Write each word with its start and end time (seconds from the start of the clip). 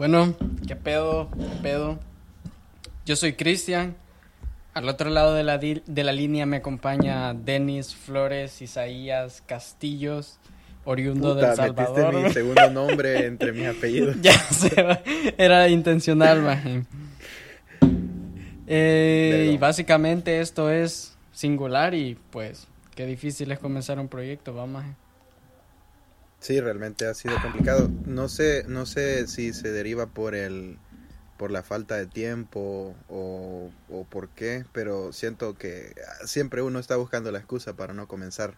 Bueno, 0.00 0.34
¿qué 0.66 0.76
pedo? 0.76 1.30
¿Qué 1.30 1.56
pedo? 1.62 1.98
Yo 3.04 3.16
soy 3.16 3.34
Cristian. 3.34 3.94
Al 4.72 4.88
otro 4.88 5.10
lado 5.10 5.34
de 5.34 5.42
la, 5.42 5.58
de 5.58 6.04
la 6.04 6.12
línea 6.12 6.46
me 6.46 6.58
acompaña 6.58 7.34
Denis 7.34 7.94
Flores, 7.94 8.62
Isaías 8.62 9.42
Castillos, 9.44 10.38
oriundo 10.84 11.34
del 11.34 11.56
Salvador. 11.56 12.14
mi 12.14 12.32
segundo 12.32 12.70
nombre 12.72 13.26
entre 13.26 13.52
mis 13.52 13.66
apellidos. 13.66 14.16
ya 14.22 14.38
sé, 14.38 14.72
era 15.36 15.68
intencional, 15.68 16.42
maje. 16.42 16.84
Eh, 18.68 19.50
y 19.52 19.58
básicamente 19.58 20.40
esto 20.40 20.70
es 20.70 21.16
singular 21.32 21.92
y 21.94 22.16
pues 22.30 22.68
qué 22.94 23.06
difícil 23.06 23.50
es 23.50 23.58
comenzar 23.58 23.98
un 23.98 24.06
proyecto, 24.06 24.54
vamos. 24.54 24.84
Sí, 26.38 26.60
realmente 26.60 27.06
ha 27.06 27.14
sido 27.14 27.34
complicado. 27.42 27.90
No 28.06 28.28
sé, 28.28 28.64
no 28.68 28.86
sé 28.86 29.26
si 29.26 29.52
se 29.52 29.72
deriva 29.72 30.06
por 30.06 30.36
el 30.36 30.78
por 31.40 31.50
la 31.50 31.62
falta 31.62 31.96
de 31.96 32.06
tiempo 32.06 32.94
o, 33.08 33.70
o 33.88 34.04
por 34.04 34.28
qué, 34.28 34.66
pero 34.74 35.10
siento 35.14 35.54
que 35.56 35.94
siempre 36.26 36.60
uno 36.60 36.78
está 36.78 36.96
buscando 36.96 37.32
la 37.32 37.38
excusa 37.38 37.72
para 37.72 37.94
no 37.94 38.06
comenzar. 38.06 38.52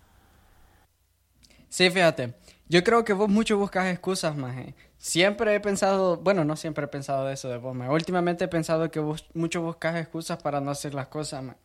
Sí, 1.68 1.88
fíjate, 1.90 2.34
yo 2.68 2.82
creo 2.82 3.04
que 3.04 3.12
vos 3.12 3.28
mucho 3.28 3.56
buscas 3.56 3.86
excusas, 3.86 4.36
más. 4.36 4.56
Siempre 4.98 5.54
he 5.54 5.60
pensado, 5.60 6.16
bueno, 6.16 6.44
no 6.44 6.56
siempre 6.56 6.86
he 6.86 6.88
pensado 6.88 7.24
de 7.28 7.34
eso 7.34 7.48
de 7.48 7.56
vos, 7.56 7.76
Últimamente 7.88 8.46
he 8.46 8.48
pensado 8.48 8.90
que 8.90 8.98
vos 8.98 9.26
mucho 9.32 9.62
buscas 9.62 9.94
excusas 9.94 10.42
para 10.42 10.60
no 10.60 10.72
hacer 10.72 10.92
las 10.92 11.06
cosas, 11.06 11.44
más. 11.44 11.56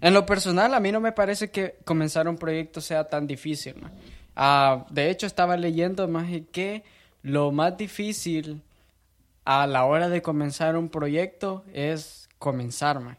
En 0.00 0.14
lo 0.14 0.26
personal, 0.26 0.74
a 0.74 0.80
mí 0.80 0.90
no 0.90 0.98
me 0.98 1.12
parece 1.12 1.48
que 1.52 1.76
comenzar 1.84 2.26
un 2.26 2.38
proyecto 2.38 2.80
sea 2.80 3.04
tan 3.08 3.28
difícil, 3.28 3.76
más. 3.80 3.92
Ah, 4.34 4.84
de 4.90 5.10
hecho, 5.10 5.28
estaba 5.28 5.56
leyendo 5.56 6.08
más 6.08 6.26
que 6.50 6.82
lo 7.22 7.52
más 7.52 7.76
difícil 7.76 8.62
a 9.46 9.68
la 9.68 9.84
hora 9.84 10.08
de 10.08 10.22
comenzar 10.22 10.76
un 10.76 10.88
proyecto 10.88 11.64
es 11.72 12.28
comenzar, 12.40 13.18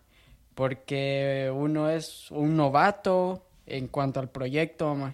porque 0.53 1.49
uno 1.55 1.89
es 1.89 2.29
un 2.31 2.57
novato 2.57 3.47
en 3.65 3.87
cuanto 3.87 4.19
al 4.19 4.29
proyecto, 4.29 5.13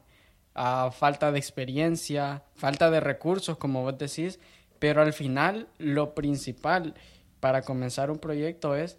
a 0.55 0.89
falta 0.91 1.31
de 1.31 1.37
experiencia, 1.37 2.43
falta 2.55 2.89
de 2.89 2.99
recursos, 2.99 3.57
como 3.57 3.83
vos 3.83 3.95
decís, 3.97 4.39
pero 4.79 5.03
al 5.03 5.13
final 5.13 5.67
lo 5.77 6.15
principal 6.15 6.95
para 7.39 7.61
comenzar 7.61 8.09
un 8.09 8.17
proyecto 8.17 8.75
es 8.75 8.97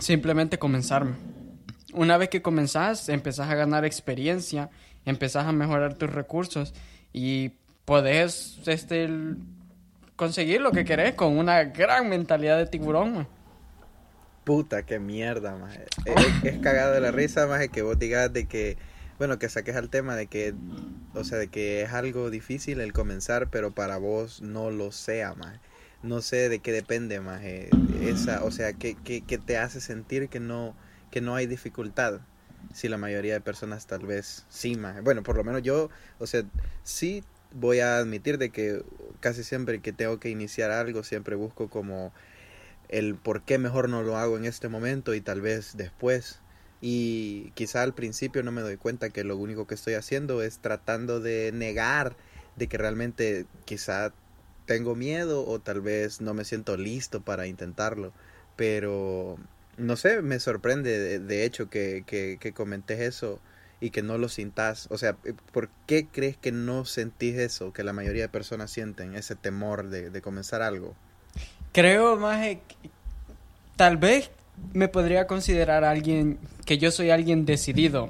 simplemente 0.00 0.58
comenzar. 0.58 1.06
Una 1.94 2.16
vez 2.16 2.30
que 2.30 2.42
comenzás, 2.42 3.08
empezás 3.08 3.48
a 3.48 3.54
ganar 3.54 3.84
experiencia, 3.84 4.70
empezás 5.04 5.46
a 5.46 5.52
mejorar 5.52 5.94
tus 5.94 6.10
recursos 6.10 6.74
y 7.12 7.50
podés 7.84 8.58
este, 8.66 9.08
conseguir 10.22 10.60
lo 10.60 10.70
que 10.70 10.84
querés 10.84 11.14
con 11.14 11.36
una 11.36 11.64
gran 11.64 12.08
mentalidad 12.08 12.56
de 12.56 12.66
tiburón. 12.66 13.26
Puta, 14.44 14.84
qué 14.84 15.00
mierda, 15.00 15.56
más. 15.56 15.76
Es, 16.44 16.58
cagado 16.60 16.94
de 16.94 17.00
la 17.00 17.10
risa, 17.10 17.48
más 17.48 17.66
que 17.66 17.82
vos 17.82 17.98
digas 17.98 18.32
de 18.32 18.46
que, 18.46 18.76
bueno, 19.18 19.40
que 19.40 19.48
saques 19.48 19.74
al 19.74 19.90
tema 19.90 20.14
de 20.14 20.28
que, 20.28 20.54
o 21.12 21.24
sea, 21.24 21.38
de 21.38 21.48
que 21.48 21.82
es 21.82 21.92
algo 21.92 22.30
difícil 22.30 22.80
el 22.80 22.92
comenzar, 22.92 23.50
pero 23.50 23.72
para 23.72 23.96
vos 23.96 24.42
no 24.42 24.70
lo 24.70 24.92
sea, 24.92 25.34
más. 25.34 25.58
No 26.04 26.20
sé 26.20 26.48
de 26.48 26.60
qué 26.60 26.70
depende, 26.70 27.18
más. 27.18 27.42
Esa, 27.42 28.44
o 28.44 28.52
sea, 28.52 28.74
que, 28.74 28.94
que, 28.94 29.22
que 29.22 29.38
te 29.38 29.58
hace 29.58 29.80
sentir 29.80 30.28
que 30.28 30.38
no, 30.38 30.76
que 31.10 31.20
no 31.20 31.34
hay 31.34 31.48
dificultad 31.48 32.20
si 32.72 32.88
la 32.88 32.96
mayoría 32.96 33.34
de 33.34 33.40
personas 33.40 33.86
tal 33.86 34.06
vez 34.06 34.46
sí, 34.48 34.76
más. 34.76 35.02
Bueno, 35.02 35.24
por 35.24 35.36
lo 35.36 35.42
menos 35.42 35.64
yo, 35.64 35.90
o 36.20 36.28
sea, 36.28 36.44
sí 36.84 37.24
voy 37.54 37.80
a 37.80 37.96
admitir 37.96 38.38
de 38.38 38.50
que 38.50 38.82
casi 39.22 39.44
siempre 39.44 39.80
que 39.80 39.94
tengo 39.94 40.20
que 40.20 40.28
iniciar 40.28 40.70
algo, 40.70 41.02
siempre 41.04 41.36
busco 41.36 41.70
como 41.70 42.12
el 42.90 43.14
por 43.14 43.42
qué 43.42 43.56
mejor 43.56 43.88
no 43.88 44.02
lo 44.02 44.18
hago 44.18 44.36
en 44.36 44.44
este 44.44 44.68
momento 44.68 45.14
y 45.14 45.22
tal 45.22 45.40
vez 45.40 45.76
después. 45.78 46.40
Y 46.82 47.52
quizá 47.54 47.82
al 47.82 47.94
principio 47.94 48.42
no 48.42 48.52
me 48.52 48.60
doy 48.60 48.76
cuenta 48.76 49.10
que 49.10 49.24
lo 49.24 49.36
único 49.36 49.66
que 49.66 49.76
estoy 49.76 49.94
haciendo 49.94 50.42
es 50.42 50.58
tratando 50.58 51.20
de 51.20 51.52
negar 51.52 52.16
de 52.56 52.66
que 52.66 52.76
realmente 52.76 53.46
quizá 53.64 54.12
tengo 54.66 54.94
miedo 54.94 55.46
o 55.46 55.60
tal 55.60 55.80
vez 55.80 56.20
no 56.20 56.34
me 56.34 56.44
siento 56.44 56.76
listo 56.76 57.22
para 57.22 57.46
intentarlo. 57.46 58.12
Pero 58.56 59.38
no 59.76 59.96
sé, 59.96 60.22
me 60.22 60.40
sorprende 60.40 61.20
de, 61.20 61.44
hecho 61.44 61.70
que, 61.70 62.04
que, 62.06 62.52
comentes 62.52 63.00
eso 63.00 63.40
y 63.82 63.90
que 63.90 64.00
no 64.00 64.16
lo 64.16 64.28
sintas. 64.28 64.86
O 64.90 64.96
sea, 64.96 65.16
¿por 65.52 65.68
qué 65.86 66.06
crees 66.06 66.36
que 66.36 66.52
no 66.52 66.84
sentís 66.84 67.34
eso 67.34 67.72
que 67.72 67.82
la 67.82 67.92
mayoría 67.92 68.22
de 68.22 68.28
personas 68.28 68.70
sienten, 68.70 69.16
ese 69.16 69.34
temor 69.34 69.88
de, 69.88 70.22
comenzar 70.22 70.62
algo? 70.62 70.94
Creo 71.72 72.16
más, 72.16 72.46
tal 73.74 73.96
vez 73.96 74.30
me 74.72 74.86
podría 74.86 75.26
considerar 75.26 75.82
alguien, 75.82 76.38
que 76.64 76.78
yo 76.78 76.92
soy 76.92 77.10
alguien 77.10 77.44
decidido, 77.44 78.08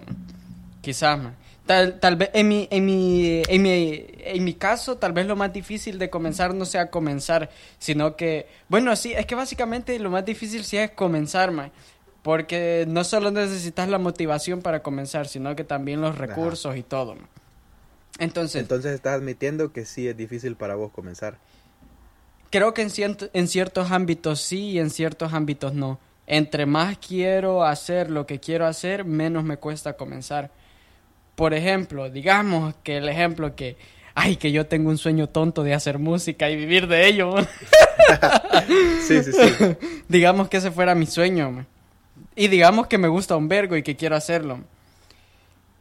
quizás 0.82 1.18
más. 1.18 1.34
Tal, 1.64 2.00
tal 2.00 2.16
vez 2.16 2.30
en 2.34 2.48
mi, 2.48 2.68
en, 2.70 2.84
mi, 2.84 3.42
en, 3.48 3.62
mi, 3.62 4.04
en 4.18 4.44
mi 4.44 4.54
caso, 4.54 4.98
tal 4.98 5.12
vez 5.12 5.26
lo 5.26 5.36
más 5.36 5.52
difícil 5.54 5.98
de 5.98 6.10
comenzar 6.10 6.54
no 6.54 6.66
sea 6.66 6.90
comenzar, 6.90 7.48
sino 7.78 8.16
que, 8.16 8.46
bueno, 8.68 8.94
sí, 8.96 9.12
es 9.14 9.24
que 9.24 9.36
básicamente 9.36 9.98
lo 10.00 10.10
más 10.10 10.24
difícil 10.24 10.64
sí 10.64 10.76
es 10.76 10.90
comenzar, 10.90 11.50
man, 11.52 11.70
porque 12.22 12.84
no 12.88 13.04
solo 13.04 13.30
necesitas 13.30 13.88
la 13.88 13.98
motivación 13.98 14.62
para 14.62 14.82
comenzar, 14.82 15.28
sino 15.28 15.54
que 15.56 15.64
también 15.64 16.00
los 16.00 16.18
recursos 16.18 16.76
y 16.76 16.82
todo. 16.82 17.16
Entonces, 18.18 18.62
Entonces 18.62 18.92
estás 18.92 19.14
admitiendo 19.14 19.72
que 19.72 19.84
sí 19.84 20.06
es 20.06 20.16
difícil 20.16 20.56
para 20.56 20.74
vos 20.74 20.92
comenzar. 20.92 21.38
Creo 22.50 22.74
que 22.74 22.82
en, 22.82 23.16
en 23.32 23.48
ciertos 23.48 23.90
ámbitos 23.90 24.40
sí 24.40 24.70
y 24.70 24.78
en 24.78 24.90
ciertos 24.90 25.32
ámbitos 25.32 25.74
no. 25.74 25.98
Entre 26.26 26.66
más 26.66 26.98
quiero 26.98 27.64
hacer 27.64 28.10
lo 28.10 28.26
que 28.26 28.38
quiero 28.38 28.66
hacer, 28.66 29.04
menos 29.04 29.42
me 29.42 29.56
cuesta 29.56 29.94
comenzar 29.94 30.50
por 31.34 31.54
ejemplo, 31.54 32.10
digamos 32.10 32.74
que 32.82 32.98
el 32.98 33.08
ejemplo 33.08 33.56
que, 33.56 33.76
ay, 34.14 34.36
que 34.36 34.52
yo 34.52 34.66
tengo 34.66 34.90
un 34.90 34.98
sueño 34.98 35.28
tonto 35.28 35.62
de 35.62 35.74
hacer 35.74 35.98
música 35.98 36.50
y 36.50 36.56
vivir 36.56 36.86
de 36.86 37.06
ello. 37.06 37.34
sí, 39.06 39.22
sí, 39.22 39.32
sí. 39.32 39.76
digamos 40.08 40.48
que 40.48 40.58
ese 40.58 40.70
fuera 40.70 40.94
mi 40.94 41.06
sueño. 41.06 41.66
Y 42.34 42.48
digamos 42.48 42.87
que 42.87 42.98
me 42.98 43.09
gusta 43.09 43.37
un 43.37 43.48
vergo 43.48 43.76
y 43.76 43.82
que 43.82 43.97
quiero 43.97 44.16
hacerlo. 44.16 44.60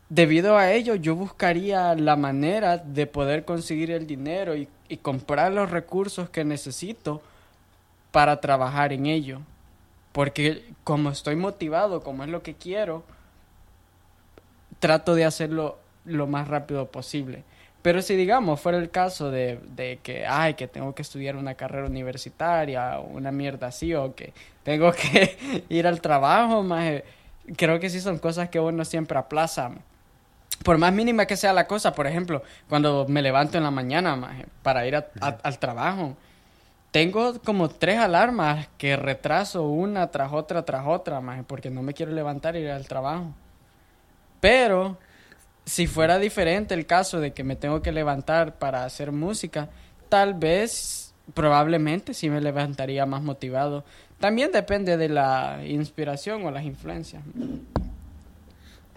Debido 0.09 0.57
a 0.57 0.71
ello, 0.71 0.95
yo 0.95 1.15
buscaría 1.15 1.95
la 1.95 2.17
manera 2.17 2.77
de 2.77 3.07
poder 3.07 3.45
conseguir 3.45 3.91
el 3.91 4.05
dinero 4.05 4.55
y, 4.55 4.67
y 4.89 4.97
comprar 4.97 5.53
los 5.53 5.71
recursos 5.71 6.29
que 6.29 6.43
necesito 6.43 7.21
para 8.11 8.41
trabajar 8.41 8.91
en 8.91 9.05
ello. 9.05 9.39
Porque 10.11 10.65
como 10.83 11.09
estoy 11.09 11.37
motivado, 11.37 12.01
como 12.01 12.23
es 12.23 12.29
lo 12.29 12.43
que 12.43 12.55
quiero, 12.55 13.03
trato 14.79 15.15
de 15.15 15.23
hacerlo 15.23 15.77
lo 16.03 16.27
más 16.27 16.49
rápido 16.49 16.87
posible. 16.87 17.43
Pero 17.81 18.01
si 18.01 18.15
digamos 18.15 18.59
fuera 18.59 18.77
el 18.77 18.91
caso 18.91 19.31
de, 19.31 19.59
de, 19.75 19.99
que, 20.03 20.25
ay, 20.27 20.53
que 20.53 20.67
tengo 20.67 20.93
que 20.93 21.01
estudiar 21.01 21.35
una 21.35 21.55
carrera 21.55 21.87
universitaria 21.87 22.99
o 22.99 23.07
una 23.07 23.31
mierda 23.31 23.67
así, 23.67 23.93
o 23.95 24.13
que 24.13 24.33
tengo 24.63 24.91
que 24.91 25.65
ir 25.69 25.87
al 25.87 25.99
trabajo, 25.99 26.61
más, 26.61 27.01
creo 27.57 27.79
que 27.79 27.89
sí 27.89 27.99
son 27.99 28.19
cosas 28.19 28.49
que 28.49 28.59
uno 28.59 28.85
siempre 28.85 29.17
aplaza. 29.17 29.71
Por 30.63 30.77
más 30.77 30.93
mínima 30.93 31.25
que 31.25 31.37
sea 31.37 31.53
la 31.53 31.65
cosa, 31.65 31.93
por 31.95 32.05
ejemplo, 32.05 32.43
cuando 32.69 33.07
me 33.07 33.23
levanto 33.23 33.57
en 33.57 33.63
la 33.63 33.71
mañana 33.71 34.45
para 34.61 34.85
ir 34.85 34.95
al 34.95 35.59
trabajo, 35.59 36.15
tengo 36.91 37.39
como 37.41 37.69
tres 37.69 37.97
alarmas 37.97 38.67
que 38.77 38.95
retraso 38.95 39.63
una 39.63 40.11
tras 40.11 40.33
otra 40.33 40.63
tras 40.63 40.85
otra, 40.85 41.19
porque 41.47 41.71
no 41.71 41.81
me 41.81 41.95
quiero 41.95 42.11
levantar 42.11 42.55
e 42.55 42.61
ir 42.61 42.69
al 42.69 42.87
trabajo. 42.87 43.33
Pero 44.39 44.97
si 45.71 45.87
fuera 45.87 46.19
diferente 46.19 46.73
el 46.73 46.85
caso 46.85 47.21
de 47.21 47.31
que 47.31 47.45
me 47.45 47.55
tengo 47.55 47.81
que 47.81 47.93
levantar 47.93 48.59
para 48.59 48.83
hacer 48.83 49.13
música, 49.13 49.69
tal 50.09 50.33
vez, 50.33 51.13
probablemente 51.33 52.13
sí 52.13 52.29
me 52.29 52.41
levantaría 52.41 53.05
más 53.05 53.21
motivado. 53.21 53.85
También 54.19 54.51
depende 54.51 54.97
de 54.97 55.07
la 55.07 55.61
inspiración 55.65 56.43
o 56.43 56.51
las 56.51 56.65
influencias. 56.65 57.23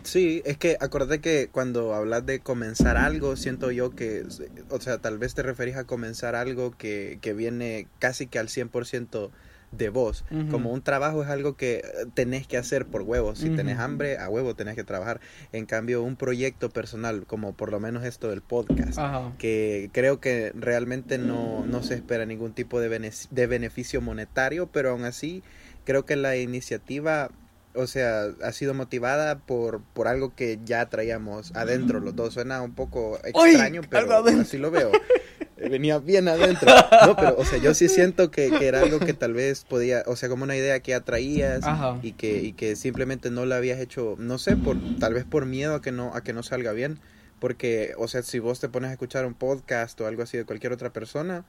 Sí, 0.02 0.42
es 0.44 0.58
que 0.58 0.76
acordé 0.80 1.20
que 1.20 1.46
cuando 1.46 1.94
hablas 1.94 2.26
de 2.26 2.40
comenzar 2.40 2.96
algo, 2.96 3.36
siento 3.36 3.70
yo 3.70 3.94
que, 3.94 4.24
o 4.68 4.80
sea, 4.80 4.98
tal 4.98 5.16
vez 5.16 5.32
te 5.34 5.44
referís 5.44 5.76
a 5.76 5.84
comenzar 5.84 6.34
algo 6.34 6.76
que, 6.76 7.20
que 7.22 7.34
viene 7.34 7.86
casi 8.00 8.26
que 8.26 8.40
al 8.40 8.48
100% 8.48 9.30
de 9.76 9.88
vos. 9.88 10.24
Ujú. 10.30 10.48
Como 10.50 10.72
un 10.72 10.82
trabajo 10.82 11.22
es 11.22 11.28
algo 11.28 11.56
que 11.56 11.76
eh, 11.76 11.82
tenés 12.14 12.46
que 12.46 12.56
hacer 12.56 12.86
por 12.86 13.02
huevo. 13.02 13.34
Si 13.34 13.50
tenés 13.50 13.78
hambre, 13.78 14.18
a 14.18 14.28
huevo 14.28 14.54
tenés 14.54 14.74
que 14.74 14.84
trabajar. 14.84 15.20
En 15.52 15.66
cambio, 15.66 16.02
un 16.02 16.16
proyecto 16.16 16.70
personal, 16.70 17.26
como 17.26 17.52
por 17.54 17.70
lo 17.70 17.80
menos 17.80 18.04
esto 18.04 18.28
del 18.30 18.42
podcast, 18.42 18.98
Ajá. 18.98 19.32
que 19.38 19.90
creo 19.92 20.20
que 20.20 20.52
realmente 20.54 21.18
no, 21.18 21.64
no 21.66 21.82
se 21.82 21.94
espera 21.94 22.26
ningún 22.26 22.52
tipo 22.52 22.80
de, 22.80 22.88
bene- 22.88 23.10
de 23.30 23.46
beneficio 23.46 24.00
monetario, 24.00 24.68
pero 24.72 24.90
aún 24.90 25.04
así 25.04 25.42
creo 25.84 26.04
que 26.06 26.16
la 26.16 26.36
iniciativa, 26.36 27.30
o 27.74 27.86
sea, 27.86 28.24
ha 28.42 28.52
sido 28.52 28.72
motivada 28.74 29.38
por, 29.40 29.82
por 29.92 30.08
algo 30.08 30.34
que 30.34 30.58
ya 30.64 30.86
traíamos 30.88 31.54
adentro 31.54 32.00
los 32.00 32.16
dos. 32.16 32.34
Suena 32.34 32.62
un 32.62 32.74
poco 32.74 33.18
extraño, 33.24 33.82
pero 33.90 34.24
así 34.40 34.56
lo 34.58 34.70
veo. 34.70 34.90
Venía 35.70 35.98
bien 35.98 36.28
adentro. 36.28 36.68
No, 37.06 37.16
pero, 37.16 37.36
o 37.38 37.44
sea, 37.44 37.58
yo 37.58 37.74
sí 37.74 37.88
siento 37.88 38.30
que, 38.30 38.50
que 38.50 38.66
era 38.66 38.80
algo 38.80 38.98
que 39.00 39.12
tal 39.14 39.32
vez 39.32 39.64
podía, 39.64 40.02
o 40.06 40.16
sea, 40.16 40.28
como 40.28 40.44
una 40.44 40.56
idea 40.56 40.80
que 40.80 40.90
ya 40.90 41.00
traías 41.00 41.64
Ajá. 41.64 41.98
y 42.02 42.12
que, 42.12 42.42
y 42.42 42.52
que 42.52 42.76
simplemente 42.76 43.30
no 43.30 43.46
la 43.46 43.56
habías 43.56 43.80
hecho, 43.80 44.16
no 44.18 44.38
sé, 44.38 44.56
por, 44.56 44.76
tal 44.98 45.14
vez 45.14 45.24
por 45.24 45.46
miedo 45.46 45.74
a 45.74 45.82
que 45.82 45.92
no, 45.92 46.14
a 46.14 46.22
que 46.22 46.32
no 46.32 46.42
salga 46.42 46.72
bien. 46.72 46.98
Porque, 47.40 47.92
o 47.98 48.08
sea, 48.08 48.22
si 48.22 48.38
vos 48.38 48.60
te 48.60 48.68
pones 48.68 48.90
a 48.90 48.92
escuchar 48.92 49.26
un 49.26 49.34
podcast 49.34 50.00
o 50.00 50.06
algo 50.06 50.22
así 50.22 50.36
de 50.38 50.44
cualquier 50.44 50.72
otra 50.72 50.92
persona, 50.92 51.44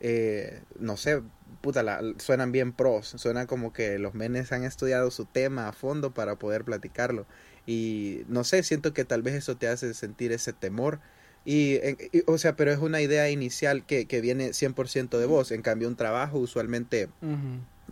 eh, 0.00 0.60
no 0.78 0.96
sé, 0.96 1.22
puta, 1.60 1.82
la- 1.82 2.02
suenan 2.18 2.52
bien 2.52 2.72
pros, 2.72 3.14
suena 3.16 3.46
como 3.46 3.72
que 3.72 3.98
los 3.98 4.14
menes 4.14 4.52
han 4.52 4.64
estudiado 4.64 5.10
su 5.10 5.24
tema 5.24 5.68
a 5.68 5.72
fondo 5.72 6.12
para 6.12 6.36
poder 6.36 6.64
platicarlo. 6.64 7.26
Y 7.66 8.22
no 8.28 8.44
sé, 8.44 8.62
siento 8.62 8.92
que 8.92 9.04
tal 9.04 9.22
vez 9.22 9.34
eso 9.34 9.56
te 9.56 9.68
hace 9.68 9.94
sentir 9.94 10.32
ese 10.32 10.52
temor. 10.52 11.00
Y, 11.46 11.76
en- 11.76 11.96
y, 12.12 12.22
o 12.26 12.36
sea, 12.36 12.56
pero 12.56 12.72
es 12.72 12.78
una 12.78 13.00
idea 13.00 13.30
inicial 13.30 13.86
que, 13.86 14.04
que 14.06 14.20
viene 14.20 14.52
100% 14.52 15.18
de 15.18 15.24
vos. 15.26 15.50
En 15.52 15.62
cambio, 15.62 15.88
un 15.88 15.96
trabajo 15.96 16.38
usualmente 16.38 17.08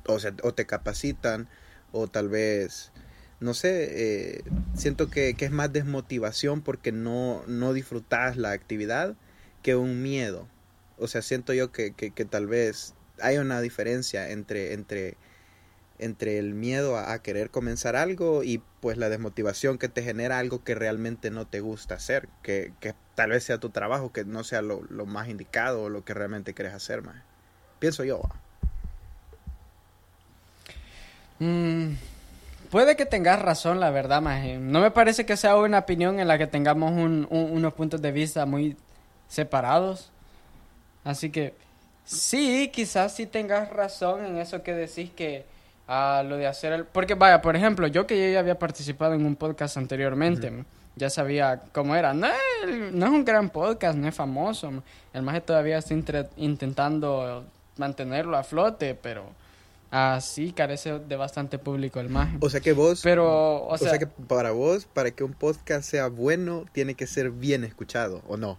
o 0.07 0.19
sea, 0.19 0.35
o 0.43 0.53
te 0.53 0.67
capacitan, 0.67 1.49
o 1.93 2.09
tal 2.09 2.29
vez, 2.29 2.91
no 3.41 3.55
sé, 3.55 3.89
eh, 4.37 4.43
siento 4.75 5.09
que, 5.09 5.35
que 5.35 5.45
es 5.45 5.51
más 5.53 5.73
desmotivación 5.73 6.61
porque 6.63 6.91
no, 6.93 7.43
no 7.47 7.73
disfrutas 7.73 8.37
la 8.37 8.51
actividad 8.51 9.15
que 9.63 9.77
un 9.77 10.03
miedo. 10.03 10.49
O 10.99 11.07
sea, 11.07 11.23
siento 11.23 11.55
yo 11.55 11.71
que, 11.73 11.93
que, 11.93 12.11
que 12.11 12.25
tal 12.25 12.47
vez 12.49 12.95
hay 13.21 13.39
una 13.39 13.61
diferencia 13.61 14.31
entre, 14.31 14.73
entre, 14.73 15.17
entre 15.99 16.39
el 16.39 16.55
miedo 16.55 16.97
a, 16.99 17.19
querer 17.23 17.51
comenzar 17.51 17.97
algo 17.97 18.43
y 18.43 18.63
pues 18.81 18.99
la 18.99 19.09
desmotivación 19.09 19.79
que 19.79 19.89
te 19.89 20.03
genera 20.03 20.39
algo 20.39 20.65
que 20.65 20.75
realmente 20.75 21.31
no 21.31 21.47
te 21.47 21.61
gusta 21.61 21.95
hacer, 21.95 22.29
que, 22.43 22.73
que 22.81 22.95
tal 23.15 23.31
vez 23.31 23.45
sea 23.45 23.59
tu 23.59 23.71
trabajo, 23.71 24.13
que 24.13 24.25
no 24.25 24.45
sea 24.45 24.61
lo, 24.63 24.83
lo 24.91 25.07
más 25.07 25.29
indicado 25.29 25.83
o 25.85 25.89
lo 25.89 26.05
que 26.05 26.15
realmente 26.15 26.55
quieres 26.55 26.75
hacer 26.75 27.03
más. 27.03 27.17
Pienso 27.79 28.05
yo. 28.05 28.23
Mm, 31.39 31.95
puede 32.71 32.97
que 32.97 33.07
tengas 33.07 33.41
razón, 33.41 33.81
la 33.81 33.91
verdad, 33.91 34.23
maje. 34.23 34.59
No 34.59 34.81
me 34.81 34.91
parece 34.91 35.27
que 35.27 35.37
sea 35.37 35.57
una 35.57 35.81
opinión 35.81 36.21
en 36.21 36.29
la 36.29 36.39
que 36.39 36.47
tengamos 36.47 36.93
un- 36.93 37.27
un- 37.31 37.51
unos 37.53 37.75
puntos 37.75 38.01
de 38.03 38.13
vista 38.13 38.47
muy 38.47 38.77
separados. 39.29 40.11
Así 41.05 41.31
que 41.31 41.55
sí, 42.05 42.71
quizás 42.73 43.15
sí 43.15 43.27
tengas 43.27 43.71
razón 43.71 44.25
en 44.25 44.39
eso 44.39 44.63
que 44.63 44.75
decís 44.75 45.11
que 45.11 45.45
a 45.87 46.23
lo 46.27 46.37
de 46.37 46.47
hacer 46.47 46.73
el... 46.73 46.85
Porque 46.85 47.15
vaya, 47.15 47.41
por 47.43 47.57
ejemplo, 47.57 47.87
yo 47.87 48.07
que 48.07 48.19
yo 48.19 48.33
ya 48.33 48.41
había 48.41 48.59
participado 48.59 49.15
en 49.15 49.25
un 49.27 49.37
podcast 49.37 49.77
anteriormente, 49.77 50.65
ya 50.97 51.11
sabía 51.11 51.63
cómo 51.73 51.95
era. 51.97 52.15
No, 52.15 52.27
es- 52.27 52.93
no 52.93 53.07
es 53.07 53.13
un 53.13 53.25
gran 53.25 53.51
podcast, 53.51 53.97
no 53.99 54.09
es 54.09 54.15
famoso. 54.15 54.83
El 55.13 55.23
maje 55.23 55.41
todavía 55.41 55.79
está 55.79 55.95
intentando 56.37 57.45
mantenerlo 57.77 58.37
a 58.37 58.45
flote, 58.45 58.95
pero 58.95 59.25
así 59.91 60.53
carece 60.53 60.99
de 61.01 61.17
bastante 61.17 61.59
público 61.59 62.01
el 62.01 62.09
maje. 62.09 62.37
O 62.41 62.49
sea 62.51 62.61
que 62.61 62.73
vos 62.73 63.01
Pero, 63.03 63.65
o 63.67 63.77
sea, 63.79 63.99
que 63.99 64.07
para 64.07 64.53
vos, 64.53 64.87
para 64.87 65.11
que 65.11 65.23
un 65.23 65.35
podcast 65.35 65.89
sea 65.89 66.09
bueno, 66.09 66.65
tiene 66.73 66.95
que 66.95 67.07
ser 67.07 67.31
bien 67.31 67.63
escuchado, 67.65 68.23
¿o 68.27 68.37
no? 68.37 68.59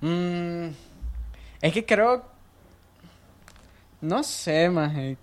mm, 0.00 0.66
es 1.62 1.72
que 1.72 1.84
creo, 1.86 2.24
no 4.00 4.22
sé, 4.22 4.68
maje, 4.70 5.16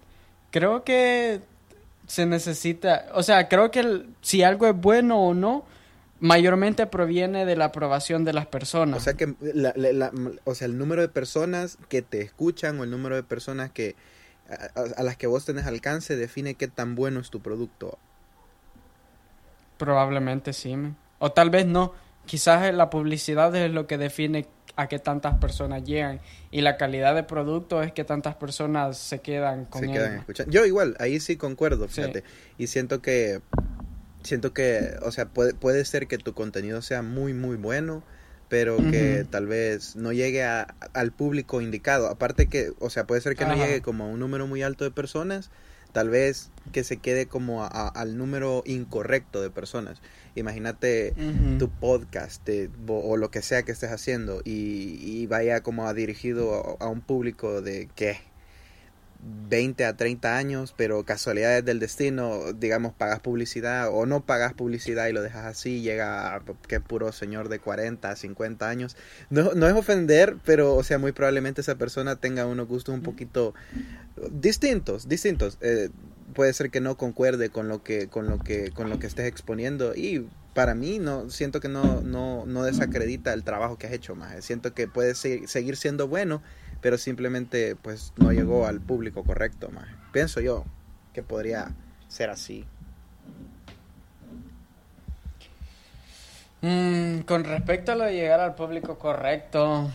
creo 0.51 0.83
que 0.83 1.41
se 2.07 2.25
necesita, 2.25 3.07
o 3.13 3.23
sea, 3.23 3.47
creo 3.47 3.71
que 3.71 3.79
el- 3.79 4.15
si 4.21 4.43
algo 4.43 4.67
es 4.67 4.75
bueno 4.75 5.19
o 5.19 5.33
no, 5.33 5.63
mayormente 6.19 6.85
proviene 6.87 7.45
de 7.45 7.55
la 7.55 7.65
aprobación 7.65 8.23
de 8.25 8.33
las 8.33 8.45
personas. 8.45 8.97
O 8.97 9.03
sea 9.03 9.13
que 9.13 9.33
la- 9.41 9.73
la- 9.75 9.91
la- 9.93 10.11
o 10.45 10.55
sea, 10.55 10.65
el 10.67 10.77
número 10.77 11.01
de 11.01 11.09
personas 11.09 11.77
que 11.89 12.01
te 12.01 12.21
escuchan 12.21 12.79
o 12.79 12.83
el 12.83 12.91
número 12.91 13.15
de 13.15 13.23
personas 13.23 13.71
que 13.71 13.95
a, 14.49 14.79
a- 14.79 14.99
a 14.99 15.03
las 15.03 15.17
que 15.17 15.27
vos 15.27 15.45
tenés 15.45 15.65
alcance 15.65 16.15
define 16.15 16.55
qué 16.55 16.67
tan 16.67 16.95
bueno 16.95 17.19
es 17.19 17.29
tu 17.29 17.41
producto. 17.41 17.97
Probablemente 19.77 20.53
sí, 20.53 20.75
o 21.19 21.31
tal 21.31 21.49
vez 21.49 21.65
no. 21.65 21.93
Quizás 22.25 22.73
la 22.73 22.89
publicidad 22.89 23.53
es 23.55 23.71
lo 23.71 23.85
que 23.87 23.97
define 23.97 24.47
a 24.75 24.87
qué 24.87 24.97
tantas 24.99 25.37
personas 25.37 25.83
llegan 25.83 26.19
y 26.49 26.61
la 26.61 26.77
calidad 26.77 27.13
de 27.15 27.23
producto 27.23 27.83
es 27.83 27.91
que 27.91 28.03
tantas 28.03 28.35
personas 28.35 28.97
se 28.97 29.19
quedan 29.19 29.65
con 29.65 29.81
se 29.81 29.85
él. 29.87 29.93
quedan 29.93 30.17
escuchando. 30.19 30.51
Yo 30.51 30.65
igual, 30.65 30.95
ahí 30.99 31.19
sí 31.19 31.37
concuerdo, 31.37 31.87
Sí. 31.87 31.95
fíjate. 32.01 32.23
Y 32.57 32.67
siento 32.67 33.01
que 33.01 33.41
siento 34.23 34.53
que, 34.53 34.95
o 35.01 35.11
sea, 35.11 35.25
puede, 35.27 35.53
puede 35.53 35.83
ser 35.85 36.07
que 36.07 36.17
tu 36.17 36.33
contenido 36.33 36.81
sea 36.81 37.01
muy 37.01 37.33
muy 37.33 37.57
bueno, 37.57 38.03
pero 38.49 38.77
que 38.77 39.25
tal 39.29 39.47
vez 39.47 39.95
no 39.95 40.11
llegue 40.13 40.43
a- 40.43 40.75
al 40.93 41.11
público 41.11 41.59
indicado. 41.61 42.07
Aparte 42.07 42.47
que, 42.47 42.71
o 42.79 42.89
sea, 42.89 43.05
puede 43.05 43.19
ser 43.21 43.35
que 43.35 43.45
no 43.45 43.55
llegue 43.55 43.81
como 43.81 44.05
a 44.05 44.07
un 44.07 44.19
número 44.19 44.47
muy 44.47 44.61
alto 44.63 44.83
de 44.85 44.91
personas, 44.91 45.49
tal 45.93 46.09
vez 46.09 46.49
que 46.73 46.83
se 46.83 46.97
quede 46.97 47.27
como 47.27 47.63
a- 47.63 47.67
a- 47.67 47.87
al 47.87 48.17
número 48.17 48.63
incorrecto 48.65 49.41
de 49.41 49.49
personas. 49.49 50.01
Imagínate 50.35 51.13
tu 51.59 51.69
podcast 51.69 52.45
de- 52.45 52.69
o, 52.87 52.99
o 53.11 53.15
lo 53.17 53.31
que 53.31 53.41
sea 53.41 53.63
que 53.63 53.71
estés 53.71 53.91
haciendo 53.91 54.41
y, 54.43 54.97
y 55.01 55.27
vaya 55.27 55.61
como 55.61 55.87
a 55.87 55.93
dirigido 55.93 56.77
a, 56.79 56.85
a 56.85 56.89
un 56.89 57.01
público 57.01 57.61
de 57.61 57.87
¿qué? 57.95 58.17
20 59.49 59.85
a 59.85 59.95
30 59.95 60.37
años, 60.37 60.73
pero 60.75 61.03
casualidades 61.05 61.63
del 61.63 61.79
destino, 61.79 62.53
digamos, 62.53 62.93
pagas 62.93 63.19
publicidad 63.19 63.89
o 63.91 64.05
no 64.05 64.25
pagas 64.25 64.53
publicidad 64.53 65.07
y 65.07 65.13
lo 65.13 65.21
dejas 65.21 65.45
así, 65.45 65.81
llega 65.81 66.35
a 66.35 66.41
que 66.67 66.79
puro 66.79 67.11
señor 67.11 67.49
de 67.49 67.59
40, 67.59 68.15
50 68.15 68.67
años. 68.69 68.97
No, 69.29 69.53
no 69.53 69.67
es 69.67 69.73
ofender, 69.73 70.37
pero, 70.45 70.75
o 70.75 70.83
sea, 70.83 70.97
muy 70.97 71.11
probablemente 71.11 71.61
esa 71.61 71.75
persona 71.75 72.15
tenga 72.17 72.45
unos 72.45 72.67
gustos 72.67 72.93
un 72.95 73.01
poquito 73.01 73.53
distintos, 74.31 75.07
distintos. 75.07 75.57
Eh, 75.61 75.89
puede 76.33 76.53
ser 76.53 76.69
que 76.69 76.81
no 76.81 76.97
concuerde 76.97 77.49
con 77.49 77.67
lo 77.67 77.83
que, 77.83 78.07
con 78.07 78.27
lo 78.29 78.39
que, 78.39 78.71
con 78.71 78.89
lo 78.89 78.99
que 78.99 79.07
estés 79.07 79.27
exponiendo 79.27 79.93
y 79.95 80.27
para 80.53 80.75
mí 80.75 80.99
no 80.99 81.29
siento 81.29 81.59
que 81.59 81.69
no, 81.69 82.01
no, 82.01 82.45
no 82.45 82.63
desacredita 82.63 83.33
el 83.33 83.43
trabajo 83.43 83.77
que 83.77 83.87
has 83.87 83.93
hecho 83.93 84.15
más. 84.15 84.43
Siento 84.43 84.73
que 84.73 84.87
puede 84.87 85.15
se- 85.15 85.47
seguir 85.47 85.75
siendo 85.77 86.07
bueno, 86.07 86.41
pero 86.83 86.97
simplemente 86.97 87.77
pues 87.77 88.11
no 88.17 88.33
llegó 88.33 88.67
al 88.67 88.81
público 88.81 89.23
correcto 89.23 89.69
más. 89.71 89.87
Pienso 90.11 90.41
yo 90.41 90.65
que 91.13 91.23
podría 91.23 91.71
ser 92.09 92.29
así. 92.29 92.65
Mm, 96.61 97.19
con 97.21 97.45
respecto 97.45 97.93
a 97.93 97.95
lo 97.95 98.03
de 98.03 98.13
llegar 98.13 98.41
al 98.41 98.55
público 98.55 98.99
correcto. 98.99 99.89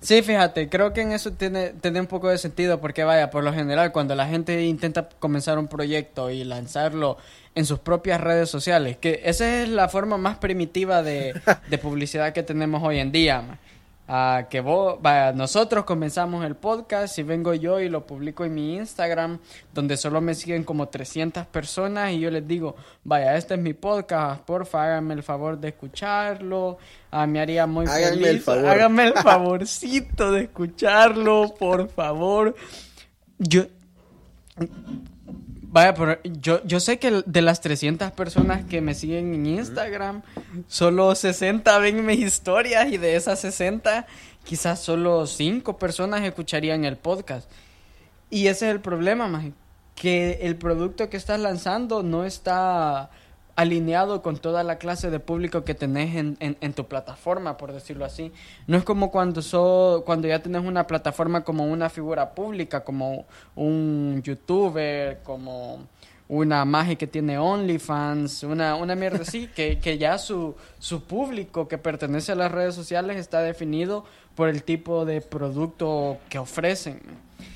Sí, 0.00 0.22
fíjate, 0.22 0.68
creo 0.68 0.92
que 0.92 1.00
en 1.00 1.10
eso 1.10 1.32
tiene, 1.32 1.70
tiene 1.70 2.00
un 2.00 2.06
poco 2.06 2.28
de 2.28 2.38
sentido 2.38 2.80
porque 2.80 3.02
vaya, 3.02 3.30
por 3.30 3.42
lo 3.42 3.52
general 3.52 3.90
cuando 3.90 4.14
la 4.14 4.26
gente 4.26 4.62
intenta 4.64 5.08
comenzar 5.18 5.58
un 5.58 5.66
proyecto 5.66 6.30
y 6.30 6.44
lanzarlo 6.44 7.18
en 7.56 7.66
sus 7.66 7.80
propias 7.80 8.20
redes 8.20 8.48
sociales, 8.48 8.96
que 8.96 9.22
esa 9.24 9.62
es 9.62 9.68
la 9.68 9.88
forma 9.88 10.18
más 10.18 10.38
primitiva 10.38 11.02
de, 11.02 11.34
publicidad 11.82 12.32
que 12.32 12.44
tenemos 12.44 12.82
hoy 12.84 13.00
en 13.00 13.10
día. 13.10 13.40
ma. 13.40 13.58
Que 14.06 14.60
vos, 14.60 14.98
vaya, 15.02 15.32
nosotros 15.32 15.84
comenzamos 15.84 16.44
el 16.44 16.54
podcast 16.54 17.18
y 17.18 17.24
vengo 17.24 17.54
yo 17.54 17.80
y 17.80 17.88
lo 17.88 18.06
publico 18.06 18.44
en 18.44 18.54
mi 18.54 18.76
Instagram, 18.76 19.40
donde 19.74 19.96
solo 19.96 20.20
me 20.20 20.34
siguen 20.36 20.62
como 20.62 20.88
300 20.88 21.44
personas 21.46 22.12
y 22.12 22.20
yo 22.20 22.30
les 22.30 22.46
digo, 22.46 22.76
vaya, 23.02 23.36
este 23.36 23.54
es 23.54 23.60
mi 23.60 23.74
podcast, 23.74 24.42
porfa, 24.42 24.84
háganme 24.84 25.14
el 25.14 25.24
favor 25.24 25.58
de 25.58 25.68
escucharlo, 25.70 26.78
ah, 27.10 27.26
me 27.26 27.40
haría 27.40 27.66
muy 27.66 27.86
Háganme 27.86 28.10
feliz, 28.10 28.26
el 28.28 28.40
favor. 28.42 28.66
háganme 28.66 29.04
el 29.06 29.14
favorcito 29.14 30.30
de 30.30 30.42
escucharlo, 30.42 31.52
por 31.58 31.88
favor. 31.88 32.54
Yo, 33.38 33.64
Vaya, 35.76 35.92
pero 35.92 36.18
yo, 36.24 36.64
yo 36.64 36.80
sé 36.80 36.98
que 36.98 37.22
de 37.26 37.42
las 37.42 37.60
300 37.60 38.10
personas 38.12 38.64
que 38.64 38.80
me 38.80 38.94
siguen 38.94 39.34
en 39.34 39.44
Instagram, 39.44 40.22
solo 40.68 41.14
60 41.14 41.78
ven 41.80 42.06
mis 42.06 42.20
historias 42.20 42.90
y 42.90 42.96
de 42.96 43.14
esas 43.14 43.40
60, 43.40 44.06
quizás 44.42 44.80
solo 44.80 45.26
5 45.26 45.76
personas 45.76 46.22
escucharían 46.22 46.86
el 46.86 46.96
podcast. 46.96 47.50
Y 48.30 48.46
ese 48.46 48.68
es 48.68 48.72
el 48.72 48.80
problema, 48.80 49.28
maje, 49.28 49.52
que 49.94 50.38
el 50.40 50.56
producto 50.56 51.10
que 51.10 51.18
estás 51.18 51.40
lanzando 51.40 52.02
no 52.02 52.24
está 52.24 53.10
alineado 53.56 54.22
con 54.22 54.36
toda 54.36 54.62
la 54.62 54.76
clase 54.76 55.10
de 55.10 55.18
público 55.18 55.64
que 55.64 55.74
tenés 55.74 56.14
en, 56.14 56.36
en, 56.40 56.72
tu 56.74 56.86
plataforma, 56.86 57.56
por 57.56 57.72
decirlo 57.72 58.04
así. 58.04 58.30
No 58.66 58.76
es 58.76 58.84
como 58.84 59.10
cuando, 59.10 59.40
so, 59.40 60.02
cuando 60.04 60.28
ya 60.28 60.42
tenés 60.42 60.62
una 60.62 60.86
plataforma 60.86 61.42
como 61.42 61.64
una 61.66 61.88
figura 61.88 62.34
pública, 62.34 62.84
como 62.84 63.26
un 63.54 64.20
youtuber, 64.22 65.20
como 65.22 65.86
una 66.28 66.64
magia 66.66 66.96
que 66.96 67.06
tiene 67.06 67.38
OnlyFans, 67.38 68.42
una, 68.42 68.74
una 68.74 68.94
mierda 68.94 69.22
así, 69.22 69.46
que, 69.56 69.78
que 69.78 69.96
ya 69.96 70.18
su, 70.18 70.54
su 70.78 71.04
público 71.04 71.66
que 71.66 71.78
pertenece 71.78 72.32
a 72.32 72.34
las 72.34 72.52
redes 72.52 72.74
sociales 72.74 73.16
está 73.16 73.40
definido 73.40 74.04
por 74.34 74.50
el 74.50 74.64
tipo 74.64 75.06
de 75.06 75.22
producto 75.22 76.18
que 76.28 76.38
ofrecen. 76.38 77.00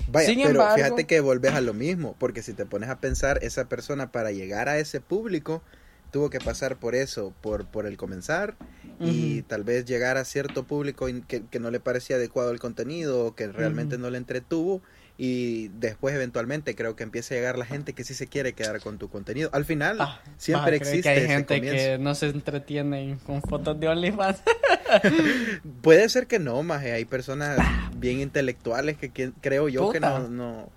Vaya, 0.08 0.32
pero 0.44 0.66
fíjate 0.74 1.06
que 1.06 1.20
volvés 1.20 1.52
a 1.52 1.60
lo 1.60 1.74
mismo, 1.74 2.16
porque 2.18 2.42
si 2.42 2.54
te 2.54 2.64
pones 2.64 2.88
a 2.88 3.00
pensar, 3.00 3.38
esa 3.42 3.66
persona 3.66 4.10
para 4.10 4.32
llegar 4.32 4.68
a 4.68 4.78
ese 4.78 5.00
público 5.00 5.62
tuvo 6.10 6.30
que 6.30 6.38
pasar 6.38 6.76
por 6.76 6.94
eso, 6.94 7.32
por, 7.40 7.66
por 7.66 7.86
el 7.86 7.96
comenzar 7.96 8.56
y 8.98 9.42
tal 9.42 9.64
vez 9.64 9.86
llegar 9.86 10.18
a 10.18 10.26
cierto 10.26 10.64
público 10.64 11.06
que, 11.26 11.42
que, 11.46 11.58
no 11.58 11.70
le 11.70 11.80
parecía 11.80 12.16
adecuado 12.16 12.50
el 12.50 12.60
contenido 12.60 13.24
o 13.24 13.34
que 13.34 13.46
realmente 13.48 13.96
no 13.96 14.10
le 14.10 14.18
entretuvo 14.18 14.82
y 15.22 15.68
después 15.68 16.14
eventualmente 16.14 16.74
creo 16.74 16.96
que 16.96 17.02
empieza 17.02 17.34
a 17.34 17.36
llegar 17.36 17.58
la 17.58 17.66
gente 17.66 17.92
que 17.92 18.04
sí 18.04 18.14
se 18.14 18.26
quiere 18.26 18.54
quedar 18.54 18.80
con 18.80 18.96
tu 18.96 19.10
contenido. 19.10 19.50
Al 19.52 19.66
final 19.66 19.98
ah, 20.00 20.18
siempre 20.38 20.76
existe. 20.76 21.02
Que 21.02 21.08
hay 21.10 21.26
gente 21.26 21.60
que 21.60 21.98
no 21.98 22.14
se 22.14 22.28
entretiene 22.28 23.18
con 23.26 23.42
fotos 23.42 23.78
de 23.78 23.88
OnlyFans. 23.88 24.40
Puede 25.82 26.08
ser 26.08 26.26
que 26.26 26.38
no, 26.38 26.62
más 26.62 26.82
hay 26.84 27.04
personas 27.04 27.58
bien 27.96 28.20
intelectuales 28.20 28.96
que, 28.96 29.32
creo 29.42 29.68
yo 29.68 29.90
que 29.90 30.00
no, 30.00 30.28
no, 30.28 30.70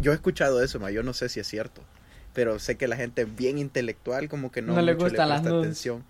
yo 0.00 0.12
he 0.12 0.14
escuchado 0.14 0.62
eso, 0.62 0.78
más 0.78 0.92
yo 0.92 1.02
no 1.02 1.14
sé 1.14 1.28
si 1.28 1.40
es 1.40 1.46
cierto, 1.46 1.82
pero 2.32 2.58
sé 2.58 2.76
que 2.76 2.88
la 2.88 2.96
gente 2.96 3.24
bien 3.24 3.58
intelectual 3.58 4.28
como 4.28 4.50
que 4.50 4.62
no, 4.62 4.80
le 4.80 4.94
gusta 4.94 5.26
la 5.26 5.36
atención. 5.36 6.04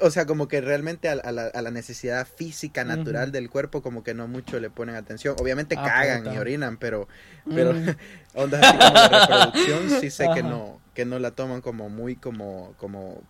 O 0.00 0.10
sea, 0.10 0.26
como 0.26 0.48
que 0.48 0.60
realmente 0.60 1.08
a, 1.08 1.14
la, 1.32 1.70
necesidad 1.70 2.26
física 2.26 2.84
natural 2.84 3.32
del 3.32 3.50
cuerpo 3.50 3.82
como 3.82 4.04
que 4.04 4.14
no 4.14 4.28
mucho 4.28 4.60
le 4.60 4.70
ponen 4.70 4.94
atención. 4.94 5.34
Obviamente 5.40 5.74
ah, 5.78 5.84
cagan 5.84 6.32
y 6.32 6.38
orinan, 6.38 6.76
pero, 6.76 7.08
pero 7.52 7.72
ondas 8.34 8.62
así 8.62 8.78
como 8.78 9.00
de 9.00 9.08
reproducción 9.08 10.00
sí 10.00 10.10
sé 10.10 10.28
que 10.34 10.42
no, 10.42 10.80
que 10.94 11.04
no 11.04 11.18
la 11.18 11.32
toman 11.32 11.60
como 11.60 11.88
muy 11.88 12.16
como, 12.16 12.74
como 12.78 13.22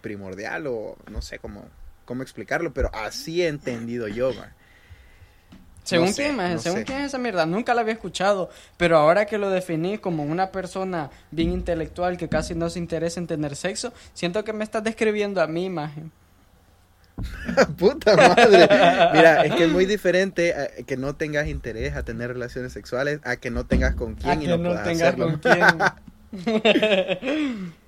primordial 0.00 0.66
o 0.68 0.96
no 1.10 1.22
sé 1.22 1.38
cómo, 1.38 1.64
cómo 2.04 2.22
explicarlo, 2.22 2.72
pero 2.72 2.90
así 2.94 3.42
he 3.42 3.48
entendido 3.48 4.08
yo, 4.08 4.32
man. 4.32 4.50
Según 5.82 6.12
quién, 6.12 6.58
según 6.60 6.84
quién 6.84 7.00
es 7.00 7.06
esa 7.06 7.18
mierda, 7.18 7.46
nunca 7.46 7.74
la 7.74 7.80
había 7.80 7.94
escuchado, 7.94 8.50
pero 8.76 8.98
ahora 8.98 9.26
que 9.26 9.38
lo 9.38 9.50
definí 9.50 9.98
como 9.98 10.22
una 10.22 10.50
persona 10.50 11.10
bien 11.30 11.50
intelectual 11.50 12.16
que 12.16 12.28
casi 12.28 12.54
no 12.54 12.70
se 12.70 12.78
interesa 12.78 13.18
en 13.18 13.26
tener 13.26 13.56
sexo, 13.56 13.92
siento 14.14 14.44
que 14.44 14.52
me 14.52 14.62
estás 14.62 14.84
describiendo 14.84 15.40
a 15.40 15.46
mi 15.46 15.64
imagen. 15.64 16.12
Puta 17.78 18.16
madre. 18.16 18.68
Mira, 19.12 19.44
es 19.44 19.54
que 19.54 19.64
es 19.64 19.70
muy 19.70 19.86
diferente 19.86 20.54
que 20.86 20.96
no 20.96 21.14
tengas 21.16 21.48
interés 21.48 21.96
a 21.96 22.02
tener 22.02 22.28
relaciones 22.28 22.72
sexuales 22.72 23.20
a 23.24 23.36
que 23.36 23.50
no 23.50 23.66
tengas 23.66 23.94
con 23.94 24.14
quién 24.14 24.42
y 24.42 24.46
no, 24.46 24.58
no 24.58 24.74
con 25.16 25.38
quién. 25.38 25.78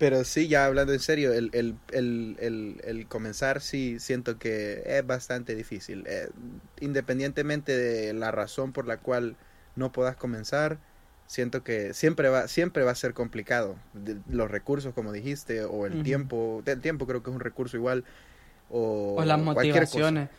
Pero 0.00 0.24
sí, 0.24 0.48
ya 0.48 0.64
hablando 0.64 0.94
en 0.94 0.98
serio, 0.98 1.34
el, 1.34 1.50
el, 1.52 1.76
el, 1.92 2.80
el, 2.82 3.06
comenzar 3.06 3.60
sí 3.60 4.00
siento 4.00 4.38
que 4.38 4.82
es 4.86 5.06
bastante 5.06 5.54
difícil. 5.54 6.04
Eh, 6.06 6.30
independientemente 6.80 7.76
de 7.76 8.14
la 8.14 8.30
razón 8.30 8.72
por 8.72 8.86
la 8.86 8.96
cual 8.96 9.36
no 9.76 9.92
puedas 9.92 10.16
comenzar, 10.16 10.78
siento 11.26 11.62
que 11.62 11.92
siempre 11.92 12.30
va, 12.30 12.48
siempre 12.48 12.82
va 12.82 12.92
a 12.92 12.94
ser 12.94 13.12
complicado. 13.12 13.76
los 14.30 14.50
recursos, 14.50 14.94
como 14.94 15.12
dijiste, 15.12 15.64
o 15.64 15.84
el 15.84 16.02
tiempo, 16.02 16.62
el 16.64 16.80
tiempo 16.80 17.06
creo 17.06 17.22
que 17.22 17.28
es 17.28 17.36
un 17.36 17.42
recurso 17.42 17.76
igual. 17.76 18.04
O, 18.70 19.16
o 19.18 19.24
las 19.26 19.38
motivaciones. 19.38 20.30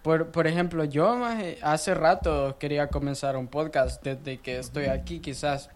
Por, 0.00 0.30
por 0.30 0.46
ejemplo, 0.46 0.84
yo 0.84 1.22
hace 1.60 1.92
rato 1.92 2.56
quería 2.58 2.86
comenzar 2.86 3.36
un 3.36 3.48
podcast 3.48 4.02
desde 4.02 4.38
que 4.38 4.58
estoy 4.58 4.86
aquí, 4.86 5.20
quizás 5.20 5.68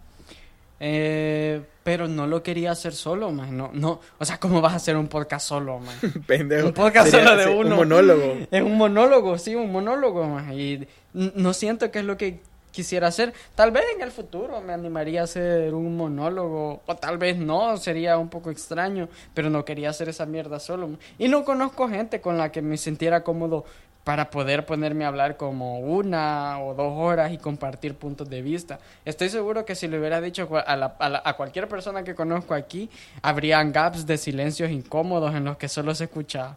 eh, 0.79 1.61
pero 1.83 2.07
no 2.07 2.27
lo 2.27 2.43
quería 2.43 2.71
hacer 2.71 2.93
solo, 2.93 3.31
man. 3.31 3.55
No, 3.55 3.71
no, 3.73 3.99
o 4.17 4.25
sea, 4.25 4.39
¿cómo 4.39 4.61
vas 4.61 4.73
a 4.73 4.75
hacer 4.77 4.97
un 4.97 5.07
podcast 5.07 5.47
solo, 5.47 5.79
man? 5.79 5.95
Pendejo. 6.27 6.67
Un 6.67 6.73
podcast 6.73 7.11
solo 7.11 7.35
de 7.35 7.47
uno. 7.47 7.71
Un 7.71 7.75
monólogo. 7.75 8.37
Es 8.51 8.61
un 8.61 8.77
monólogo, 8.77 9.37
sí, 9.37 9.55
un 9.55 9.71
monólogo, 9.71 10.25
man. 10.25 10.51
Y 10.53 10.87
no 11.13 11.53
siento 11.53 11.89
que 11.91 11.99
es 11.99 12.05
lo 12.05 12.17
que 12.17 12.41
quisiera 12.71 13.07
hacer. 13.07 13.33
Tal 13.55 13.71
vez 13.71 13.83
en 13.95 14.03
el 14.03 14.11
futuro 14.11 14.61
me 14.61 14.73
animaría 14.73 15.21
a 15.21 15.23
hacer 15.23 15.73
un 15.73 15.97
monólogo, 15.97 16.83
o 16.85 16.95
tal 16.95 17.17
vez 17.17 17.37
no, 17.37 17.75
sería 17.77 18.19
un 18.19 18.29
poco 18.29 18.51
extraño, 18.51 19.09
pero 19.33 19.49
no 19.49 19.65
quería 19.65 19.89
hacer 19.89 20.09
esa 20.09 20.27
mierda 20.27 20.59
solo. 20.59 20.91
Y 21.17 21.27
no 21.27 21.43
conozco 21.43 21.89
gente 21.89 22.21
con 22.21 22.37
la 22.37 22.51
que 22.51 22.61
me 22.61 22.77
sintiera 22.77 23.23
cómodo 23.23 23.65
para 24.07 24.29
poder 24.29 24.65
ponerme 24.65 25.03
a 25.03 25.09
hablar 25.09 25.35
como 25.35 25.81
una 25.81 26.61
o 26.61 26.73
dos 26.73 26.93
horas 26.95 27.33
y 27.33 27.37
compartir 27.37 27.95
puntos 27.95 28.29
de 28.29 28.41
vista. 28.41 28.79
Estoy 29.03 29.27
seguro 29.27 29.65
que 29.65 29.75
si 29.75 29.89
le 29.89 29.99
hubiera 29.99 30.21
dicho 30.21 30.47
a, 30.55 30.95
a, 31.25 31.33
cualquier 31.35 31.67
persona 31.67 32.05
que 32.05 32.15
conozco 32.15 32.53
aquí, 32.53 32.89
habrían 33.21 33.73
gaps 33.73 34.05
de 34.05 34.17
silencios 34.17 34.71
incómodos 34.71 35.35
en 35.35 35.43
los 35.43 35.57
que 35.57 35.67
solo 35.67 35.93
se 35.93 36.05
escucha. 36.05 36.55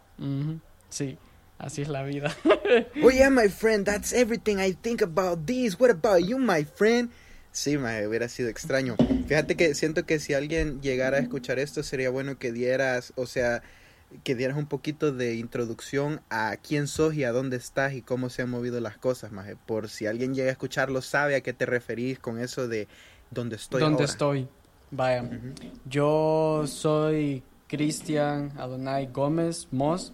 Sí, 0.87 1.17
así 1.57 1.81
es 1.81 1.89
la 1.89 2.03
vida. 2.03 2.33
oh 3.03 3.29
my 3.29 3.49
friend, 3.49 3.85
that's 3.85 4.13
everything 4.13 4.55
I 4.57 4.71
think 4.71 5.01
about 5.01 5.45
this. 5.45 5.77
What 5.77 5.89
about 5.91 6.25
you, 6.25 6.37
my 6.37 6.63
friend? 6.63 7.09
Sí, 7.51 7.77
me 7.77 8.07
hubiera 8.07 8.29
sido 8.29 8.47
extraño. 8.47 8.95
Fíjate 9.27 9.57
que 9.57 9.75
siento 9.75 10.05
que 10.05 10.19
si 10.19 10.33
alguien 10.33 10.79
llegara 10.79 11.17
a 11.17 11.19
escuchar 11.19 11.59
esto, 11.59 11.83
sería 11.83 12.11
bueno 12.11 12.37
que 12.37 12.53
dieras, 12.53 13.11
o 13.17 13.25
sea, 13.25 13.61
que 14.23 14.35
dieras 14.35 14.57
un 14.57 14.65
poquito 14.65 15.11
de 15.11 15.35
introducción 15.35 16.21
a 16.29 16.55
quién 16.57 16.87
sos 16.87 17.15
y 17.15 17.23
a 17.23 17.31
dónde 17.31 17.57
estás 17.57 17.93
y 17.93 18.01
cómo 18.01 18.29
se 18.29 18.41
han 18.41 18.49
movido 18.49 18.79
las 18.79 18.97
cosas, 18.97 19.31
Maje. 19.31 19.55
Por 19.55 19.89
si 19.89 20.05
alguien 20.05 20.33
llega 20.35 20.49
a 20.49 20.51
escucharlo, 20.51 21.01
sabe 21.01 21.35
a 21.35 21.41
qué 21.41 21.53
te 21.53 21.65
referís 21.65 22.19
con 22.19 22.39
eso 22.39 22.67
de 22.67 22.87
dónde 23.29 23.55
estoy. 23.55 23.81
¿Dónde 23.81 24.03
estoy? 24.03 24.47
Vaya. 24.91 25.29
Yo 25.85 26.65
soy 26.67 27.43
Cristian 27.67 28.51
Adonai 28.57 29.07
Gómez 29.07 29.69
Moss. 29.71 30.11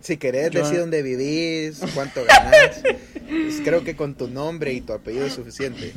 Si 0.00 0.18
querés 0.18 0.52
decir 0.52 0.78
dónde 0.78 1.02
vivís, 1.02 1.80
cuánto 1.94 2.20
ganás, 2.24 2.82
pues 3.28 3.60
creo 3.64 3.82
que 3.82 3.96
con 3.96 4.14
tu 4.14 4.28
nombre 4.28 4.72
y 4.74 4.82
tu 4.82 4.92
apellido 4.92 5.26
es 5.26 5.32
suficiente. 5.32 5.92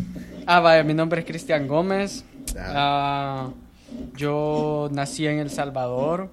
Ah, 0.45 0.61
vaya, 0.61 0.83
mi 0.83 0.93
nombre 0.93 1.19
es 1.19 1.25
Cristian 1.27 1.67
Gómez. 1.67 2.23
Ah, 2.57 3.51
yo 4.15 4.89
nací 4.91 5.27
en 5.27 5.39
El 5.39 5.49
Salvador 5.49 6.29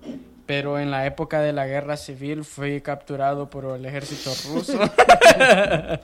pero 0.48 0.78
en 0.78 0.90
la 0.90 1.04
época 1.04 1.42
de 1.42 1.52
la 1.52 1.66
guerra 1.66 1.98
civil 1.98 2.42
fui 2.42 2.80
capturado 2.80 3.50
por 3.50 3.66
el 3.66 3.84
ejército 3.84 4.32
ruso. 4.48 4.78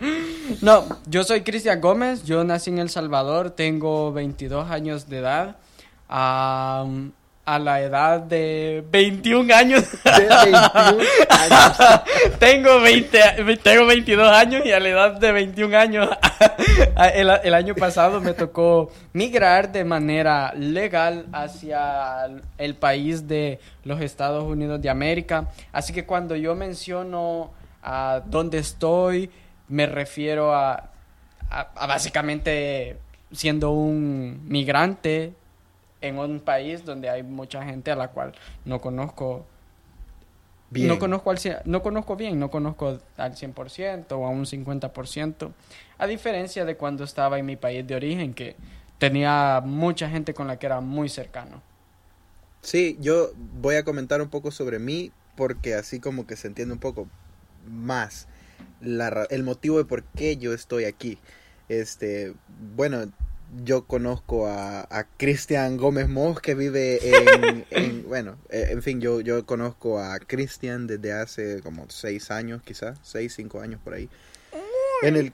no, 0.61 0.85
yo 1.07 1.25
soy 1.25 1.41
Cristian 1.41 1.81
Gómez, 1.81 2.25
yo 2.25 2.45
nací 2.45 2.69
en 2.69 2.79
El 2.79 2.91
Salvador, 2.91 3.53
tengo 3.53 4.13
22 4.13 4.71
años 4.71 5.09
de 5.09 5.17
edad 5.17 5.57
a 7.45 7.59
la 7.59 7.81
edad 7.83 8.21
de 8.21 8.85
21 8.91 9.55
años. 9.55 9.85
De 10.03 10.27
21 10.27 10.57
años. 11.29 11.79
tengo, 12.39 12.81
20, 12.81 13.19
tengo 13.63 13.87
22 13.87 14.33
años 14.33 14.63
y 14.65 14.73
a 14.73 14.81
la 14.81 14.89
edad 14.89 15.13
de 15.21 15.33
21 15.33 15.77
años, 15.77 16.09
el, 17.15 17.31
el, 17.43 17.55
año 17.55 17.75
pasado 17.75 18.21
me 18.21 18.33
tocó 18.33 18.91
migrar 19.13 19.71
de 19.73 19.85
manera 19.85 20.53
legal 20.55 21.27
hacia 21.33 22.31
el 22.57 22.75
país 22.77 23.29
de 23.29 23.61
los 23.85 24.01
Estados 24.01 24.45
Unidos 24.45 24.81
de 24.81 24.89
América. 24.89 25.49
Así 25.73 25.93
que 25.93 26.07
cuando 26.07 26.37
yo 26.37 26.55
menciono 26.55 27.53
a 27.83 28.23
dónde 28.25 28.59
estoy, 28.59 29.31
me 29.69 29.87
refiero 29.87 30.55
a, 30.55 30.91
a 31.51 31.87
básicamente 31.87 32.97
siendo 33.33 33.73
un 33.73 34.41
migrante 34.49 35.35
en 36.07 36.19
un 36.19 36.41
país 36.41 36.85
donde 36.85 37.09
hay 37.09 37.23
mucha 37.23 37.65
gente 37.65 37.91
a 37.91 37.97
la 37.97 38.09
cual 38.09 38.33
no 38.65 38.81
conozco 38.81 39.47
bien. 40.71 40.89
No 40.89 40.99
conozco, 40.99 41.31
al, 41.31 41.39
no 41.65 41.83
conozco 41.83 42.17
bien, 42.17 42.39
no 42.39 42.51
conozco 42.51 42.99
al 43.17 43.35
100% 43.35 44.13
o 44.13 44.27
a 44.27 44.29
un 44.29 44.45
50%, 44.45 45.53
a 45.99 46.07
diferencia 46.07 46.65
de 46.65 46.77
cuando 46.77 47.05
estaba 47.05 47.39
en 47.39 47.47
mi 47.47 47.57
país 47.57 47.87
de 47.87 47.95
origen, 47.95 48.35
que 48.35 48.57
tenía 48.99 49.63
mucha 49.65 50.09
gente 50.09 50.35
con 50.35 50.47
la 50.47 50.59
que 50.59 50.67
era 50.67 50.81
muy 50.81 51.09
cercano. 51.09 51.63
Sí, 52.61 52.97
yo 53.01 53.31
voy 53.37 53.77
a 53.77 53.85
comentar 53.85 54.23
un 54.23 54.29
poco 54.29 54.51
sobre 54.51 54.79
mí, 54.79 55.13
porque 55.37 55.75
así 55.75 56.01
como 56.01 56.27
que 56.27 56.37
se 56.37 56.49
entiende 56.49 56.73
un 56.73 56.81
poco 56.81 57.07
más 57.69 58.27
la, 58.81 59.27
el 59.31 59.43
motivo 59.43 59.79
de 59.79 59.85
por 59.85 60.05
qué 60.05 60.37
yo 60.37 60.53
estoy 60.53 60.85
aquí. 60.85 61.19
Este, 61.69 62.35
bueno, 62.75 63.11
yo 63.63 63.87
conozco 63.87 64.47
a, 64.47 64.83
a 64.91 65.05
Cristian 65.17 65.77
Gómez 65.77 66.09
Moss 66.09 66.41
que 66.41 66.55
vive 66.55 66.99
en, 67.71 68.05
bueno, 68.09 68.37
eh, 68.51 68.69
en 68.71 68.83
fin, 68.83 69.01
yo, 69.01 69.21
yo 69.21 69.47
conozco 69.47 70.01
a 70.01 70.19
Cristian 70.19 70.87
desde 70.87 71.13
hace 71.13 71.61
como 71.63 71.89
seis 71.91 72.31
años 72.31 72.63
quizás, 72.63 72.99
seis, 73.03 73.35
cinco 73.35 73.61
años 73.61 73.81
por 73.83 73.95
ahí. 73.95 74.09
En 75.03 75.17
el, 75.17 75.33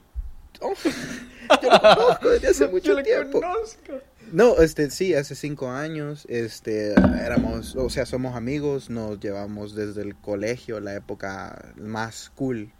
Oh, 0.59 0.73
yo 1.61 1.69
lo 1.71 1.79
conozco 1.79 2.29
desde 2.29 2.49
hace 2.49 2.67
mucho 2.67 2.97
Yo 2.97 3.03
tiempo. 3.03 3.41
conozco. 3.41 3.93
No, 4.31 4.57
este, 4.59 4.89
sí, 4.91 5.13
hace 5.13 5.35
cinco 5.35 5.69
años, 5.69 6.25
este, 6.29 6.93
éramos, 6.93 7.75
o 7.75 7.89
sea, 7.89 8.05
somos 8.05 8.35
amigos, 8.35 8.89
nos 8.89 9.19
llevamos 9.19 9.75
desde 9.75 10.03
el 10.03 10.15
colegio, 10.15 10.79
la 10.79 10.95
época 10.95 11.73
más 11.75 12.31
cool, 12.35 12.71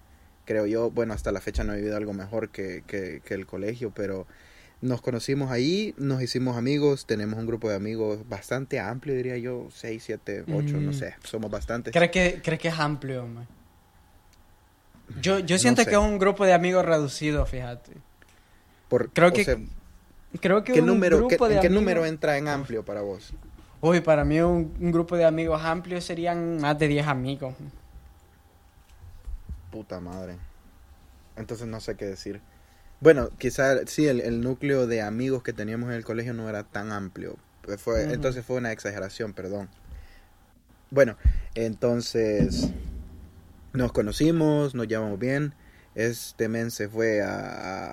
creo 0.45 0.65
yo. 0.65 0.91
Bueno, 0.91 1.13
hasta 1.13 1.31
la 1.31 1.41
fecha 1.41 1.63
no 1.63 1.73
he 1.73 1.77
vivido 1.77 1.97
algo 1.97 2.13
mejor 2.13 2.49
que, 2.49 2.83
que, 2.87 3.21
que 3.25 3.33
el 3.33 3.45
colegio, 3.47 3.91
pero 3.93 4.27
nos 4.81 5.01
conocimos 5.01 5.51
ahí, 5.51 5.93
nos 5.97 6.21
hicimos 6.21 6.57
amigos, 6.57 7.05
tenemos 7.05 7.39
un 7.39 7.45
grupo 7.45 7.69
de 7.69 7.75
amigos 7.75 8.27
bastante 8.27 8.79
amplio, 8.79 9.15
diría 9.15 9.37
yo, 9.37 9.67
seis, 9.71 10.03
siete, 10.03 10.43
ocho, 10.53 10.77
no 10.77 10.91
Mm. 10.91 10.93
sé, 10.93 11.15
somos 11.23 11.51
bastantes. 11.51 11.93
¿Crees 11.93 12.11
que, 12.11 12.41
¿Crees 12.43 12.59
que 12.59 12.67
es 12.69 12.79
amplio, 12.79 13.27
man? 13.27 13.47
Yo, 15.21 15.39
yo 15.39 15.55
No 15.55 15.59
siento 15.59 15.83
sé. 15.83 15.89
que 15.89 15.95
es 15.95 16.01
un 16.01 16.17
grupo 16.17 16.45
de 16.45 16.53
amigos 16.53 16.83
reducido, 16.85 17.45
fíjate. 17.45 17.91
Por- 18.89 19.09
creo 19.11 19.31
que 19.33 19.43
sea, 19.45 19.57
Creo 20.39 20.63
que 20.63 20.71
¿qué 20.73 20.79
un 20.81 20.87
número, 20.87 21.17
qué- 21.17 21.35
grupo 21.35 21.47
de 21.49 21.55
¿en 21.55 21.61
qué 21.61 21.67
amigos- 21.67 21.81
número 21.83 22.05
entra 22.05 22.37
en 22.37 22.47
amplio 22.47 22.83
para 22.85 23.01
vos? 23.01 23.33
Uy, 23.81 23.99
para 23.99 24.23
mí 24.23 24.39
un, 24.39 24.73
un 24.79 24.91
grupo 24.91 25.17
de 25.17 25.25
amigos 25.25 25.61
amplio 25.63 25.99
serían 26.01 26.59
más 26.61 26.79
de 26.79 26.87
10 26.87 27.05
amigos. 27.07 27.53
Puta 29.71 29.99
madre. 29.99 30.37
Entonces 31.35 31.67
no 31.67 31.79
sé 31.79 31.95
qué 31.95 32.05
decir. 32.05 32.41
Bueno, 33.01 33.29
quizá 33.39 33.85
sí, 33.87 34.07
el, 34.07 34.21
el 34.21 34.41
núcleo 34.41 34.85
de 34.87 35.01
amigos 35.01 35.41
que 35.43 35.53
teníamos 35.53 35.89
en 35.89 35.95
el 35.95 36.05
colegio 36.05 36.33
no 36.33 36.47
era 36.47 36.63
tan 36.63 36.91
amplio. 36.91 37.35
Pues. 37.63 37.85
Entonces 38.11 38.45
fue 38.45 38.57
una 38.57 38.71
exageración, 38.71 39.33
perdón. 39.33 39.69
Bueno, 40.91 41.17
entonces 41.55 42.67
nos 43.73 43.91
conocimos, 43.91 44.75
nos 44.75 44.87
llevamos 44.87 45.17
bien. 45.19 45.53
Este 45.95 46.47
men 46.47 46.71
se 46.71 46.87
fue 46.89 47.21
a- 47.21 47.39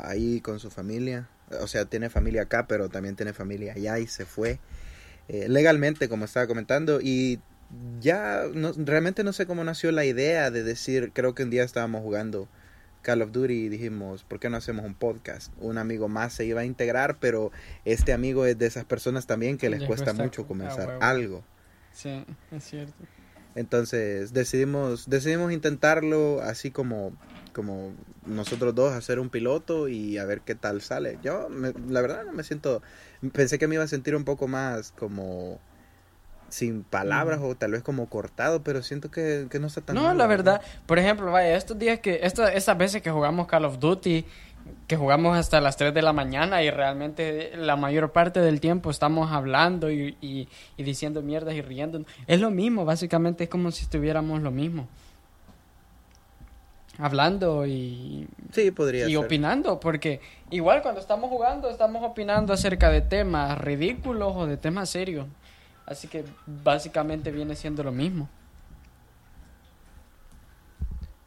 a- 0.02 0.08
ahí 0.10 0.40
con 0.40 0.60
su 0.60 0.70
familia. 0.70 1.28
O 1.60 1.66
sea, 1.66 1.86
tiene 1.86 2.10
familia 2.10 2.42
acá, 2.42 2.66
pero 2.66 2.88
también 2.90 3.16
tiene 3.16 3.32
familia 3.32 3.72
allá 3.74 3.98
y 3.98 4.06
se 4.06 4.26
fue 4.26 4.58
eh, 5.28 5.48
legalmente, 5.48 6.08
como 6.08 6.24
estaba 6.26 6.46
comentando. 6.46 7.00
Y 7.02 7.40
ya 8.00 8.44
no, 8.52 8.72
realmente 8.76 9.24
no 9.24 9.32
sé 9.32 9.46
cómo 9.46 9.64
nació 9.64 9.92
la 9.92 10.04
idea 10.04 10.50
de 10.50 10.62
decir, 10.62 11.12
creo 11.14 11.34
que 11.34 11.44
un 11.44 11.50
día 11.50 11.64
estábamos 11.64 12.02
jugando 12.02 12.48
Call 13.08 13.22
of 13.22 13.32
Duty 13.32 13.54
y 13.54 13.68
dijimos, 13.70 14.22
¿por 14.24 14.38
qué 14.38 14.50
no 14.50 14.58
hacemos 14.58 14.84
un 14.84 14.92
podcast? 14.94 15.50
Un 15.60 15.78
amigo 15.78 16.08
más 16.08 16.34
se 16.34 16.44
iba 16.44 16.60
a 16.60 16.64
integrar, 16.66 17.16
pero 17.18 17.50
este 17.86 18.12
amigo 18.12 18.44
es 18.44 18.58
de 18.58 18.66
esas 18.66 18.84
personas 18.84 19.26
también 19.26 19.56
que 19.56 19.70
les, 19.70 19.78
Les 19.80 19.86
cuesta, 19.88 20.04
cuesta 20.12 20.22
mucho 20.22 20.46
comenzar 20.46 20.82
ah, 20.82 20.86
huevo. 20.88 21.02
algo. 21.02 21.44
Sí, 21.94 22.22
es 22.52 22.64
cierto. 22.64 22.92
Entonces 23.54 24.34
decidimos, 24.34 25.08
decidimos 25.08 25.52
intentarlo 25.52 26.42
así 26.42 26.70
como, 26.70 27.12
como 27.54 27.92
nosotros 28.26 28.74
dos 28.74 28.92
hacer 28.92 29.18
un 29.20 29.30
piloto 29.30 29.88
y 29.88 30.18
a 30.18 30.26
ver 30.26 30.42
qué 30.42 30.54
tal 30.54 30.82
sale. 30.82 31.18
Yo, 31.22 31.48
me- 31.48 31.72
la 31.88 32.02
verdad, 32.02 32.24
no 32.26 32.32
me 32.34 32.44
siento, 32.44 32.82
pensé 33.32 33.58
que 33.58 33.66
me 33.68 33.76
iba 33.76 33.84
a 33.84 33.88
sentir 33.88 34.14
un 34.16 34.24
poco 34.24 34.48
más 34.48 34.92
como 34.92 35.58
sin 36.48 36.82
palabras 36.82 37.40
o 37.42 37.54
tal 37.54 37.72
vez 37.72 37.82
como 37.82 38.08
cortado, 38.08 38.62
pero 38.62 38.82
siento 38.82 39.10
que, 39.10 39.46
que 39.50 39.58
no 39.58 39.66
está 39.66 39.80
tan 39.82 39.94
No, 39.96 40.04
mal, 40.04 40.18
la 40.18 40.26
verdad, 40.26 40.62
por 40.86 40.98
ejemplo, 40.98 41.30
vaya, 41.30 41.56
estos 41.56 41.78
días 41.78 42.00
que, 42.00 42.20
esta, 42.22 42.52
estas 42.52 42.76
veces 42.78 43.02
que 43.02 43.10
jugamos 43.10 43.46
Call 43.46 43.66
of 43.66 43.78
Duty, 43.78 44.24
que 44.86 44.96
jugamos 44.96 45.36
hasta 45.36 45.60
las 45.60 45.76
3 45.76 45.92
de 45.94 46.02
la 46.02 46.12
mañana 46.12 46.62
y 46.62 46.70
realmente 46.70 47.52
la 47.56 47.76
mayor 47.76 48.12
parte 48.12 48.40
del 48.40 48.60
tiempo 48.60 48.90
estamos 48.90 49.30
hablando 49.32 49.90
y, 49.90 50.16
y, 50.20 50.48
y 50.76 50.82
diciendo 50.82 51.22
mierdas 51.22 51.54
y 51.54 51.62
riendo. 51.62 52.02
Es 52.26 52.40
lo 52.40 52.50
mismo, 52.50 52.84
básicamente 52.84 53.44
es 53.44 53.50
como 53.50 53.70
si 53.70 53.84
estuviéramos 53.84 54.42
lo 54.42 54.50
mismo. 54.50 54.88
Hablando 57.00 57.64
y, 57.64 58.26
Sí, 58.52 58.72
podría 58.72 59.06
y 59.08 59.10
ser. 59.14 59.18
opinando, 59.18 59.78
porque 59.78 60.20
igual 60.50 60.82
cuando 60.82 61.00
estamos 61.00 61.30
jugando 61.30 61.70
estamos 61.70 62.02
opinando 62.02 62.52
acerca 62.52 62.90
de 62.90 63.02
temas 63.02 63.56
ridículos 63.58 64.32
o 64.34 64.46
de 64.46 64.56
temas 64.56 64.90
serios. 64.90 65.26
Así 65.88 66.06
que 66.08 66.24
básicamente 66.46 67.30
viene 67.32 67.56
siendo 67.56 67.82
lo 67.82 67.92
mismo. 67.92 68.28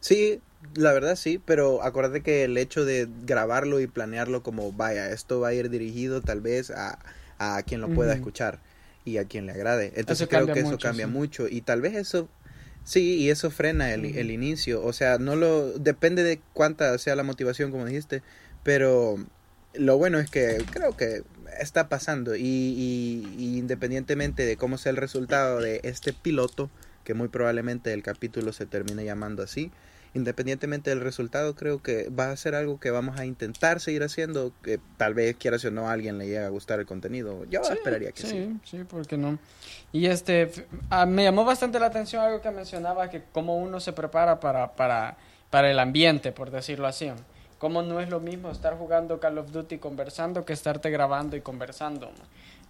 Sí, 0.00 0.40
la 0.74 0.92
verdad 0.92 1.16
sí, 1.16 1.38
pero 1.44 1.82
acuérdate 1.82 2.22
que 2.22 2.44
el 2.44 2.56
hecho 2.58 2.84
de 2.84 3.08
grabarlo 3.24 3.80
y 3.80 3.86
planearlo 3.86 4.42
como, 4.42 4.72
vaya, 4.72 5.10
esto 5.10 5.40
va 5.40 5.48
a 5.48 5.54
ir 5.54 5.70
dirigido 5.70 6.22
tal 6.22 6.40
vez 6.40 6.70
a, 6.70 6.98
a 7.38 7.62
quien 7.62 7.80
lo 7.80 7.88
pueda 7.88 8.12
escuchar 8.14 8.58
y 9.04 9.18
a 9.18 9.24
quien 9.26 9.46
le 9.46 9.52
agrade. 9.52 9.92
Entonces 9.96 10.26
Eso 10.26 10.28
creo 10.28 10.46
que 10.46 10.60
eso 10.60 10.78
cambia 10.78 11.06
sí. 11.06 11.12
mucho 11.12 11.48
y 11.48 11.60
tal 11.62 11.80
vez 11.80 11.94
eso, 11.94 12.28
sí, 12.84 13.16
y 13.16 13.30
eso 13.30 13.50
frena 13.50 13.92
el, 13.94 14.04
el 14.04 14.30
inicio. 14.30 14.84
O 14.84 14.92
sea, 14.92 15.18
no 15.18 15.36
lo, 15.36 15.72
depende 15.78 16.22
de 16.24 16.40
cuánta 16.52 16.96
sea 16.98 17.16
la 17.16 17.22
motivación, 17.22 17.70
como 17.70 17.86
dijiste, 17.86 18.22
pero 18.64 19.16
lo 19.74 19.98
bueno 19.98 20.18
es 20.18 20.30
que 20.30 20.64
creo 20.70 20.96
que 20.96 21.22
está 21.60 21.88
pasando 21.88 22.34
y, 22.36 22.42
y- 22.42 23.34
y 23.38 23.58
independientemente 23.58 24.44
de 24.46 24.56
cómo 24.56 24.78
sea 24.78 24.90
el 24.90 24.96
resultado 24.96 25.60
de 25.60 25.80
este 25.84 26.12
piloto, 26.12 26.70
que 27.04 27.14
muy 27.14 27.28
probablemente 27.28 27.92
el 27.92 28.02
capítulo 28.02 28.52
se 28.52 28.66
termine 28.66 29.04
llamando 29.04 29.42
así, 29.42 29.70
independientemente 30.14 30.90
del 30.90 31.00
resultado, 31.00 31.54
creo 31.54 31.82
que 31.82 32.08
va 32.10 32.30
a 32.30 32.36
ser 32.36 32.54
algo 32.54 32.78
que 32.78 32.90
vamos 32.90 33.18
a 33.18 33.24
intentar 33.24 33.80
seguir 33.80 34.02
haciendo, 34.02 34.52
que 34.62 34.78
tal 34.98 35.14
vez 35.14 35.36
quiera 35.36 35.56
o 35.64 35.70
no 35.70 35.88
a 35.88 35.92
alguien 35.92 36.18
le 36.18 36.26
llegue 36.26 36.38
a 36.38 36.48
gustar 36.50 36.80
el 36.80 36.86
contenido. 36.86 37.44
Yo 37.46 37.64
Sí, 37.64 37.72
esperaría 37.72 38.12
que 38.12 38.22
sí. 38.22 38.28
sí. 38.28 38.56
Sí, 38.64 38.84
¿por 38.84 39.06
qué 39.06 39.16
no? 39.16 39.38
Y 39.90 40.06
este, 40.06 40.50
ah, 40.90 41.06
me 41.06 41.24
llamó 41.24 41.44
bastante 41.44 41.80
la 41.80 41.86
atención 41.86 42.22
algo 42.22 42.40
que 42.42 42.50
mencionaba, 42.50 43.08
que 43.10 43.22
cómo 43.32 43.56
uno 43.56 43.80
se 43.80 43.92
prepara 43.94 44.38
para, 44.38 44.74
para, 44.74 45.16
para 45.50 45.70
el 45.70 45.78
ambiente, 45.78 46.30
por 46.32 46.50
decirlo 46.50 46.86
así. 46.86 47.10
Cómo 47.62 47.80
no 47.82 48.00
es 48.00 48.08
lo 48.08 48.18
mismo 48.18 48.50
estar 48.50 48.76
jugando 48.76 49.20
Call 49.20 49.38
of 49.38 49.52
Duty 49.52 49.78
conversando 49.78 50.44
que 50.44 50.52
estarte 50.52 50.90
grabando 50.90 51.36
y 51.36 51.42
conversando. 51.42 52.10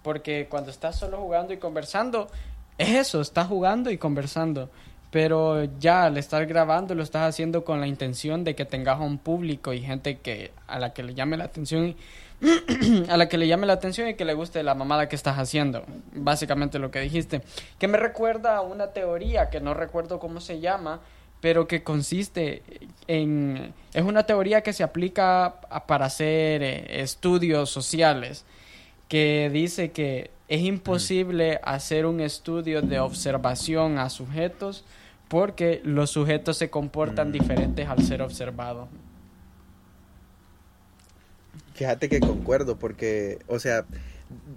Porque 0.02 0.48
cuando 0.50 0.70
estás 0.70 0.98
solo 0.98 1.16
jugando 1.16 1.54
y 1.54 1.56
conversando, 1.56 2.28
es 2.76 2.90
eso, 2.90 3.22
estás 3.22 3.46
jugando 3.46 3.90
y 3.90 3.96
conversando. 3.96 4.68
Pero 5.10 5.64
ya 5.80 6.04
al 6.04 6.18
estar 6.18 6.44
grabando 6.44 6.94
lo 6.94 7.02
estás 7.02 7.22
haciendo 7.22 7.64
con 7.64 7.80
la 7.80 7.86
intención 7.86 8.44
de 8.44 8.54
que 8.54 8.66
tengas 8.66 9.00
un 9.00 9.16
público 9.16 9.72
y 9.72 9.80
gente 9.80 10.18
que 10.18 10.52
a 10.66 10.78
la 10.78 10.92
que 10.92 11.02
le 11.02 11.14
llame 11.14 11.38
la 11.38 11.44
atención 11.44 11.96
a 13.08 13.16
la 13.16 13.30
que 13.30 13.38
le 13.38 13.48
llame 13.48 13.66
la 13.66 13.72
atención 13.72 14.08
y 14.08 14.14
que 14.14 14.26
le 14.26 14.34
guste 14.34 14.62
la 14.62 14.74
mamada 14.74 15.08
que 15.08 15.16
estás 15.16 15.38
haciendo. 15.38 15.84
Básicamente 16.12 16.78
lo 16.78 16.90
que 16.90 17.00
dijiste. 17.00 17.40
Que 17.78 17.88
me 17.88 17.96
recuerda 17.96 18.56
a 18.56 18.60
una 18.60 18.88
teoría 18.88 19.48
que 19.48 19.62
no 19.62 19.72
recuerdo 19.72 20.18
cómo 20.18 20.38
se 20.38 20.60
llama, 20.60 21.00
pero 21.42 21.66
que 21.68 21.82
consiste 21.82 22.62
en... 23.08 23.74
Es 23.92 24.04
una 24.04 24.22
teoría 24.24 24.62
que 24.62 24.72
se 24.72 24.82
aplica 24.84 25.44
a- 25.68 25.86
para 25.86 26.06
hacer 26.06 26.62
eh, 26.62 27.02
estudios 27.02 27.68
sociales, 27.68 28.46
que 29.08 29.50
dice 29.52 29.90
que 29.90 30.30
es 30.48 30.62
imposible 30.62 31.60
hacer 31.64 32.06
un 32.06 32.20
estudio 32.20 32.80
de 32.80 33.00
observación 33.00 33.98
a 33.98 34.08
sujetos 34.08 34.84
porque 35.28 35.80
los 35.84 36.10
sujetos 36.10 36.56
se 36.58 36.70
comportan 36.70 37.28
Mm. 37.30 37.32
diferentes 37.32 37.88
al 37.88 38.02
ser 38.02 38.22
observados. 38.22 38.88
Fíjate 41.74 42.08
que 42.08 42.20
concuerdo 42.20 42.76
porque, 42.78 43.38
o 43.46 43.58
sea, 43.58 43.84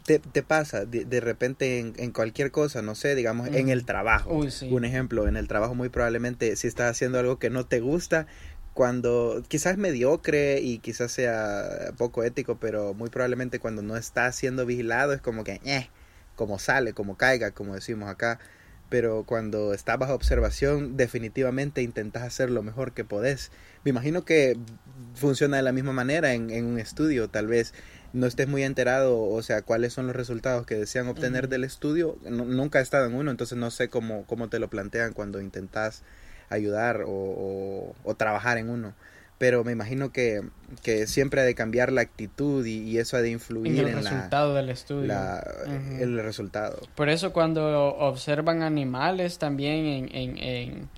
te, 0.06 0.20
te 0.20 0.44
pasa 0.44 0.86
de, 0.86 1.06
de 1.06 1.20
repente 1.20 1.80
en, 1.80 1.94
en 1.98 2.12
cualquier 2.12 2.52
cosa, 2.52 2.82
no 2.82 2.96
sé, 2.96 3.16
digamos, 3.16 3.48
en 3.48 3.70
el 3.70 3.86
trabajo. 3.86 4.34
Uy, 4.34 4.52
sí. 4.52 4.70
Un 4.72 4.86
ejemplo, 4.86 5.28
en 5.28 5.38
el 5.38 5.48
trabajo 5.48 5.76
muy 5.76 5.90
probablemente 5.90 6.56
si 6.56 6.68
estás 6.68 6.92
haciendo 6.92 7.20
algo 7.20 7.40
que 7.40 7.50
no 7.50 7.66
te 7.66 7.80
gusta, 7.80 8.28
cuando 8.74 9.42
quizás 9.48 9.74
es 9.74 9.78
mediocre 9.78 10.60
y 10.60 10.80
quizás 10.80 11.12
sea 11.12 11.94
poco 11.98 12.24
ético, 12.24 12.58
pero 12.60 12.94
muy 12.94 13.10
probablemente 13.10 13.60
cuando 13.60 13.82
no 13.82 13.96
está 13.96 14.30
siendo 14.34 14.66
vigilado 14.66 15.14
es 15.14 15.22
como 15.22 15.46
que, 15.46 15.62
eh, 15.64 15.90
como 16.36 16.60
sale, 16.60 16.92
como 16.92 17.16
caiga, 17.16 17.52
como 17.52 17.76
decimos 17.76 18.10
acá. 18.10 18.38
Pero 18.90 19.24
cuando 19.26 19.74
estás 19.74 19.98
bajo 19.98 20.14
observación, 20.14 20.96
definitivamente 20.96 21.82
intentas 21.82 22.22
hacer 22.22 22.52
lo 22.52 22.62
mejor 22.62 22.92
que 22.92 23.04
podés. 23.04 23.50
Me 23.84 23.90
imagino 23.90 24.26
que 24.26 24.58
funciona 25.16 25.58
de 25.58 25.64
la 25.64 25.72
misma 25.72 25.92
manera 25.92 26.34
en, 26.34 26.52
en 26.52 26.66
un 26.66 26.78
estudio, 26.78 27.30
tal 27.30 27.48
vez 27.48 27.74
no 28.16 28.26
estés 28.28 28.48
muy 28.48 28.64
enterado, 28.64 29.22
o 29.22 29.44
sea, 29.44 29.62
cuáles 29.62 29.94
son 29.94 30.08
los 30.08 30.16
resultados 30.16 30.66
que 30.66 30.76
desean 30.76 31.08
obtener 31.08 31.50
del 31.50 31.64
estudio. 31.64 32.18
No- 32.24 32.46
nunca 32.46 32.80
he 32.80 32.82
estado 32.82 33.06
en 33.08 33.14
uno, 33.14 33.30
entonces 33.32 33.58
no 33.58 33.70
sé 33.72 33.90
cómo, 33.90 34.24
cómo 34.26 34.48
te 34.48 34.58
lo 34.60 34.70
plantean 34.70 35.14
cuando 35.14 35.42
intentas 35.42 36.02
ayudar 36.50 37.02
o, 37.02 37.10
o- 37.10 37.96
o 38.04 38.16
trabajar 38.16 38.58
en 38.58 38.70
uno. 38.70 38.94
Pero 39.38 39.66
me 39.66 39.74
imagino 39.74 40.14
que, 40.14 40.42
que 40.82 41.08
siempre 41.08 41.42
ha 41.42 41.44
de 41.44 41.56
cambiar 41.56 41.92
la 41.92 42.00
actitud 42.00 42.66
y, 42.66 42.84
y 42.84 43.00
eso 43.00 43.18
ha 43.18 43.22
de 43.22 43.28
en 43.28 43.34
influir 43.34 43.80
el 43.82 43.88
en, 43.90 43.96
la, 43.96 44.00
resultado 44.02 44.54
del 44.56 44.70
estudio. 44.70 45.08
la- 45.08 45.44
el 46.00 46.18
resultado. 46.24 46.80
Por 46.96 47.10
eso 47.10 47.34
cuando 47.34 47.96
observan 47.98 48.64
animales 48.64 49.38
también 49.38 49.86
en, 49.86 50.16
en, 50.16 50.38
en, 50.38 50.90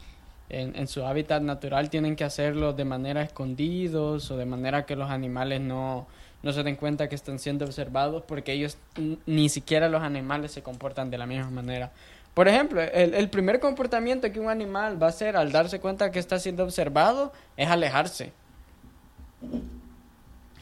en- 0.49 0.75
en 0.75 0.88
su 0.88 1.03
hábitat 1.03 1.41
natural 1.41 1.89
tienen 1.89 2.15
que 2.15 2.23
hacerlo 2.25 2.73
de 2.73 2.86
manera 2.86 3.23
escondidos 3.23 4.30
o 4.30 4.38
de 4.38 4.45
manera 4.45 4.86
que 4.86 4.95
los 4.95 5.10
animales 5.10 5.60
no, 5.62 6.08
no 6.43 6.54
se 6.54 6.63
den 6.63 6.76
cuenta 6.76 7.10
que 7.10 7.15
están 7.15 7.39
siendo 7.39 7.65
observados 7.65 8.23
porque 8.28 8.54
ellos 8.54 8.78
ni 9.26 9.50
siquiera 9.50 9.89
los 9.89 10.04
animales 10.04 10.52
se 10.52 10.62
comportan 10.62 11.10
de 11.10 11.17
la 11.17 11.26
misma 11.26 11.50
manera. 11.50 11.91
Por 12.34 12.47
ejemplo, 12.47 12.82
el, 12.82 13.15
el 13.15 13.30
primer 13.30 13.60
comportamiento 13.60 14.32
que 14.32 14.39
un 14.39 14.50
animal 14.50 15.02
va 15.02 15.08
a 15.08 15.10
hacer 15.10 15.36
al 15.36 15.52
darse 15.52 15.80
cuenta 15.80 16.12
que 16.12 16.19
está 16.19 16.38
siendo 16.39 16.63
observado 16.63 17.34
es 17.56 17.67
alejarse. 17.67 18.32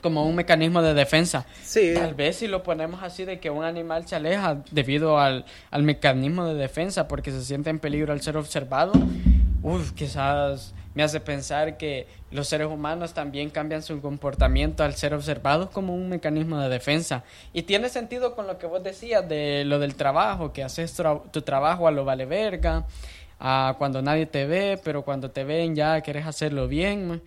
como 0.01 0.23
un 0.27 0.35
mecanismo 0.35 0.81
de 0.83 0.93
defensa. 0.93 1.45
Sí. 1.63 1.93
Tal 1.95 2.13
vez 2.13 2.35
si 2.37 2.47
lo 2.47 2.61
ponemos 2.61 3.01
así 3.01 3.25
de 3.25 3.39
que 3.39 3.49
un 3.49 3.63
animal 3.63 4.07
se 4.07 4.15
aleja 4.15 4.61
debido 4.71 5.19
al, 5.19 5.45
al 5.71 5.81
mecanismo 5.81 6.45
de 6.45 6.53
defensa 6.53 7.07
porque 7.07 7.31
se 7.31 7.43
siente 7.43 7.71
en 7.71 7.79
peligro 7.79 8.13
al 8.13 8.21
ser 8.21 8.37
observado, 8.37 8.93
uff, 9.63 9.93
quizás 9.93 10.75
me 10.95 11.03
hace 11.03 11.19
pensar 11.19 11.77
que 11.77 12.07
los 12.31 12.47
seres 12.47 12.67
humanos 12.67 13.13
también 13.13 13.49
cambian 13.49 13.83
su 13.83 14.01
comportamiento 14.01 14.83
al 14.83 14.95
ser 14.95 15.13
observados 15.13 15.69
como 15.69 15.93
un 15.93 16.09
mecanismo 16.09 16.59
de 16.59 16.69
defensa. 16.69 17.23
Y 17.53 17.63
tiene 17.63 17.89
sentido 17.89 18.33
con 18.33 18.47
lo 18.47 18.57
que 18.57 18.65
vos 18.65 18.81
decías 18.81 19.27
de 19.27 19.65
lo 19.65 19.77
del 19.77 19.95
trabajo, 19.95 20.53
que 20.53 20.63
haces 20.63 20.95
tu 21.31 21.41
trabajo 21.41 21.87
a 21.87 21.91
lo 21.91 22.05
vale 22.05 22.25
verga, 22.25 22.85
a 23.39 23.75
cuando 23.77 24.01
nadie 24.01 24.25
te 24.25 24.45
ve, 24.45 24.79
pero 24.83 25.03
cuando 25.03 25.31
te 25.31 25.43
ven 25.43 25.75
ya 25.75 25.99
querés 26.01 26.25
hacerlo 26.25 26.69
bien. 26.69 27.21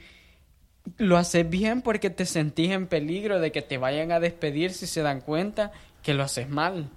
Lo 0.96 1.18
haces 1.18 1.48
bien 1.48 1.82
porque 1.82 2.08
te 2.08 2.24
sentís 2.24 2.70
en 2.70 2.86
peligro 2.86 3.38
de 3.38 3.52
que 3.52 3.60
te 3.60 3.76
vayan 3.76 4.12
a 4.12 4.20
despedir 4.20 4.72
si 4.72 4.86
se 4.86 5.02
dan 5.02 5.20
cuenta 5.20 5.72
que 6.02 6.14
lo 6.14 6.22
haces 6.22 6.48
mal. 6.48 6.88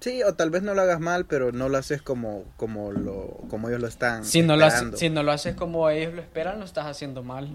Sí, 0.00 0.22
o 0.22 0.34
tal 0.34 0.48
vez 0.48 0.62
no 0.62 0.72
lo 0.72 0.80
hagas 0.80 0.98
mal, 0.98 1.26
pero 1.26 1.52
no 1.52 1.68
lo 1.68 1.76
haces 1.76 2.00
como, 2.00 2.44
como, 2.56 2.90
lo, 2.90 3.38
como 3.50 3.68
ellos 3.68 3.82
lo 3.82 3.86
están 3.86 4.24
si 4.24 4.40
no 4.40 4.56
lo, 4.56 4.64
haces, 4.64 4.98
si 4.98 5.10
no 5.10 5.22
lo 5.22 5.30
haces 5.30 5.54
como 5.54 5.90
ellos 5.90 6.14
lo 6.14 6.22
esperan, 6.22 6.58
lo 6.58 6.64
estás 6.64 6.86
haciendo 6.86 7.22
mal. 7.22 7.50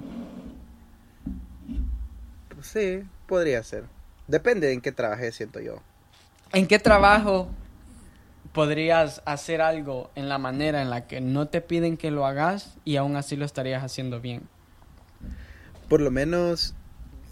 Sí, 2.61 3.03
podría 3.25 3.63
ser. 3.63 3.85
Depende 4.27 4.67
de 4.67 4.73
en 4.73 4.81
qué 4.81 4.91
trabajes, 4.91 5.35
siento 5.35 5.59
yo. 5.59 5.81
¿En 6.53 6.67
qué 6.67 6.77
trabajo 6.77 7.49
podrías 8.53 9.23
hacer 9.25 9.61
algo 9.61 10.11
en 10.13 10.29
la 10.29 10.37
manera 10.37 10.83
en 10.83 10.91
la 10.91 11.07
que 11.07 11.21
no 11.21 11.47
te 11.47 11.61
piden 11.61 11.97
que 11.97 12.11
lo 12.11 12.27
hagas 12.27 12.75
y 12.85 12.97
aún 12.97 13.15
así 13.15 13.35
lo 13.35 13.45
estarías 13.45 13.83
haciendo 13.83 14.21
bien? 14.21 14.43
Por 15.89 15.99
lo 15.99 16.11
menos 16.11 16.75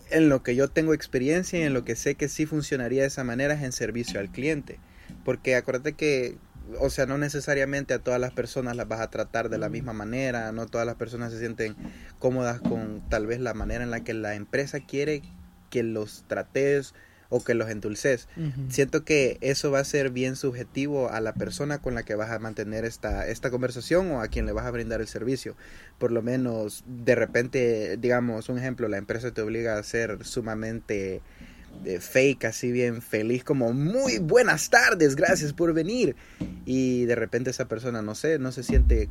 en 0.09 0.29
lo 0.29 0.41
que 0.41 0.55
yo 0.55 0.69
tengo 0.69 0.95
experiencia 0.95 1.59
y 1.59 1.63
en 1.63 1.73
lo 1.73 1.85
que 1.85 1.95
sé 1.95 2.15
que 2.15 2.29
sí 2.29 2.47
funcionaría 2.47 3.01
de 3.01 3.07
esa 3.07 3.23
manera 3.23 3.53
es 3.53 3.61
en 3.61 3.71
servicio 3.71 4.19
al 4.19 4.29
cliente 4.29 4.79
porque 5.23 5.55
acuérdate 5.55 5.93
que, 5.93 6.37
o 6.79 6.89
sea, 6.89 7.05
no 7.05 7.17
necesariamente 7.17 7.93
a 7.93 7.99
todas 7.99 8.19
las 8.19 8.31
personas 8.31 8.75
las 8.75 8.87
vas 8.87 9.01
a 9.01 9.09
tratar 9.09 9.49
de 9.49 9.57
la 9.57 9.69
misma 9.69 9.93
manera, 9.93 10.51
no 10.51 10.65
todas 10.67 10.87
las 10.87 10.95
personas 10.95 11.31
se 11.31 11.39
sienten 11.39 11.75
cómodas 12.19 12.59
con 12.61 13.01
tal 13.09 13.27
vez 13.27 13.39
la 13.39 13.53
manera 13.53 13.83
en 13.83 13.91
la 13.91 14.03
que 14.03 14.13
la 14.13 14.35
empresa 14.35 14.79
quiere 14.79 15.21
que 15.69 15.83
los 15.83 16.23
trates 16.27 16.93
o 17.33 17.43
que 17.43 17.55
los 17.55 17.67
endulces. 17.67 18.27
Siento 18.69 19.03
que 19.03 19.39
eso 19.41 19.71
va 19.71 19.79
a 19.79 19.83
ser 19.83 20.11
bien 20.11 20.35
subjetivo 20.35 21.09
a 21.09 21.19
la 21.19 21.33
persona 21.33 21.79
con 21.79 21.95
la 21.95 22.03
que 22.03 22.13
vas 22.13 22.29
a 22.29 22.37
mantener 22.37 22.85
esta, 22.85 23.27
esta 23.27 23.49
conversación 23.49 24.11
o 24.11 24.21
a 24.21 24.27
quien 24.27 24.45
le 24.45 24.51
vas 24.51 24.67
a 24.67 24.71
brindar 24.71 25.01
el 25.01 25.07
servicio. 25.07 25.55
Por 25.97 26.11
lo 26.11 26.21
menos, 26.21 26.83
de 26.85 27.15
repente, 27.15 27.97
digamos, 27.97 28.49
un 28.49 28.59
ejemplo, 28.59 28.87
la 28.87 28.97
empresa 28.97 29.33
te 29.33 29.41
obliga 29.41 29.79
a 29.79 29.83
ser 29.83 30.23
sumamente 30.23 31.23
de 31.81 31.99
fake, 31.99 32.45
así 32.45 32.71
bien 32.71 33.01
feliz, 33.01 33.43
como 33.43 33.73
muy 33.73 34.19
buenas 34.19 34.69
tardes, 34.69 35.15
gracias 35.15 35.53
por 35.53 35.73
venir. 35.73 36.15
Y 36.65 37.05
de 37.05 37.15
repente 37.15 37.49
esa 37.49 37.67
persona, 37.67 38.01
no 38.01 38.15
sé, 38.15 38.39
no 38.39 38.51
se 38.51 38.63
siente 38.63 39.09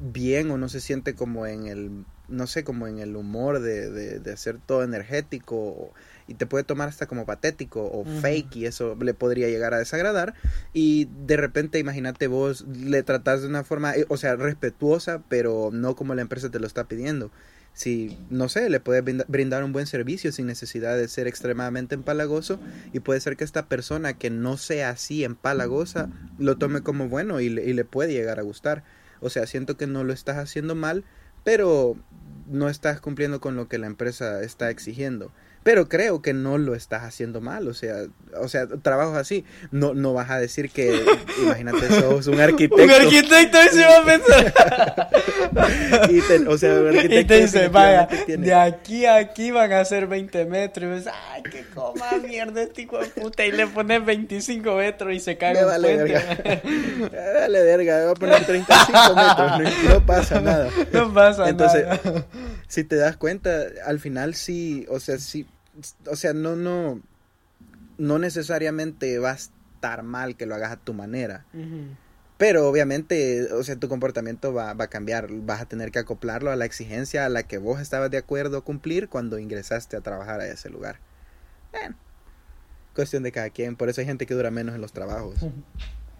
bien 0.00 0.50
o 0.50 0.58
no 0.58 0.68
se 0.68 0.80
siente 0.80 1.14
como 1.14 1.46
en 1.46 1.66
el, 1.66 2.04
no 2.28 2.46
sé, 2.46 2.64
como 2.64 2.86
en 2.86 2.98
el 2.98 3.16
humor 3.16 3.60
de, 3.60 4.18
de, 4.18 4.32
hacer 4.32 4.58
todo 4.58 4.82
energético 4.82 5.92
y 6.26 6.34
te 6.34 6.46
puede 6.46 6.64
tomar 6.64 6.88
hasta 6.88 7.06
como 7.06 7.26
patético 7.26 7.82
o 7.82 8.04
fake 8.04 8.56
y 8.56 8.66
eso 8.66 8.96
le 9.00 9.14
podría 9.14 9.48
llegar 9.48 9.74
a 9.74 9.78
desagradar. 9.78 10.34
Y 10.72 11.08
de 11.26 11.36
repente, 11.36 11.78
imagínate 11.78 12.28
vos 12.28 12.64
le 12.68 13.02
tratás 13.02 13.42
de 13.42 13.48
una 13.48 13.64
forma, 13.64 13.94
eh, 13.94 14.06
o 14.08 14.16
sea, 14.16 14.36
respetuosa, 14.36 15.22
pero 15.28 15.70
no 15.72 15.96
como 15.96 16.14
la 16.14 16.22
empresa 16.22 16.50
te 16.50 16.60
lo 16.60 16.66
está 16.66 16.84
pidiendo 16.84 17.30
si, 17.72 18.18
no 18.28 18.48
sé, 18.48 18.68
le 18.68 18.80
puede 18.80 19.00
brindar 19.00 19.64
un 19.64 19.72
buen 19.72 19.86
servicio 19.86 20.32
sin 20.32 20.46
necesidad 20.46 20.96
de 20.96 21.08
ser 21.08 21.26
extremadamente 21.26 21.94
empalagoso 21.94 22.60
y 22.92 23.00
puede 23.00 23.20
ser 23.20 23.36
que 23.36 23.44
esta 23.44 23.66
persona 23.66 24.14
que 24.14 24.30
no 24.30 24.56
sea 24.56 24.90
así 24.90 25.24
empalagosa 25.24 26.10
lo 26.38 26.58
tome 26.58 26.82
como 26.82 27.08
bueno 27.08 27.40
y 27.40 27.48
le, 27.48 27.64
y 27.64 27.72
le 27.72 27.84
puede 27.84 28.12
llegar 28.12 28.38
a 28.38 28.42
gustar. 28.42 28.82
O 29.20 29.30
sea, 29.30 29.46
siento 29.46 29.76
que 29.76 29.86
no 29.86 30.04
lo 30.04 30.12
estás 30.12 30.36
haciendo 30.36 30.74
mal, 30.74 31.04
pero 31.44 31.96
no 32.46 32.68
estás 32.68 33.00
cumpliendo 33.00 33.40
con 33.40 33.56
lo 33.56 33.68
que 33.68 33.78
la 33.78 33.86
empresa 33.86 34.42
está 34.42 34.70
exigiendo 34.70 35.32
pero 35.62 35.88
creo 35.88 36.22
que 36.22 36.32
no 36.32 36.58
lo 36.58 36.74
estás 36.74 37.02
haciendo 37.02 37.40
mal, 37.40 37.68
o 37.68 37.74
sea, 37.74 38.04
o 38.40 38.48
sea, 38.48 38.66
trabajos 38.66 39.16
así, 39.16 39.44
no, 39.70 39.94
no 39.94 40.14
vas 40.14 40.30
a 40.30 40.38
decir 40.38 40.70
que, 40.70 41.04
imagínate, 41.42 41.88
sos 41.88 42.26
un 42.28 42.40
arquitecto. 42.40 42.82
un 42.82 42.90
arquitecto 42.90 43.58
y 43.64 43.68
se 43.68 43.84
va 43.84 43.98
a 43.98 44.04
pensar. 45.64 46.10
y 46.10 46.20
te, 46.22 46.48
o 46.48 46.56
sea, 46.56 46.80
un 46.80 46.88
arquitecto 46.88 47.18
y 47.18 47.24
te 47.24 47.40
dice, 47.42 47.68
vaya, 47.68 48.08
de 48.26 48.54
aquí 48.54 49.04
a 49.04 49.16
aquí 49.16 49.50
van 49.50 49.72
a 49.72 49.84
ser 49.84 50.06
20 50.06 50.46
metros, 50.46 50.84
y 50.84 50.88
ves, 50.88 51.06
ay, 51.06 51.42
qué 51.42 51.64
coma 51.74 52.10
mierda 52.26 52.62
este 52.62 52.82
hijo 52.82 52.98
de 52.98 53.08
puta, 53.08 53.44
y 53.44 53.52
le 53.52 53.66
pones 53.66 54.04
25 54.04 54.74
metros 54.76 55.12
y 55.12 55.20
se 55.20 55.36
cae 55.36 55.62
un 55.62 55.66
vale 55.68 55.96
Verga. 55.96 56.22
Dale 57.40 57.62
verga, 57.62 58.02
voy 58.04 58.12
a 58.12 58.14
poner 58.14 58.46
35 58.46 59.14
metros, 59.14 59.84
no, 59.88 60.06
pasa 60.06 60.40
nada. 60.40 60.70
No 60.92 61.12
pasa 61.12 61.48
Entonces, 61.48 61.82
nada. 61.82 61.96
Entonces, 61.96 62.24
si 62.68 62.84
te 62.84 62.96
das 62.96 63.16
cuenta, 63.16 63.64
al 63.84 63.98
final 63.98 64.34
sí, 64.34 64.86
o 64.88 65.00
sea, 65.00 65.18
sí 65.18 65.46
o 66.06 66.16
sea, 66.16 66.32
no, 66.32 66.56
no, 66.56 67.00
no 67.98 68.18
necesariamente 68.18 69.18
va 69.18 69.32
a 69.32 69.34
estar 69.34 70.02
mal 70.02 70.36
que 70.36 70.46
lo 70.46 70.54
hagas 70.54 70.72
a 70.72 70.76
tu 70.76 70.94
manera. 70.94 71.44
Pero 72.38 72.68
obviamente, 72.68 73.52
o 73.52 73.62
sea, 73.62 73.76
tu 73.76 73.88
comportamiento 73.88 74.54
va, 74.54 74.72
va, 74.72 74.84
a 74.84 74.88
cambiar. 74.88 75.28
Vas 75.30 75.60
a 75.60 75.66
tener 75.66 75.90
que 75.90 75.98
acoplarlo 75.98 76.50
a 76.50 76.56
la 76.56 76.64
exigencia 76.64 77.26
a 77.26 77.28
la 77.28 77.42
que 77.42 77.58
vos 77.58 77.80
estabas 77.80 78.10
de 78.10 78.16
acuerdo 78.16 78.64
cumplir 78.64 79.08
cuando 79.08 79.38
ingresaste 79.38 79.96
a 79.96 80.00
trabajar 80.00 80.40
a 80.40 80.46
ese 80.46 80.70
lugar. 80.70 81.00
cuestión 82.94 83.22
de 83.22 83.32
cada 83.32 83.50
quien. 83.50 83.76
Por 83.76 83.90
eso 83.90 84.00
hay 84.00 84.06
gente 84.06 84.24
que 84.24 84.34
dura 84.34 84.50
menos 84.50 84.74
en 84.74 84.80
los 84.80 84.92
trabajos. 84.92 85.34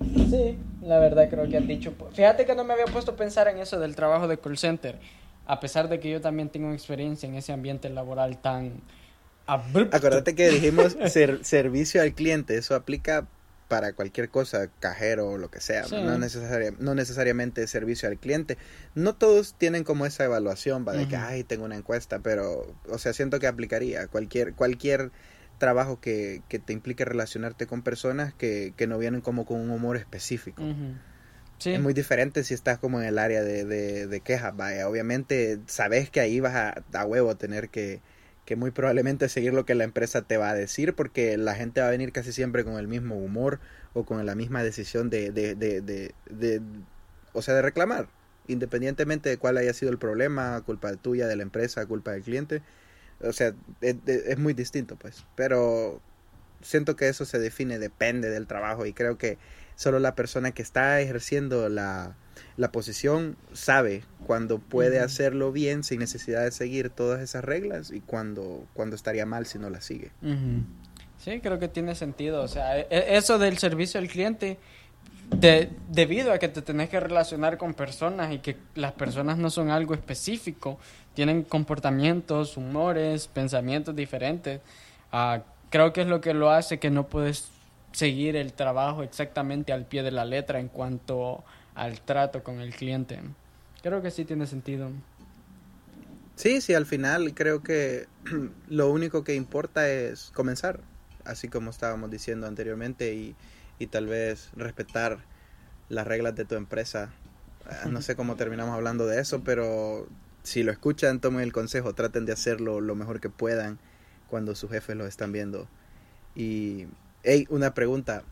Sí, 0.00 0.58
la 0.80 0.98
verdad 0.98 1.28
creo 1.28 1.46
que 1.46 1.58
han 1.58 1.66
dicho. 1.66 1.92
Fíjate 2.14 2.46
que 2.46 2.54
no 2.54 2.64
me 2.64 2.72
había 2.72 2.86
puesto 2.86 3.10
a 3.10 3.16
pensar 3.16 3.48
en 3.48 3.58
eso 3.58 3.78
del 3.78 3.94
trabajo 3.94 4.28
de 4.28 4.38
call 4.38 4.56
center. 4.56 4.98
A 5.46 5.60
pesar 5.60 5.90
de 5.90 6.00
que 6.00 6.10
yo 6.10 6.22
también 6.22 6.48
tengo 6.48 6.72
experiencia 6.72 7.28
en 7.28 7.34
ese 7.34 7.52
ambiente 7.52 7.90
laboral 7.90 8.38
tan 8.38 8.80
Acuérdate 9.92 10.34
que 10.34 10.50
dijimos 10.50 10.96
servicio 11.42 12.02
al 12.02 12.14
cliente, 12.14 12.56
eso 12.56 12.74
aplica 12.74 13.26
para 13.70 13.92
cualquier 13.92 14.30
cosa, 14.30 14.68
cajero 14.80 15.28
o 15.28 15.38
lo 15.38 15.48
que 15.48 15.60
sea, 15.60 15.84
no, 15.92 16.18
no 16.80 16.94
necesariamente 16.94 17.66
servicio 17.68 18.08
al 18.08 18.18
cliente. 18.18 18.58
No 18.96 19.14
todos 19.14 19.54
tienen 19.56 19.84
como 19.84 20.06
esa 20.06 20.24
evaluación, 20.24 20.84
va 20.86 20.92
de 20.92 21.06
que, 21.06 21.14
ay, 21.14 21.44
tengo 21.44 21.66
una 21.66 21.76
encuesta, 21.76 22.18
pero, 22.18 22.74
o 22.88 22.98
sea, 22.98 23.12
siento 23.12 23.38
que 23.38 23.46
aplicaría 23.46 24.08
cualquier, 24.08 24.54
cualquier 24.54 25.12
trabajo 25.58 26.00
que, 26.00 26.42
que 26.48 26.58
te 26.58 26.72
implique 26.72 27.04
relacionarte 27.04 27.68
con 27.68 27.82
personas 27.82 28.34
que, 28.34 28.74
que 28.76 28.88
no 28.88 28.98
vienen 28.98 29.20
como 29.20 29.46
con 29.46 29.60
un 29.60 29.70
humor 29.70 29.96
específico. 29.96 30.64
Es 31.64 31.80
muy 31.80 31.92
diferente 31.92 32.42
si 32.42 32.54
estás 32.54 32.78
como 32.78 33.00
en 33.00 33.06
el 33.06 33.18
área 33.18 33.44
de, 33.44 33.64
de, 33.64 34.08
de 34.08 34.20
quejas, 34.20 34.56
vaya, 34.56 34.88
obviamente 34.88 35.60
sabes 35.66 36.10
que 36.10 36.18
ahí 36.18 36.40
vas 36.40 36.56
a, 36.56 36.82
a 36.92 37.04
huevo 37.04 37.36
tener 37.36 37.68
que 37.68 38.00
que 38.44 38.56
muy 38.56 38.70
probablemente 38.70 39.28
seguir 39.28 39.54
lo 39.54 39.64
que 39.64 39.74
la 39.74 39.84
empresa 39.84 40.22
te 40.22 40.36
va 40.36 40.50
a 40.50 40.54
decir 40.54 40.94
porque 40.94 41.36
la 41.36 41.54
gente 41.54 41.80
va 41.80 41.88
a 41.88 41.90
venir 41.90 42.12
casi 42.12 42.32
siempre 42.32 42.64
con 42.64 42.78
el 42.78 42.88
mismo 42.88 43.16
humor 43.16 43.60
o 43.92 44.04
con 44.04 44.24
la 44.24 44.34
misma 44.34 44.62
decisión 44.62 45.10
de, 45.10 45.30
de, 45.30 45.54
de, 45.54 45.80
de, 45.80 46.62
o 47.32 47.42
sea, 47.42 47.54
de 47.54 47.62
reclamar, 47.62 48.08
independientemente 48.48 49.28
de 49.28 49.36
cuál 49.36 49.56
haya 49.56 49.72
sido 49.72 49.92
el 49.92 49.98
problema, 49.98 50.60
culpa 50.62 50.94
tuya, 50.96 51.26
de 51.26 51.36
la 51.36 51.42
empresa, 51.42 51.86
culpa 51.86 52.12
del 52.12 52.22
cliente. 52.22 52.62
O 53.20 53.32
sea, 53.32 53.54
es, 53.80 53.96
es 54.06 54.38
muy 54.38 54.54
distinto, 54.54 54.96
pues. 54.96 55.26
Pero 55.36 56.00
siento 56.62 56.96
que 56.96 57.08
eso 57.08 57.24
se 57.24 57.38
define, 57.38 57.78
depende 57.78 58.30
del 58.30 58.46
trabajo 58.46 58.86
y 58.86 58.92
creo 58.92 59.18
que 59.18 59.38
solo 59.76 59.98
la 59.98 60.14
persona 60.14 60.52
que 60.52 60.62
está 60.62 61.00
ejerciendo 61.00 61.68
la, 61.68 62.16
la 62.56 62.72
posición 62.72 63.36
sabe 63.52 64.02
cuando 64.26 64.58
puede 64.58 65.00
hacerlo 65.00 65.52
bien 65.52 65.82
sin 65.82 66.00
necesidad 66.00 66.44
de 66.44 66.50
seguir 66.50 66.90
todas 66.90 67.20
esas 67.20 67.44
reglas 67.44 67.90
y 67.90 68.00
cuando, 68.00 68.66
cuando 68.74 68.96
estaría 68.96 69.26
mal 69.26 69.46
si 69.46 69.58
no 69.58 69.70
las 69.70 69.84
sigue. 69.84 70.10
Sí, 71.18 71.40
creo 71.40 71.58
que 71.58 71.68
tiene 71.68 71.94
sentido. 71.94 72.42
O 72.42 72.48
sea, 72.48 72.78
e, 72.78 72.86
e, 72.90 73.16
eso 73.16 73.38
del 73.38 73.58
servicio 73.58 74.00
al 74.00 74.08
cliente, 74.08 74.58
de, 75.36 75.70
debido 75.88 76.32
a 76.32 76.38
que 76.38 76.48
te 76.48 76.62
tenés 76.62 76.88
que 76.88 76.98
relacionar 76.98 77.58
con 77.58 77.74
personas 77.74 78.32
y 78.32 78.38
que 78.38 78.56
las 78.74 78.92
personas 78.92 79.38
no 79.38 79.50
son 79.50 79.70
algo 79.70 79.94
específico, 79.94 80.78
tienen 81.14 81.42
comportamientos, 81.42 82.56
humores, 82.56 83.28
pensamientos 83.28 83.94
diferentes, 83.94 84.60
uh, 85.12 85.40
creo 85.70 85.92
que 85.92 86.02
es 86.02 86.06
lo 86.06 86.20
que 86.20 86.34
lo 86.34 86.50
hace 86.50 86.78
que 86.78 86.90
no 86.90 87.06
puedes 87.06 87.48
seguir 87.92 88.36
el 88.36 88.52
trabajo 88.52 89.02
exactamente 89.02 89.72
al 89.72 89.84
pie 89.84 90.02
de 90.02 90.10
la 90.10 90.24
letra 90.24 90.60
en 90.60 90.68
cuanto 90.68 91.44
al 91.80 92.02
trato 92.02 92.42
con 92.42 92.60
el 92.60 92.74
cliente. 92.74 93.18
Creo 93.82 94.02
que 94.02 94.10
sí 94.10 94.26
tiene 94.26 94.46
sentido. 94.46 94.90
Sí, 96.36 96.60
sí, 96.60 96.74
al 96.74 96.84
final 96.84 97.32
creo 97.34 97.62
que 97.62 98.06
lo 98.68 98.90
único 98.90 99.24
que 99.24 99.34
importa 99.34 99.88
es 99.88 100.30
comenzar, 100.34 100.80
así 101.24 101.48
como 101.48 101.70
estábamos 101.70 102.10
diciendo 102.10 102.46
anteriormente, 102.46 103.14
y, 103.14 103.34
y 103.78 103.86
tal 103.86 104.06
vez 104.06 104.50
respetar 104.56 105.20
las 105.88 106.06
reglas 106.06 106.34
de 106.34 106.44
tu 106.44 106.54
empresa. 106.56 107.14
Ah, 107.64 107.86
no 107.88 108.02
sé 108.02 108.14
cómo 108.14 108.36
terminamos 108.36 108.74
hablando 108.74 109.06
de 109.06 109.18
eso, 109.18 109.42
pero 109.42 110.06
si 110.42 110.62
lo 110.62 110.72
escuchan, 110.72 111.18
tomen 111.18 111.40
el 111.40 111.54
consejo, 111.54 111.94
traten 111.94 112.26
de 112.26 112.32
hacerlo 112.32 112.82
lo 112.82 112.94
mejor 112.94 113.20
que 113.20 113.30
puedan 113.30 113.78
cuando 114.28 114.54
sus 114.54 114.70
jefes 114.70 114.96
lo 114.96 115.06
están 115.06 115.32
viendo. 115.32 115.66
Y, 116.34 116.88
hey, 117.22 117.46
una 117.48 117.72
pregunta, 117.72 118.22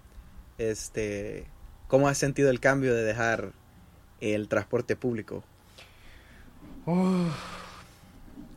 este, 0.58 1.46
¿cómo 1.88 2.08
has 2.08 2.18
sentido 2.18 2.50
el 2.50 2.60
cambio 2.60 2.94
de 2.94 3.02
dejar 3.02 3.52
el 4.20 4.48
transporte 4.48 4.94
público? 4.96 5.42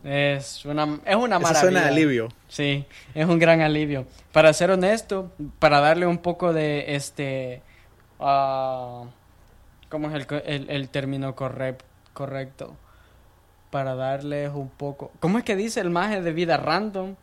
es 0.03 0.65
una, 0.65 0.99
es 1.05 1.15
una 1.15 1.35
Eso 1.37 1.53
maravilla. 1.53 1.59
suena 1.59 1.83
a 1.85 1.87
alivio. 1.87 2.29
Sí, 2.47 2.85
es 3.13 3.25
un 3.25 3.39
gran 3.39 3.61
alivio. 3.61 4.05
Para 4.31 4.53
ser 4.53 4.71
honesto, 4.71 5.31
para 5.59 5.79
darle 5.79 6.05
un 6.07 6.17
poco 6.19 6.53
de 6.53 6.95
este... 6.95 7.61
ah, 8.19 9.05
¿Cómo 9.89 10.09
es 10.09 10.15
el, 10.15 10.41
el, 10.45 10.69
el 10.69 10.89
término 10.89 11.35
correct- 11.35 11.83
correcto? 12.13 12.75
Para 13.69 13.95
darles 13.95 14.51
un 14.53 14.69
poco... 14.69 15.11
¿Cómo 15.19 15.37
es 15.37 15.43
que 15.43 15.55
dice 15.55 15.81
el 15.81 15.89
maje 15.89 16.21
de 16.21 16.31
vida 16.33 16.57
random? 16.57 17.15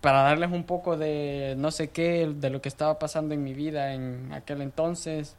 Para 0.00 0.22
darles 0.22 0.50
un 0.50 0.64
poco 0.64 0.96
de 0.96 1.54
no 1.58 1.70
sé 1.70 1.90
qué, 1.90 2.32
de 2.34 2.50
lo 2.50 2.62
que 2.62 2.68
estaba 2.68 2.98
pasando 2.98 3.34
en 3.34 3.44
mi 3.44 3.52
vida 3.54 3.92
en 3.92 4.32
aquel 4.32 4.62
entonces. 4.62 5.36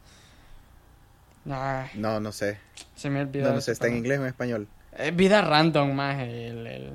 No, 1.46 2.20
no 2.20 2.32
sé. 2.32 2.60
se 2.96 3.10
me 3.10 3.22
olvidó. 3.22 3.52
No, 3.54 3.62
sé, 3.62 3.72
¿está 3.72 3.88
en 3.88 3.98
inglés 3.98 4.20
o 4.20 4.24
en 4.24 4.28
español? 4.28 4.68
Eh, 4.98 5.12
vida 5.12 5.42
random, 5.42 5.92
maje. 5.94 6.48
El, 6.48 6.68
el, 6.68 6.92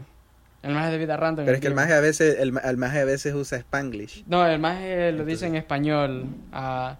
el 0.62 0.74
maje 0.74 0.90
de 0.90 0.98
vida 0.98 1.16
random. 1.16 1.44
Pero 1.44 1.56
es 1.56 1.60
que 1.60 1.68
el 1.68 1.74
maje 1.74 1.94
a 1.94 2.00
veces, 2.00 2.38
el, 2.38 2.58
el 2.62 2.76
maje 2.76 3.00
a 3.00 3.04
veces 3.04 3.34
usa 3.34 3.58
Spanglish. 3.58 4.24
No, 4.26 4.46
el 4.46 4.58
maje 4.58 5.12
lo 5.12 5.24
dice 5.24 5.46
en 5.46 5.56
español 5.56 6.26
ah, 6.52 6.98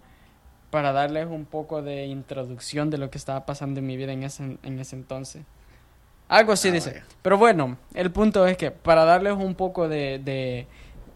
para 0.70 0.92
darles 0.92 1.26
un 1.26 1.44
poco 1.44 1.82
de 1.82 2.06
introducción 2.06 2.90
de 2.90 2.98
lo 2.98 3.10
que 3.10 3.18
estaba 3.18 3.46
pasando 3.46 3.80
en 3.80 3.86
mi 3.86 3.96
vida 3.96 4.12
en 4.12 4.24
ese, 4.24 4.58
en 4.62 4.78
ese 4.78 4.96
entonces. 4.96 5.42
Algo 6.28 6.52
así 6.52 6.68
Ah, 6.68 6.72
dice. 6.72 6.90
vaya. 6.90 7.04
Pero 7.22 7.38
bueno, 7.38 7.76
el 7.94 8.10
punto 8.10 8.46
es 8.46 8.56
que 8.56 8.70
para 8.70 9.04
darles 9.04 9.34
un 9.34 9.54
poco 9.54 9.88
de, 9.88 10.18
de, 10.24 10.66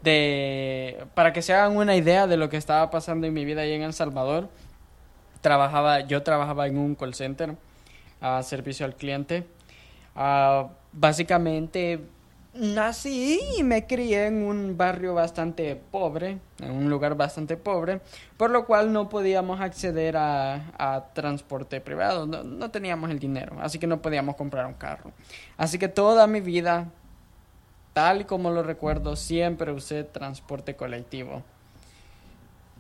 de... 0.02 1.04
Para 1.14 1.32
que 1.32 1.42
se 1.42 1.52
hagan 1.54 1.76
una 1.76 1.96
idea 1.96 2.26
de 2.26 2.36
lo 2.36 2.48
que 2.48 2.56
estaba 2.56 2.90
pasando 2.90 3.26
en 3.26 3.32
mi 3.34 3.44
vida 3.44 3.62
ahí 3.62 3.72
en 3.72 3.82
El 3.82 3.92
Salvador, 3.92 4.48
trabajaba, 5.40 6.00
yo 6.00 6.22
trabajaba 6.22 6.66
en 6.66 6.78
un 6.78 6.94
call 6.94 7.14
center 7.14 7.54
a 8.20 8.42
servicio 8.42 8.84
al 8.86 8.94
cliente. 8.96 9.46
Ah, 10.16 10.68
básicamente 10.92 12.00
nací 12.54 13.38
y 13.58 13.62
me 13.62 13.86
crié 13.86 14.26
en 14.26 14.42
un 14.42 14.76
barrio 14.76 15.14
bastante 15.14 15.76
pobre, 15.76 16.38
en 16.60 16.70
un 16.72 16.90
lugar 16.90 17.14
bastante 17.16 17.56
pobre, 17.56 18.00
por 18.36 18.50
lo 18.50 18.66
cual 18.66 18.92
no 18.92 19.08
podíamos 19.08 19.60
acceder 19.60 20.16
a, 20.16 20.72
a 20.78 21.12
transporte 21.12 21.80
privado, 21.80 22.26
no, 22.26 22.42
no 22.42 22.70
teníamos 22.70 23.10
el 23.10 23.18
dinero, 23.18 23.56
así 23.60 23.78
que 23.78 23.86
no 23.86 24.02
podíamos 24.02 24.36
comprar 24.36 24.66
un 24.66 24.74
carro. 24.74 25.12
Así 25.56 25.78
que 25.78 25.88
toda 25.88 26.26
mi 26.26 26.40
vida, 26.40 26.88
tal 27.92 28.22
y 28.22 28.24
como 28.24 28.50
lo 28.50 28.62
recuerdo, 28.62 29.16
siempre 29.16 29.72
usé 29.72 30.04
transporte 30.04 30.74
colectivo. 30.74 31.42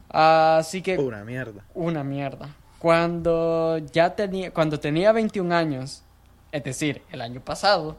Así 0.08 0.82
que 0.82 0.96
Pura 0.96 1.24
mierda. 1.24 1.62
una 1.74 2.02
mierda. 2.02 2.56
Cuando 2.80 3.78
ya 3.78 4.16
tenía, 4.16 4.52
cuando 4.52 4.80
tenía 4.80 5.12
21 5.12 5.54
años, 5.54 6.02
es 6.50 6.64
decir, 6.64 7.02
el 7.12 7.20
año 7.20 7.40
pasado, 7.40 7.96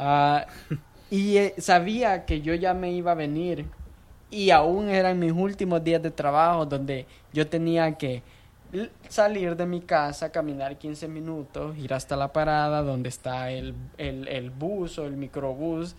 ah, 0.00 0.46
y 1.10 1.36
eh, 1.36 1.54
sabía 1.58 2.24
que 2.24 2.40
yo 2.40 2.54
ya 2.54 2.74
me 2.74 2.92
iba 2.92 3.12
a 3.12 3.14
venir 3.14 3.66
y 4.30 4.50
aún 4.50 4.88
eran 4.88 5.18
mis 5.18 5.32
últimos 5.32 5.82
días 5.82 6.02
de 6.02 6.10
trabajo 6.10 6.64
donde 6.66 7.06
yo 7.32 7.46
tenía 7.48 7.92
que 7.98 8.22
salir 9.08 9.56
de 9.56 9.66
mi 9.66 9.80
casa, 9.80 10.30
caminar 10.30 10.78
15 10.78 11.08
minutos, 11.08 11.76
ir 11.76 11.92
hasta 11.92 12.16
la 12.16 12.32
parada 12.32 12.82
donde 12.82 13.08
está 13.08 13.50
el, 13.50 13.74
el, 13.98 14.28
el 14.28 14.50
bus 14.50 14.98
o 14.98 15.06
el 15.06 15.16
microbús, 15.16 15.96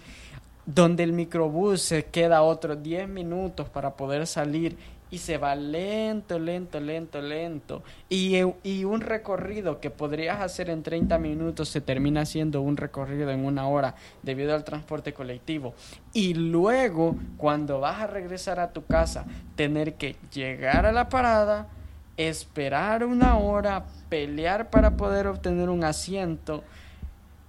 donde 0.66 1.04
el 1.04 1.12
microbús 1.12 1.82
se 1.82 2.06
queda 2.06 2.42
otros 2.42 2.82
10 2.82 3.10
minutos 3.10 3.68
para 3.68 3.96
poder 3.98 4.26
salir 4.26 4.78
y 5.12 5.18
se 5.18 5.38
va 5.38 5.56
lento, 5.56 6.40
lento, 6.40 6.80
lento, 6.80 7.22
lento. 7.22 7.84
Y, 8.10 8.38
y 8.64 8.86
un 8.86 9.02
recorrido 9.02 9.82
que 9.82 9.90
podrías 9.90 10.42
hacer 10.42 10.70
en 10.70 10.84
30 10.84 11.18
minutos 11.18 11.68
se 11.68 11.82
termina 11.82 12.26
siendo 12.26 12.62
un 12.62 12.78
recorrido 12.78 13.30
en 13.30 13.46
una 13.46 13.68
hora 13.68 13.96
debido 14.24 14.56
al 14.56 14.64
transporte 14.64 15.14
colectivo. 15.14 15.74
Y 16.14 16.34
luego, 16.34 17.18
cuando 17.36 17.82
vas 17.82 18.00
a 18.00 18.08
regresar 18.08 18.62
a 18.62 18.72
tu 18.72 18.86
casa, 18.86 19.26
tener 19.58 19.96
que 19.96 20.16
llegar 20.34 20.86
a 20.86 20.94
la 20.94 21.10
parada, 21.10 21.68
esperar 22.16 23.04
una 23.04 23.38
hora, 23.38 23.86
pelear 24.08 24.70
para 24.70 24.96
poder 24.96 25.28
obtener 25.28 25.70
un 25.70 25.84
asiento. 25.84 26.64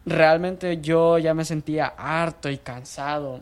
Realmente 0.04 0.80
yo 0.80 1.18
ya 1.18 1.32
me 1.32 1.44
sentía 1.44 1.94
harto 1.96 2.50
y 2.50 2.58
cansado. 2.58 3.40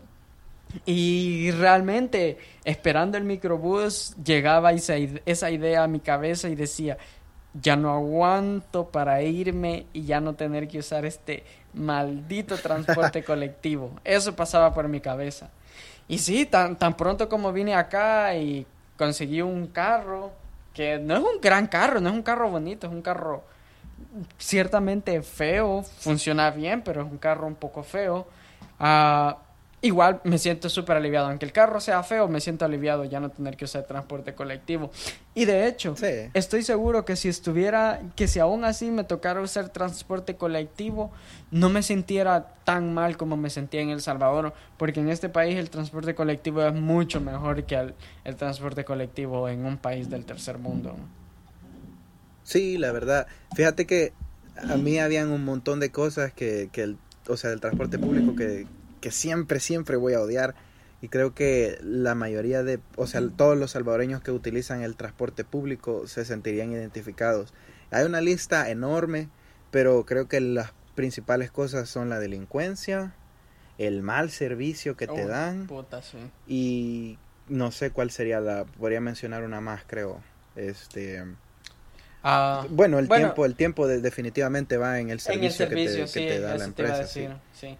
Y 0.86 1.50
realmente, 1.52 2.38
esperando 2.64 3.18
el 3.18 3.24
microbús, 3.24 4.14
llegaba 4.22 4.72
esa, 4.72 4.94
esa 4.96 5.50
idea 5.50 5.84
a 5.84 5.88
mi 5.88 6.00
cabeza 6.00 6.48
y 6.48 6.54
decía, 6.54 6.96
ya 7.54 7.76
no 7.76 7.92
aguanto 7.92 8.88
para 8.90 9.22
irme 9.22 9.86
y 9.92 10.04
ya 10.04 10.20
no 10.20 10.34
tener 10.34 10.68
que 10.68 10.78
usar 10.78 11.04
este 11.04 11.44
maldito 11.74 12.56
transporte 12.56 13.24
colectivo. 13.24 13.92
Eso 14.04 14.36
pasaba 14.36 14.72
por 14.72 14.88
mi 14.88 15.00
cabeza. 15.00 15.50
Y 16.08 16.18
sí, 16.18 16.46
tan, 16.46 16.76
tan 16.76 16.96
pronto 16.96 17.28
como 17.28 17.52
vine 17.52 17.74
acá 17.74 18.34
y 18.36 18.66
conseguí 18.96 19.42
un 19.42 19.68
carro, 19.68 20.32
que 20.74 20.98
no 20.98 21.16
es 21.16 21.20
un 21.20 21.40
gran 21.40 21.66
carro, 21.66 22.00
no 22.00 22.08
es 22.08 22.14
un 22.14 22.22
carro 22.22 22.50
bonito, 22.50 22.86
es 22.86 22.92
un 22.92 23.02
carro 23.02 23.44
ciertamente 24.38 25.22
feo, 25.22 25.82
funciona 25.82 26.50
bien, 26.50 26.82
pero 26.82 27.02
es 27.02 27.10
un 27.10 27.18
carro 27.18 27.46
un 27.46 27.54
poco 27.54 27.82
feo. 27.82 28.26
Ah, 28.78 29.38
igual 29.82 30.20
me 30.24 30.38
siento 30.38 30.68
súper 30.68 30.96
aliviado, 30.96 31.28
aunque 31.28 31.46
el 31.46 31.52
carro 31.52 31.80
sea 31.80 32.02
feo, 32.02 32.28
me 32.28 32.40
siento 32.40 32.64
aliviado 32.64 33.04
ya 33.04 33.18
no 33.18 33.30
tener 33.30 33.56
que 33.56 33.64
usar 33.64 33.84
transporte 33.84 34.34
colectivo. 34.34 34.90
Y 35.34 35.46
de 35.46 35.66
hecho, 35.66 35.96
Sí. 35.96 36.30
estoy 36.34 36.62
seguro 36.62 37.04
que 37.04 37.16
si 37.16 37.28
estuviera, 37.28 38.02
que 38.14 38.28
si 38.28 38.38
aún 38.40 38.64
así 38.64 38.90
me 38.90 39.04
tocara 39.04 39.40
usar 39.40 39.70
transporte 39.70 40.36
colectivo, 40.36 41.10
no 41.50 41.70
me 41.70 41.82
sintiera 41.82 42.54
tan 42.64 42.92
mal 42.92 43.16
como 43.16 43.36
me 43.36 43.48
sentía 43.48 43.80
en 43.80 43.88
El 43.90 44.02
Salvador, 44.02 44.52
porque 44.76 45.00
en 45.00 45.08
este 45.08 45.28
país 45.28 45.56
el 45.56 45.70
transporte 45.70 46.14
colectivo 46.14 46.62
es 46.62 46.74
mucho 46.74 47.20
mejor 47.20 47.64
que 47.64 47.76
el, 47.76 47.94
el 48.24 48.36
transporte 48.36 48.84
colectivo 48.84 49.48
en 49.48 49.64
un 49.64 49.78
país 49.78 50.10
del 50.10 50.24
tercer 50.26 50.58
mundo. 50.58 50.94
Sí, 52.42 52.78
la 52.78 52.92
verdad. 52.92 53.26
Fíjate 53.54 53.86
que 53.86 54.12
a 54.56 54.76
mí 54.76 54.98
habían 54.98 55.30
un 55.30 55.44
montón 55.44 55.80
de 55.80 55.90
cosas 55.90 56.32
que, 56.32 56.68
que 56.72 56.82
el, 56.82 56.98
o 57.28 57.36
sea, 57.36 57.50
del 57.50 57.60
transporte 57.60 57.98
público 57.98 58.34
que, 58.34 58.66
que 59.00 59.10
siempre, 59.10 59.60
siempre 59.60 59.96
voy 59.96 60.14
a 60.14 60.20
odiar. 60.20 60.54
Y 61.02 61.08
creo 61.08 61.34
que 61.34 61.78
la 61.82 62.14
mayoría 62.14 62.62
de, 62.62 62.78
o 62.96 63.06
sea, 63.06 63.22
todos 63.36 63.56
los 63.56 63.70
salvadoreños 63.70 64.20
que 64.22 64.30
utilizan 64.32 64.82
el 64.82 64.96
transporte 64.96 65.44
público 65.44 66.06
se 66.06 66.24
sentirían 66.26 66.72
identificados. 66.72 67.54
Hay 67.90 68.04
una 68.04 68.20
lista 68.20 68.68
enorme, 68.70 69.28
pero 69.70 70.04
creo 70.04 70.28
que 70.28 70.40
las 70.40 70.72
principales 70.94 71.50
cosas 71.50 71.88
son 71.88 72.10
la 72.10 72.18
delincuencia, 72.20 73.14
el 73.78 74.02
mal 74.02 74.30
servicio 74.30 74.94
que 74.98 75.06
te 75.06 75.24
Oh, 75.24 75.28
dan 75.28 75.66
Puta, 75.66 76.02
sí. 76.02 76.18
y 76.46 77.18
no 77.48 77.72
sé 77.72 77.90
cuál 77.92 78.10
sería 78.10 78.40
la, 78.40 78.64
podría 78.66 79.00
mencionar 79.00 79.42
una 79.42 79.62
más, 79.62 79.82
creo. 79.86 80.20
Este, 80.54 81.24
Ah, 82.22 82.66
bueno, 82.68 82.98
el 82.98 83.06
Bueno. 83.06 83.28
tiempo, 83.28 83.46
el 83.46 83.54
tiempo 83.56 83.86
de- 83.88 84.02
definitivamente 84.02 84.76
va 84.76 85.00
en 85.00 85.06
el 85.08 85.12
en 85.14 85.20
servicio, 85.20 85.64
el 85.64 85.70
servicio, 85.70 85.94
que 85.94 86.00
te, 86.02 86.06
sí, 86.08 86.20
que 86.20 86.26
te 86.34 86.40
da 86.40 86.54
la 86.58 86.64
empresa. 86.66 87.06
sí. 87.06 87.20
decir, 87.20 87.36
sí. 87.54 87.78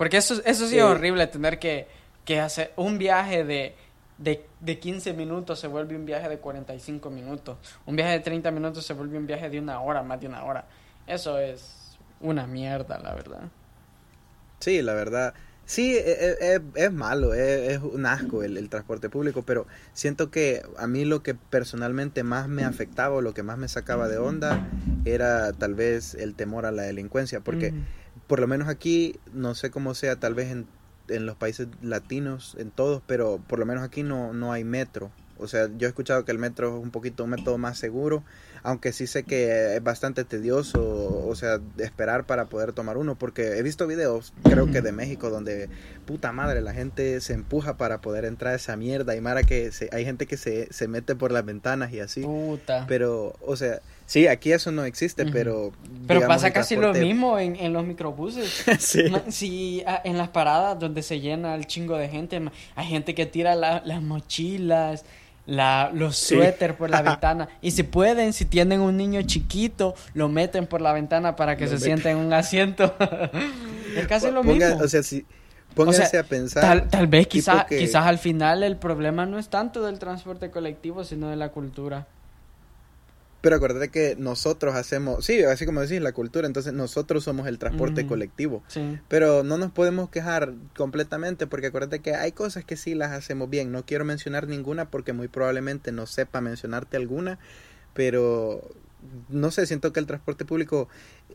Porque 0.00 0.16
eso, 0.16 0.40
eso 0.46 0.64
sí 0.64 0.70
Sí. 0.70 0.78
es 0.78 0.82
horrible, 0.82 1.26
tener 1.26 1.58
que, 1.58 1.86
que 2.24 2.40
hacer 2.40 2.72
un 2.76 2.96
viaje 2.96 3.44
de, 3.44 3.74
de, 4.16 4.46
de 4.60 4.78
15 4.78 5.12
minutos 5.12 5.60
se 5.60 5.66
vuelve 5.66 5.94
un 5.94 6.06
viaje 6.06 6.26
de 6.26 6.38
45 6.38 7.10
minutos. 7.10 7.58
Un 7.84 7.96
viaje 7.96 8.12
de 8.12 8.20
30 8.20 8.50
minutos 8.50 8.86
se 8.86 8.94
vuelve 8.94 9.18
un 9.18 9.26
viaje 9.26 9.50
de 9.50 9.58
una 9.60 9.78
hora, 9.82 10.02
más 10.02 10.18
de 10.18 10.26
una 10.28 10.42
hora. 10.44 10.64
Eso 11.06 11.38
es 11.38 11.98
una 12.18 12.46
mierda, 12.46 12.98
la 12.98 13.14
verdad. 13.14 13.42
Sí, 14.60 14.80
la 14.80 14.94
verdad. 14.94 15.34
Sí, 15.66 15.94
e- 15.94 16.00
e- 16.40 16.54
e- 16.54 16.62
es, 16.76 16.92
malo, 16.92 17.34
es, 17.34 17.72
es 17.72 17.78
un 17.82 18.06
asco 18.06 18.42
el, 18.42 18.56
el 18.56 18.70
transporte 18.70 19.10
público, 19.10 19.42
pero 19.42 19.66
siento 19.92 20.30
que 20.30 20.62
a 20.78 20.86
mí 20.86 21.04
lo 21.04 21.22
que 21.22 21.34
personalmente 21.34 22.22
más 22.22 22.48
me 22.48 22.64
afectaba 22.64 23.16
o 23.16 23.20
lo 23.20 23.34
que 23.34 23.42
más 23.42 23.58
me 23.58 23.68
sacaba 23.68 24.08
de 24.08 24.16
onda 24.16 24.66
era 25.04 25.52
tal 25.52 25.74
vez 25.74 26.14
el 26.14 26.34
temor 26.34 26.64
a 26.64 26.70
la 26.72 26.84
delincuencia, 26.84 27.40
porque 27.40 27.72
Mm. 27.72 27.84
Por 28.30 28.38
lo 28.38 28.46
menos 28.46 28.68
aquí, 28.68 29.18
no 29.32 29.56
sé 29.56 29.72
cómo 29.72 29.92
sea, 29.92 30.14
tal 30.14 30.34
vez 30.34 30.52
en, 30.52 30.68
en 31.08 31.26
los 31.26 31.34
países 31.34 31.66
latinos, 31.82 32.54
en 32.60 32.70
todos, 32.70 33.02
pero 33.04 33.40
por 33.48 33.58
lo 33.58 33.66
menos 33.66 33.82
aquí 33.82 34.04
no, 34.04 34.32
no 34.32 34.52
hay 34.52 34.62
metro. 34.62 35.10
O 35.36 35.48
sea, 35.48 35.68
yo 35.76 35.88
he 35.88 35.88
escuchado 35.88 36.24
que 36.24 36.30
el 36.30 36.38
metro 36.38 36.76
es 36.76 36.80
un 36.80 36.92
poquito 36.92 37.24
un 37.24 37.30
método 37.30 37.58
más 37.58 37.76
seguro, 37.76 38.22
aunque 38.62 38.92
sí 38.92 39.08
sé 39.08 39.24
que 39.24 39.74
es 39.74 39.82
bastante 39.82 40.22
tedioso, 40.22 41.26
o 41.26 41.34
sea, 41.34 41.58
esperar 41.78 42.24
para 42.24 42.44
poder 42.44 42.72
tomar 42.72 42.98
uno, 42.98 43.16
porque 43.16 43.58
he 43.58 43.62
visto 43.64 43.88
videos, 43.88 44.32
creo 44.44 44.70
que 44.70 44.80
de 44.80 44.92
México, 44.92 45.28
donde 45.28 45.68
puta 46.06 46.30
madre, 46.30 46.60
la 46.60 46.72
gente 46.72 47.20
se 47.20 47.32
empuja 47.32 47.76
para 47.78 48.00
poder 48.00 48.26
entrar 48.26 48.52
a 48.52 48.56
esa 48.56 48.76
mierda, 48.76 49.16
y 49.16 49.20
mara 49.20 49.42
que 49.42 49.72
se, 49.72 49.88
hay 49.90 50.04
gente 50.04 50.26
que 50.26 50.36
se, 50.36 50.72
se 50.72 50.86
mete 50.86 51.16
por 51.16 51.32
las 51.32 51.44
ventanas 51.44 51.92
y 51.92 51.98
así. 51.98 52.20
Puta. 52.20 52.84
Pero, 52.86 53.34
o 53.40 53.56
sea, 53.56 53.80
Sí, 54.10 54.26
aquí 54.26 54.50
eso 54.50 54.72
no 54.72 54.84
existe, 54.84 55.24
pero... 55.24 55.70
Pero 56.08 56.26
pasa 56.26 56.50
casi 56.50 56.74
lo 56.74 56.92
mismo 56.92 57.38
en, 57.38 57.54
en 57.54 57.72
los 57.72 57.86
microbuses. 57.86 58.64
sí. 58.80 59.04
sí, 59.28 59.84
en 60.02 60.18
las 60.18 60.30
paradas 60.30 60.80
donde 60.80 61.04
se 61.04 61.20
llena 61.20 61.54
el 61.54 61.68
chingo 61.68 61.96
de 61.96 62.08
gente, 62.08 62.42
hay 62.74 62.86
gente 62.88 63.14
que 63.14 63.26
tira 63.26 63.54
las 63.54 64.02
mochilas, 64.02 65.04
la, 65.46 65.92
los 65.94 66.16
suéter 66.16 66.76
por 66.76 66.90
la 66.90 67.02
ventana. 67.08 67.50
Y 67.62 67.70
si 67.70 67.84
pueden, 67.84 68.32
si 68.32 68.46
tienen 68.46 68.80
un 68.80 68.96
niño 68.96 69.22
chiquito, 69.22 69.94
lo 70.14 70.28
meten 70.28 70.66
por 70.66 70.80
la 70.80 70.92
ventana 70.92 71.36
para 71.36 71.56
que 71.56 71.68
se 71.68 71.78
sienta 71.78 72.10
en 72.10 72.16
un 72.16 72.32
asiento. 72.32 72.92
es 73.96 74.08
casi 74.08 74.28
lo 74.32 74.42
mismo. 74.42 74.76
O 74.82 74.88
sea, 74.88 75.04
si, 75.04 75.24
pónganse 75.76 76.18
a 76.18 76.24
pensar. 76.24 76.88
Tal, 76.88 77.06
vez 77.06 77.28
quizás 77.28 77.64
quizás 77.66 78.06
al 78.06 78.18
final 78.18 78.64
el 78.64 78.76
problema 78.76 79.24
no 79.24 79.38
es 79.38 79.48
tanto 79.48 79.86
del 79.86 80.00
transporte 80.00 80.50
colectivo, 80.50 81.04
sino 81.04 81.28
de 81.28 81.36
la 81.36 81.50
cultura. 81.50 82.08
Pero 83.40 83.56
acuérdate 83.56 83.88
que 83.88 84.16
nosotros 84.16 84.74
hacemos, 84.74 85.24
sí, 85.24 85.42
así 85.44 85.64
como 85.64 85.80
decís, 85.80 86.00
la 86.02 86.12
cultura, 86.12 86.46
entonces 86.46 86.74
nosotros 86.74 87.24
somos 87.24 87.46
el 87.46 87.58
transporte 87.58 88.06
colectivo. 88.06 88.62
Pero 89.08 89.42
no 89.42 89.56
nos 89.56 89.72
podemos 89.72 90.10
quejar 90.10 90.52
completamente 90.76 91.46
porque 91.46 91.68
acuérdate 91.68 92.00
que 92.00 92.14
hay 92.14 92.32
cosas 92.32 92.64
que 92.64 92.76
sí 92.76 92.94
las 92.94 93.12
hacemos 93.12 93.48
bien. 93.48 93.72
No 93.72 93.86
quiero 93.86 94.04
mencionar 94.04 94.46
ninguna 94.46 94.90
porque 94.90 95.14
muy 95.14 95.28
probablemente 95.28 95.90
no 95.90 96.06
sepa 96.06 96.42
mencionarte 96.42 96.98
alguna, 96.98 97.38
pero 97.94 98.62
no 99.30 99.50
sé, 99.50 99.66
siento 99.66 99.92
que 99.92 100.00
el 100.00 100.06
transporte 100.06 100.44
público 100.44 100.88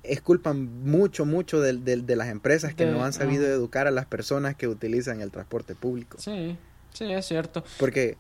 es 0.03 0.21
culpa 0.21 0.53
mucho, 0.53 1.25
mucho 1.25 1.59
de, 1.61 1.73
de, 1.73 2.15
las 2.15 2.27
empresas 2.27 2.75
que 2.75 2.85
no 2.85 3.03
han 3.03 3.13
sabido 3.13 3.47
educar 3.47 3.87
a 3.87 3.91
las 3.91 4.05
personas 4.05 4.55
que 4.55 4.67
utilizan 4.67 5.21
el 5.21 5.31
transporte 5.31 5.73
público. 5.73 6.19
Sí, 6.19 6.57
sí, 6.93 7.11
es 7.11 7.25
cierto. 7.25 7.63
Porque 7.79 8.17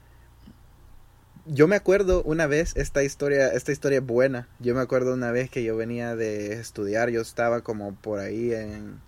yo 1.45 1.67
me 1.67 1.75
acuerdo 1.75 2.23
una 2.23 2.47
vez, 2.47 2.73
esta 2.75 3.03
historia, 3.03 3.49
esta 3.49 3.71
historia 3.71 3.99
es 3.99 4.05
buena. 4.05 4.47
Yo 4.59 4.73
me 4.75 4.81
acuerdo 4.81 5.13
una 5.13 5.31
vez 5.31 5.49
que 5.49 5.63
yo 5.63 5.77
venía 5.77 6.15
de 6.15 6.53
estudiar, 6.53 7.09
yo 7.09 7.21
estaba 7.21 7.61
como 7.61 7.93
por 7.95 8.19
ahí 8.19 8.53
en, 8.53 8.99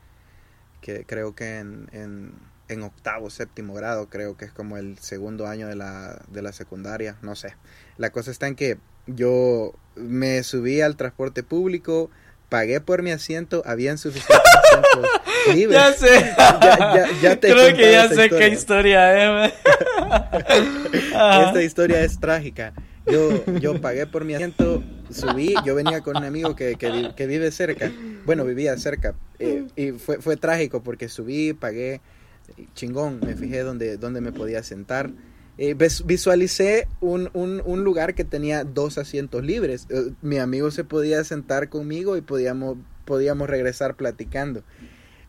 que 0.81 1.03
creo 1.05 1.35
que 1.35 1.57
en, 1.57 1.89
en, 1.91 2.33
en 2.67 2.83
octavo, 2.83 3.29
séptimo 3.29 3.73
grado, 3.73 4.07
creo 4.09 4.37
que 4.37 4.45
es 4.45 4.51
como 4.51 4.77
el 4.77 4.97
segundo 4.99 5.47
año 5.47 5.67
de 5.67 5.75
la, 5.75 6.21
de 6.27 6.41
la 6.41 6.51
secundaria, 6.51 7.17
no 7.21 7.35
sé. 7.35 7.55
La 7.97 8.11
cosa 8.11 8.31
está 8.31 8.47
en 8.47 8.55
que 8.55 8.77
yo 9.07 9.73
me 9.95 10.43
subí 10.43 10.81
al 10.81 10.95
transporte 10.95 11.43
público, 11.43 12.11
pagué 12.49 12.81
por 12.81 13.01
mi 13.01 13.11
asiento, 13.11 13.63
habían 13.65 13.97
suficientes 13.97 14.37
asientos 14.63 15.09
Ya 15.55 15.93
sé. 15.93 16.35
ya, 16.37 17.05
ya, 17.21 17.39
te 17.39 17.51
Creo 17.51 17.75
que 17.75 17.91
ya 17.91 18.09
sé 18.09 18.29
qué 18.29 18.49
historia 18.49 19.45
es. 19.45 19.53
Esta 20.93 21.63
historia 21.63 22.01
es 22.03 22.19
trágica. 22.19 22.73
Yo, 23.05 23.45
yo 23.59 23.79
pagué 23.79 24.05
por 24.05 24.25
mi 24.25 24.33
asiento, 24.33 24.83
subí, 25.09 25.55
yo 25.65 25.75
venía 25.75 26.01
con 26.01 26.17
un 26.17 26.25
amigo 26.25 26.57
que, 26.57 26.75
que, 26.75 27.27
vive 27.27 27.51
cerca, 27.51 27.89
bueno, 28.25 28.43
vivía 28.43 28.75
cerca, 28.77 29.15
eh, 29.39 29.65
y 29.77 29.91
fue, 29.91 30.19
fue 30.19 30.35
trágico 30.35 30.83
porque 30.83 31.07
subí, 31.07 31.53
pagué, 31.53 32.01
chingón, 32.73 33.21
me 33.25 33.33
fijé 33.35 33.59
dónde, 33.61 33.95
dónde 33.95 34.19
me 34.19 34.33
podía 34.33 34.61
sentar, 34.61 35.11
eh, 35.57 35.75
visualicé 36.05 36.87
un, 36.99 37.29
un, 37.33 37.63
un, 37.65 37.83
lugar 37.83 38.13
que 38.13 38.23
tenía 38.23 38.63
dos 38.63 38.99
asientos 38.99 39.43
libres. 39.43 39.87
Eh, 39.89 40.11
mi 40.21 40.37
amigo 40.37 40.69
se 40.69 40.83
podía 40.83 41.23
sentar 41.23 41.69
conmigo 41.69 42.15
y 42.15 42.21
podíamos, 42.21 42.77
podíamos 43.05 43.49
regresar 43.49 43.95
platicando. 43.95 44.63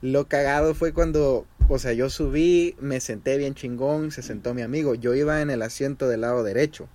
Lo 0.01 0.29
cagado 0.29 0.75
fue 0.75 0.93
cuando, 0.93 1.47
o 1.69 1.79
sea, 1.79 1.93
yo 1.93 2.09
subí, 2.11 2.77
me 2.81 3.01
senté 3.01 3.37
bien 3.37 3.55
chingón, 3.55 4.11
se 4.11 4.23
sentó 4.23 4.55
mi 4.55 4.63
amigo. 4.63 4.95
Yo 4.95 5.15
iba 5.15 5.43
en 5.43 5.51
el 5.51 5.63
asiento 5.63 6.09
del 6.09 6.21
lado 6.21 6.43
derecho, 6.45 6.89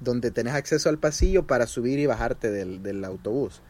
donde 0.00 0.30
tenés 0.30 0.54
acceso 0.54 0.88
al 0.88 0.98
pasillo 0.98 1.46
para 1.46 1.66
subir 1.66 1.98
y 1.98 2.06
bajarte 2.06 2.50
del, 2.50 2.82
del 2.82 3.04
autobús. 3.04 3.62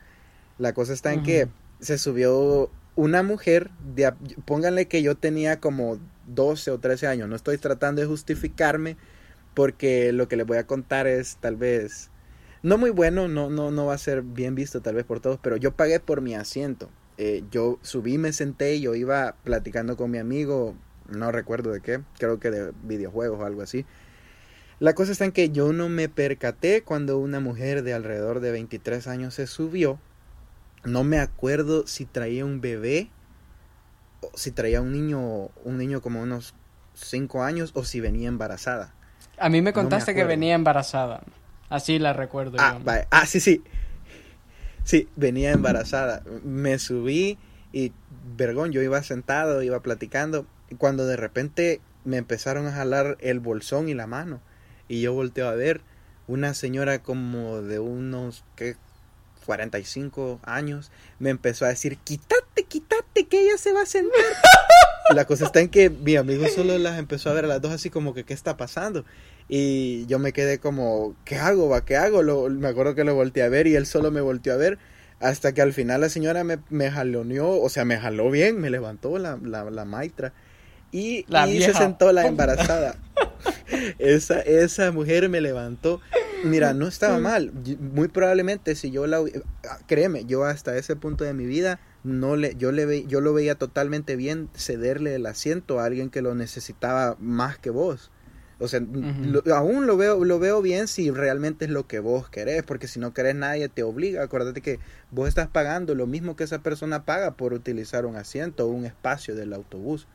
La 0.58 0.74
cosa 0.74 0.92
está 0.92 1.12
en 1.12 1.22
que 1.22 1.48
se 1.80 1.98
subió 1.98 2.70
una 2.94 3.22
mujer, 3.22 3.70
de, 3.94 4.12
pónganle 4.44 4.86
que 4.86 5.02
yo 5.02 5.16
tenía 5.16 5.60
como 5.60 5.98
12 6.26 6.70
o 6.70 6.78
13 6.78 7.06
años, 7.06 7.28
no 7.28 7.36
estoy 7.36 7.58
tratando 7.58 8.02
de 8.02 8.06
justificarme 8.06 8.96
porque 9.54 10.12
lo 10.12 10.28
que 10.28 10.36
les 10.36 10.46
voy 10.46 10.58
a 10.58 10.66
contar 10.66 11.06
es 11.06 11.36
tal 11.40 11.56
vez 11.56 12.10
no 12.62 12.78
muy 12.78 12.90
bueno, 12.90 13.28
no, 13.28 13.50
no, 13.50 13.70
no 13.70 13.86
va 13.86 13.94
a 13.94 13.98
ser 13.98 14.22
bien 14.22 14.54
visto 14.54 14.80
tal 14.80 14.94
vez 14.94 15.04
por 15.04 15.20
todos, 15.20 15.38
pero 15.42 15.56
yo 15.56 15.72
pagué 15.72 16.00
por 16.00 16.20
mi 16.20 16.34
asiento. 16.34 16.90
Eh, 17.24 17.44
yo 17.52 17.78
subí, 17.82 18.18
me 18.18 18.32
senté, 18.32 18.80
yo 18.80 18.96
iba 18.96 19.36
platicando 19.44 19.96
con 19.96 20.10
mi 20.10 20.18
amigo, 20.18 20.74
no 21.08 21.30
recuerdo 21.30 21.70
de 21.70 21.80
qué, 21.80 22.00
creo 22.18 22.40
que 22.40 22.50
de 22.50 22.72
videojuegos 22.82 23.38
o 23.38 23.44
algo 23.44 23.62
así. 23.62 23.86
La 24.80 24.94
cosa 24.94 25.12
está 25.12 25.24
en 25.24 25.30
que 25.30 25.50
yo 25.50 25.72
no 25.72 25.88
me 25.88 26.08
percaté 26.08 26.82
cuando 26.82 27.18
una 27.18 27.38
mujer 27.38 27.84
de 27.84 27.94
alrededor 27.94 28.40
de 28.40 28.50
23 28.50 29.06
años 29.06 29.34
se 29.34 29.46
subió 29.46 30.00
no 30.84 31.04
me 31.04 31.18
acuerdo 31.18 31.86
si 31.86 32.06
traía 32.06 32.44
un 32.44 32.60
bebé, 32.60 33.08
o 34.20 34.30
si 34.34 34.50
traía 34.50 34.80
un 34.80 34.92
niño, 34.92 35.50
un 35.64 35.78
niño 35.78 36.00
como 36.00 36.22
unos 36.22 36.54
5 36.94 37.42
años, 37.42 37.70
o 37.74 37.84
si 37.84 38.00
venía 38.00 38.28
embarazada. 38.28 38.92
A 39.38 39.48
mí 39.48 39.62
me 39.62 39.72
contaste 39.72 40.14
que 40.14 40.24
venía 40.24 40.54
embarazada. 40.54 41.22
Así 41.68 41.98
la 41.98 42.12
recuerdo. 42.12 42.56
Ah, 42.58 42.78
ah, 43.10 43.26
sí, 43.26 43.40
sí. 43.40 43.62
Sí, 44.84 45.08
venía 45.16 45.52
embarazada. 45.52 46.22
Me 46.44 46.78
subí 46.78 47.38
y, 47.72 47.92
vergón, 48.36 48.72
yo 48.72 48.82
iba 48.82 49.02
sentado, 49.02 49.62
iba 49.62 49.80
platicando, 49.80 50.46
y 50.70 50.74
cuando 50.74 51.06
de 51.06 51.16
repente 51.16 51.80
me 52.04 52.16
empezaron 52.16 52.66
a 52.66 52.72
jalar 52.72 53.16
el 53.20 53.40
bolsón 53.40 53.88
y 53.88 53.94
la 53.94 54.06
mano. 54.06 54.40
Y 54.88 55.00
yo 55.00 55.12
volteo 55.12 55.48
a 55.48 55.54
ver 55.54 55.80
una 56.26 56.54
señora 56.54 57.02
como 57.02 57.62
de 57.62 57.78
unos, 57.78 58.44
¿qué? 58.56 58.76
45 59.44 60.40
años, 60.44 60.90
me 61.18 61.30
empezó 61.30 61.64
a 61.64 61.68
decir, 61.68 61.98
quítate, 61.98 62.64
quítate, 62.64 63.26
que 63.26 63.40
ella 63.40 63.58
se 63.58 63.72
va 63.72 63.82
a 63.82 63.86
sentar. 63.86 64.20
la 65.14 65.24
cosa 65.24 65.46
está 65.46 65.60
en 65.60 65.68
que 65.68 65.90
mi 65.90 66.16
amigo 66.16 66.46
solo 66.48 66.78
las 66.78 66.98
empezó 66.98 67.30
a 67.30 67.34
ver 67.34 67.44
a 67.44 67.48
las 67.48 67.60
dos 67.60 67.72
así 67.72 67.90
como 67.90 68.14
que, 68.14 68.24
¿qué 68.24 68.34
está 68.34 68.56
pasando? 68.56 69.04
Y 69.48 70.06
yo 70.06 70.18
me 70.18 70.32
quedé 70.32 70.58
como, 70.58 71.14
¿qué 71.24 71.36
hago, 71.36 71.68
va? 71.68 71.84
¿Qué 71.84 71.96
hago? 71.96 72.22
Lo, 72.22 72.48
me 72.48 72.68
acuerdo 72.68 72.94
que 72.94 73.04
lo 73.04 73.14
volteé 73.14 73.42
a 73.42 73.48
ver 73.48 73.66
y 73.66 73.76
él 73.76 73.86
solo 73.86 74.10
me 74.10 74.20
volteó 74.20 74.54
a 74.54 74.56
ver 74.56 74.78
hasta 75.20 75.52
que 75.52 75.62
al 75.62 75.72
final 75.72 76.00
la 76.00 76.08
señora 76.08 76.42
me, 76.42 76.58
me 76.68 76.90
jaloneó, 76.90 77.60
o 77.60 77.68
sea, 77.68 77.84
me 77.84 77.96
jaló 77.96 78.30
bien, 78.30 78.60
me 78.60 78.70
levantó 78.70 79.18
la, 79.18 79.38
la, 79.42 79.70
la 79.70 79.84
maitra 79.84 80.32
y, 80.90 81.24
y 81.48 81.62
se 81.62 81.74
sentó 81.74 82.12
la 82.12 82.26
embarazada. 82.26 82.96
esa, 83.98 84.40
esa 84.40 84.90
mujer 84.90 85.28
me 85.28 85.40
levantó 85.40 86.00
Mira, 86.44 86.74
no 86.74 86.86
estaba 86.86 87.18
mal. 87.18 87.52
Muy 87.78 88.08
probablemente 88.08 88.74
si 88.74 88.90
yo 88.90 89.06
la 89.06 89.18
ah, 89.18 89.78
créeme, 89.86 90.24
yo 90.24 90.44
hasta 90.44 90.76
ese 90.76 90.96
punto 90.96 91.24
de 91.24 91.34
mi 91.34 91.46
vida 91.46 91.80
no 92.04 92.36
le 92.36 92.56
yo 92.56 92.72
le 92.72 92.84
ve, 92.84 93.04
yo 93.06 93.20
lo 93.20 93.32
veía 93.32 93.54
totalmente 93.54 94.16
bien 94.16 94.48
cederle 94.54 95.14
el 95.14 95.26
asiento 95.26 95.78
a 95.78 95.84
alguien 95.84 96.10
que 96.10 96.22
lo 96.22 96.34
necesitaba 96.34 97.16
más 97.20 97.58
que 97.58 97.70
vos. 97.70 98.10
O 98.62 98.68
sea, 98.68 98.80
aún 99.54 99.86
lo 99.88 99.96
veo 99.96 100.24
lo 100.24 100.38
veo 100.38 100.62
bien 100.62 100.86
si 100.86 101.10
realmente 101.10 101.64
es 101.64 101.70
lo 101.72 101.88
que 101.88 101.98
vos 101.98 102.28
querés, 102.28 102.62
porque 102.62 102.86
si 102.86 103.00
no 103.00 103.12
querés 103.12 103.34
nadie 103.34 103.68
te 103.68 103.82
obliga. 103.82 104.22
Acuérdate 104.22 104.60
que 104.60 104.78
vos 105.10 105.28
estás 105.28 105.48
pagando 105.48 105.96
lo 105.96 106.06
mismo 106.06 106.36
que 106.36 106.44
esa 106.44 106.62
persona 106.62 107.04
paga 107.04 107.32
por 107.32 107.54
utilizar 107.54 108.06
un 108.06 108.14
asiento 108.14 108.66
o 108.66 108.68
un 108.68 108.84
espacio 108.84 109.34
del 109.34 109.52
autobús. 109.52 110.06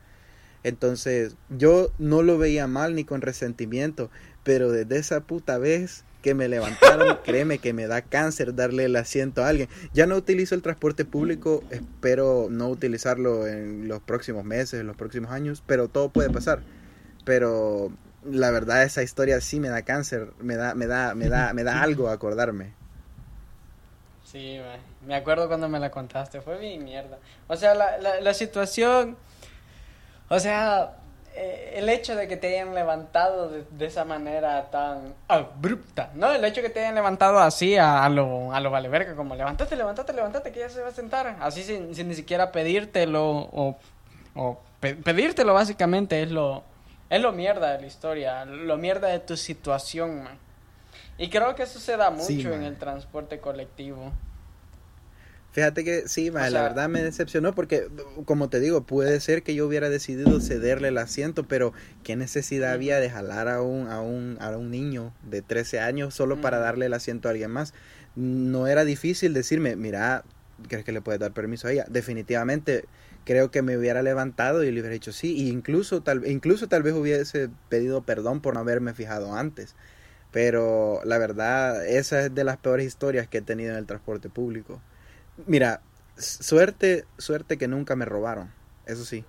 Entonces, 0.64 1.36
yo 1.50 1.92
no 1.98 2.22
lo 2.22 2.38
veía 2.38 2.66
mal 2.66 2.94
ni 2.94 3.04
con 3.04 3.20
resentimiento, 3.20 4.10
pero 4.44 4.72
desde 4.72 4.96
esa 4.96 5.20
puta 5.20 5.58
vez 5.58 6.04
que 6.22 6.34
me 6.34 6.48
levantaron, 6.48 7.18
créeme 7.24 7.58
que 7.58 7.74
me 7.74 7.86
da 7.86 8.00
cáncer 8.00 8.54
darle 8.54 8.84
el 8.86 8.96
asiento 8.96 9.44
a 9.44 9.48
alguien. 9.48 9.68
Ya 9.92 10.06
no 10.06 10.16
utilizo 10.16 10.54
el 10.54 10.62
transporte 10.62 11.04
público, 11.04 11.62
espero 11.70 12.48
no 12.50 12.70
utilizarlo 12.70 13.46
en 13.46 13.88
los 13.88 14.00
próximos 14.00 14.46
meses, 14.46 14.80
en 14.80 14.86
los 14.86 14.96
próximos 14.96 15.32
años, 15.32 15.62
pero 15.66 15.88
todo 15.88 16.08
puede 16.08 16.30
pasar. 16.30 16.62
Pero 17.26 17.92
la 18.30 18.50
verdad 18.50 18.82
esa 18.82 19.02
historia 19.02 19.40
sí 19.40 19.60
me 19.60 19.68
da 19.68 19.82
cáncer, 19.82 20.32
me 20.38 20.56
da 20.56 20.74
me 20.74 20.86
da 20.86 21.14
me 21.14 21.28
da 21.28 21.52
me 21.52 21.64
da 21.64 21.82
algo 21.82 22.08
acordarme. 22.08 22.72
Sí, 24.24 24.60
me 25.06 25.14
acuerdo 25.14 25.48
cuando 25.48 25.68
me 25.68 25.78
la 25.78 25.90
contaste, 25.90 26.42
fue 26.42 26.58
mi 26.58 26.78
mierda. 26.78 27.18
O 27.46 27.56
sea, 27.56 27.74
la, 27.74 27.96
la, 27.96 28.20
la 28.20 28.34
situación 28.34 29.16
o 30.30 30.38
sea, 30.38 30.96
eh, 31.34 31.74
el 31.76 31.88
hecho 31.88 32.14
de 32.14 32.28
que 32.28 32.36
te 32.36 32.48
hayan 32.48 32.74
levantado 32.74 33.50
de, 33.50 33.86
esa 33.86 34.04
manera 34.04 34.70
tan 34.70 35.14
abrupta, 35.26 36.10
¿no? 36.14 36.32
El 36.32 36.44
hecho 36.44 36.60
de 36.60 36.68
que 36.68 36.74
te 36.74 36.80
hayan 36.80 36.94
levantado 36.94 37.38
así 37.38 37.76
a, 37.76 38.06
lo, 38.08 38.52
a 38.52 38.60
lo 38.60 38.70
vale 38.70 38.88
verga, 38.88 39.14
como 39.14 39.34
levántate, 39.34 39.74
levántate, 39.74 40.12
levántate, 40.12 40.52
que 40.52 40.60
ya 40.60 40.68
se 40.68 40.82
va 40.82 40.88
a 40.88 40.92
sentar, 40.92 41.36
así 41.40 41.62
sin, 41.62 41.94
sin 41.94 42.08
ni 42.08 42.14
siquiera 42.14 42.52
pedírtelo 42.52 43.24
o, 43.24 43.78
o 44.34 44.60
pedírtelo 44.80 45.54
básicamente 45.54 46.22
es 46.22 46.30
lo, 46.30 46.62
es 47.10 47.20
lo 47.20 47.32
mierda 47.32 47.72
de 47.72 47.80
la 47.80 47.86
historia, 47.86 48.44
lo 48.44 48.76
mierda 48.76 49.08
de 49.08 49.18
tu 49.20 49.36
situación, 49.36 50.24
man. 50.24 50.38
Y 51.16 51.30
creo 51.30 51.54
que 51.54 51.64
eso 51.64 51.80
se 51.80 51.96
da 51.96 52.10
mucho 52.10 52.52
en 52.52 52.62
el 52.62 52.76
transporte 52.76 53.40
colectivo. 53.40 54.12
Fíjate 55.50 55.82
que 55.82 56.06
sí, 56.06 56.30
la 56.30 56.62
verdad 56.62 56.88
me 56.88 57.02
decepcionó 57.02 57.54
porque, 57.54 57.88
como 58.26 58.48
te 58.48 58.60
digo, 58.60 58.82
puede 58.82 59.18
ser 59.18 59.42
que 59.42 59.54
yo 59.54 59.66
hubiera 59.66 59.88
decidido 59.88 60.40
cederle 60.40 60.88
el 60.88 60.98
asiento, 60.98 61.48
pero 61.48 61.72
¿qué 62.04 62.14
necesidad 62.14 62.72
había 62.72 63.00
de 63.00 63.10
jalar 63.10 63.48
a 63.48 63.62
un, 63.62 63.88
a 63.88 64.00
un, 64.00 64.36
a 64.40 64.50
un 64.50 64.70
niño 64.70 65.12
de 65.22 65.42
13 65.42 65.80
años 65.80 66.14
solo 66.14 66.40
para 66.40 66.58
darle 66.58 66.86
el 66.86 66.94
asiento 66.94 67.28
a 67.28 67.32
alguien 67.32 67.50
más? 67.50 67.74
no 68.18 68.66
era 68.66 68.84
difícil 68.84 69.32
decirme, 69.32 69.76
mira, 69.76 70.24
¿crees 70.66 70.84
que 70.84 70.90
le 70.90 71.00
puedes 71.00 71.20
dar 71.20 71.32
permiso 71.32 71.68
a 71.68 71.72
ella? 71.72 71.86
Definitivamente 71.88 72.84
creo 73.28 73.50
que 73.50 73.60
me 73.60 73.76
hubiera 73.76 74.00
levantado 74.00 74.64
y 74.64 74.72
le 74.72 74.80
hubiera 74.80 74.94
dicho 74.94 75.12
sí, 75.12 75.36
e 75.36 75.50
incluso 75.50 76.00
tal, 76.00 76.26
incluso 76.26 76.66
tal 76.66 76.82
vez 76.82 76.94
hubiese 76.94 77.50
pedido 77.68 78.00
perdón 78.00 78.40
por 78.40 78.54
no 78.54 78.60
haberme 78.60 78.94
fijado 78.94 79.34
antes. 79.34 79.76
Pero 80.32 81.02
la 81.04 81.18
verdad, 81.18 81.86
esa 81.86 82.22
es 82.22 82.34
de 82.34 82.42
las 82.42 82.56
peores 82.56 82.86
historias 82.86 83.28
que 83.28 83.38
he 83.38 83.42
tenido 83.42 83.72
en 83.72 83.76
el 83.76 83.84
transporte 83.84 84.30
público. 84.30 84.80
Mira, 85.46 85.82
suerte, 86.16 87.04
suerte 87.18 87.58
que 87.58 87.68
nunca 87.68 87.96
me 87.96 88.06
robaron, 88.06 88.50
eso 88.86 89.04
sí. 89.04 89.26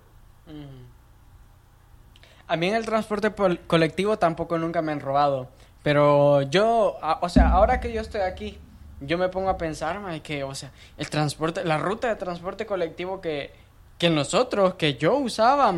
A 2.46 2.56
mí 2.56 2.68
en 2.68 2.76
el 2.76 2.86
transporte 2.86 3.34
colectivo 3.66 4.18
tampoco 4.18 4.56
nunca 4.56 4.80
me 4.80 4.92
han 4.92 5.00
robado. 5.00 5.50
Pero 5.82 6.40
yo, 6.40 6.96
o 7.20 7.28
sea, 7.28 7.50
ahora 7.50 7.80
que 7.80 7.92
yo 7.92 8.00
estoy 8.00 8.22
aquí, 8.22 8.58
yo 9.00 9.18
me 9.18 9.28
pongo 9.28 9.50
a 9.50 9.58
pensar, 9.58 10.00
que, 10.22 10.42
o 10.42 10.54
sea, 10.54 10.72
el 10.96 11.10
transporte, 11.10 11.64
la 11.64 11.76
ruta 11.76 12.08
de 12.08 12.16
transporte 12.16 12.64
colectivo 12.64 13.20
que, 13.20 13.59
que 14.00 14.08
nosotros, 14.08 14.74
que 14.74 14.94
yo 14.94 15.16
usaba, 15.16 15.72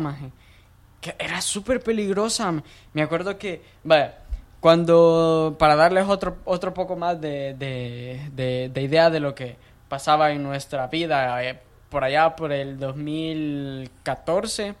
que 1.01 1.13
era 1.19 1.41
súper 1.41 1.83
peligrosa. 1.83 2.53
Me 2.93 3.01
acuerdo 3.01 3.37
que, 3.37 3.61
vaya, 3.83 4.17
cuando, 4.61 5.57
para 5.59 5.75
darles 5.75 6.07
otro, 6.07 6.37
otro 6.45 6.73
poco 6.73 6.95
más 6.95 7.19
de, 7.19 7.53
de, 7.53 8.71
de, 8.73 8.81
idea 8.81 9.09
de 9.09 9.19
lo 9.19 9.35
que 9.35 9.57
pasaba 9.89 10.31
en 10.31 10.41
nuestra 10.41 10.87
vida, 10.87 11.43
eh, 11.43 11.59
por 11.89 12.05
allá 12.05 12.33
por 12.33 12.53
el 12.53 12.79
2014, 12.79 14.73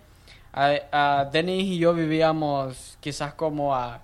a, 0.53 1.29
Denis 1.29 1.65
y 1.65 1.79
yo 1.79 1.93
vivíamos 1.93 2.97
quizás 3.01 3.33
como 3.33 3.75
a 3.75 3.99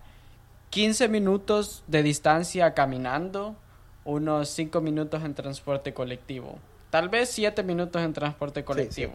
15 0.71 1.07
minutos 1.07 1.81
de 1.87 2.03
distancia 2.03 2.73
caminando, 2.73 3.55
unos 4.03 4.49
5 4.49 4.81
minutos 4.81 5.23
en 5.23 5.33
transporte 5.33 5.93
colectivo, 5.93 6.59
tal 6.89 7.09
vez 7.09 7.29
7 7.29 7.63
minutos 7.63 8.01
en 8.01 8.13
transporte 8.13 8.63
colectivo. 8.63 9.13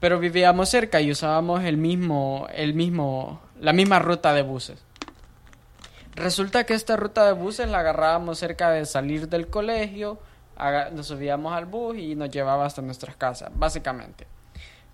Pero 0.00 0.18
vivíamos 0.18 0.68
cerca 0.68 1.00
y 1.00 1.10
usábamos 1.10 1.64
el 1.64 1.76
mismo, 1.76 2.46
el 2.54 2.74
mismo, 2.74 3.40
la 3.60 3.72
misma 3.72 3.98
ruta 3.98 4.32
de 4.34 4.42
buses. 4.42 4.78
Resulta 6.14 6.64
que 6.64 6.74
esta 6.74 6.96
ruta 6.96 7.26
de 7.26 7.32
buses 7.32 7.68
la 7.68 7.80
agarrábamos 7.80 8.38
cerca 8.38 8.70
de 8.70 8.86
salir 8.86 9.28
del 9.28 9.48
colegio, 9.48 10.18
nos 10.92 11.06
subíamos 11.06 11.52
al 11.52 11.66
bus 11.66 11.98
y 11.98 12.14
nos 12.14 12.30
llevaba 12.30 12.64
hasta 12.64 12.80
nuestras 12.80 13.16
casas, 13.16 13.50
básicamente. 13.54 14.26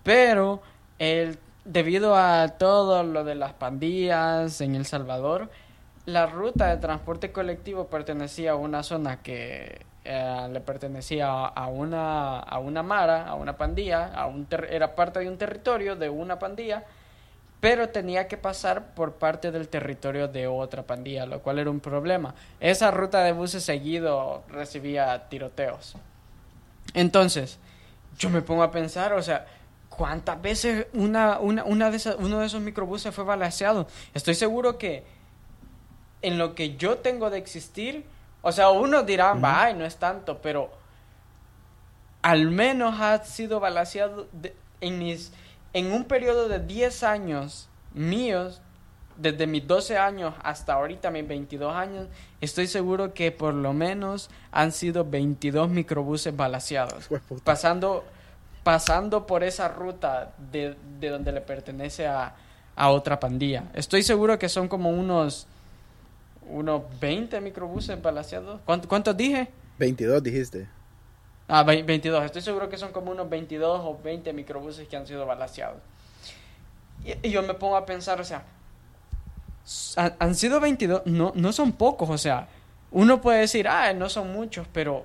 Pero 0.02 0.62
el, 0.98 1.38
debido 1.64 2.16
a 2.16 2.48
todo 2.58 3.04
lo 3.04 3.22
de 3.24 3.36
las 3.36 3.52
pandillas 3.52 4.60
en 4.60 4.74
El 4.74 4.84
Salvador, 4.84 5.50
la 6.06 6.26
ruta 6.26 6.68
de 6.68 6.78
transporte 6.78 7.30
colectivo 7.30 7.86
pertenecía 7.86 8.52
a 8.52 8.56
una 8.56 8.82
zona 8.82 9.22
que 9.22 9.86
eh, 10.04 10.48
le 10.50 10.60
pertenecía 10.60 11.46
a 11.46 11.66
una, 11.68 12.40
a 12.40 12.58
una 12.58 12.82
mara, 12.82 13.26
a 13.26 13.34
una 13.34 13.56
pandilla, 13.56 14.12
a 14.14 14.26
un 14.26 14.46
era 14.70 14.94
parte 14.94 15.20
de 15.20 15.28
un 15.28 15.38
territorio 15.38 15.96
de 15.96 16.08
una 16.08 16.38
pandilla 16.38 16.84
pero 17.62 17.90
tenía 17.90 18.26
que 18.26 18.36
pasar 18.36 18.92
por 18.92 19.12
parte 19.12 19.52
del 19.52 19.68
territorio 19.68 20.26
de 20.26 20.48
otra 20.48 20.82
pandilla, 20.82 21.26
lo 21.26 21.42
cual 21.42 21.60
era 21.60 21.70
un 21.70 21.78
problema. 21.78 22.34
Esa 22.58 22.90
ruta 22.90 23.22
de 23.22 23.30
buses 23.30 23.62
seguido 23.62 24.42
recibía 24.48 25.28
tiroteos. 25.28 25.94
Entonces, 26.92 27.60
yo 28.18 28.30
me 28.30 28.42
pongo 28.42 28.64
a 28.64 28.72
pensar, 28.72 29.12
o 29.12 29.22
sea, 29.22 29.46
¿cuántas 29.88 30.42
veces 30.42 30.88
una, 30.92 31.38
una, 31.38 31.62
de 31.62 32.14
uno 32.18 32.40
de 32.40 32.46
esos 32.46 32.60
microbuses 32.60 33.14
fue 33.14 33.22
balanceado? 33.22 33.86
Estoy 34.12 34.34
seguro 34.34 34.76
que 34.76 35.04
en 36.20 36.38
lo 36.38 36.56
que 36.56 36.74
yo 36.74 36.98
tengo 36.98 37.30
de 37.30 37.38
existir, 37.38 38.04
o 38.42 38.52
sea, 38.52 38.70
uno 38.70 39.02
dirá, 39.02 39.32
uh 39.32 39.76
no 39.76 39.84
es 39.84 39.96
tanto, 39.96 40.42
pero 40.42 40.70
al 42.20 42.50
menos 42.50 43.00
ha 43.00 43.24
sido 43.24 43.60
balanceado 43.60 44.28
en 44.80 44.98
mis 44.98 45.32
en 45.72 45.92
un 45.92 46.04
periodo 46.04 46.48
de 46.48 46.60
10 46.60 47.02
años 47.02 47.68
míos, 47.94 48.60
desde 49.16 49.46
mis 49.46 49.66
12 49.66 49.98
años 49.98 50.34
hasta 50.42 50.74
ahorita 50.74 51.10
mis 51.10 51.26
22 51.26 51.74
años, 51.74 52.08
estoy 52.40 52.66
seguro 52.66 53.14
que 53.14 53.30
por 53.30 53.54
lo 53.54 53.72
menos 53.72 54.30
han 54.50 54.72
sido 54.72 55.04
22 55.04 55.68
microbuses 55.68 56.34
balaseados. 56.34 57.08
Pasando, 57.44 58.04
pasando 58.62 59.26
por 59.26 59.44
esa 59.44 59.68
ruta 59.68 60.32
de, 60.50 60.76
donde 61.00 61.32
le 61.32 61.40
pertenece 61.40 62.06
a, 62.06 62.34
otra 62.74 63.20
pandilla. 63.20 63.64
Estoy 63.74 64.02
seguro 64.02 64.38
que 64.38 64.48
son 64.48 64.66
como 64.66 64.90
unos, 64.90 65.46
unos 66.52 66.82
20 67.00 67.40
microbuses 67.40 68.00
balaseados. 68.00 68.60
¿Cuántos 68.64 69.16
dije? 69.16 69.48
22 69.78 70.22
dijiste. 70.22 70.68
Ah, 71.48 71.64
22. 71.64 72.24
Estoy 72.24 72.42
seguro 72.42 72.68
que 72.68 72.78
son 72.78 72.92
como 72.92 73.10
unos 73.10 73.28
22 73.28 73.80
o 73.84 73.98
20 74.02 74.32
microbuses 74.32 74.86
que 74.88 74.96
han 74.96 75.06
sido 75.06 75.26
balaseados. 75.26 75.80
Y, 77.04 77.30
yo 77.30 77.42
me 77.42 77.54
pongo 77.54 77.76
a 77.76 77.84
pensar, 77.84 78.20
o 78.20 78.24
sea, 78.24 78.44
han, 79.96 80.34
sido 80.34 80.60
22, 80.60 81.02
no, 81.06 81.32
no 81.34 81.52
son 81.52 81.72
pocos, 81.72 82.08
o 82.08 82.18
sea, 82.18 82.48
uno 82.90 83.20
puede 83.20 83.40
decir, 83.40 83.66
ah, 83.66 83.92
no 83.92 84.08
son 84.08 84.32
muchos, 84.32 84.66
pero 84.72 85.04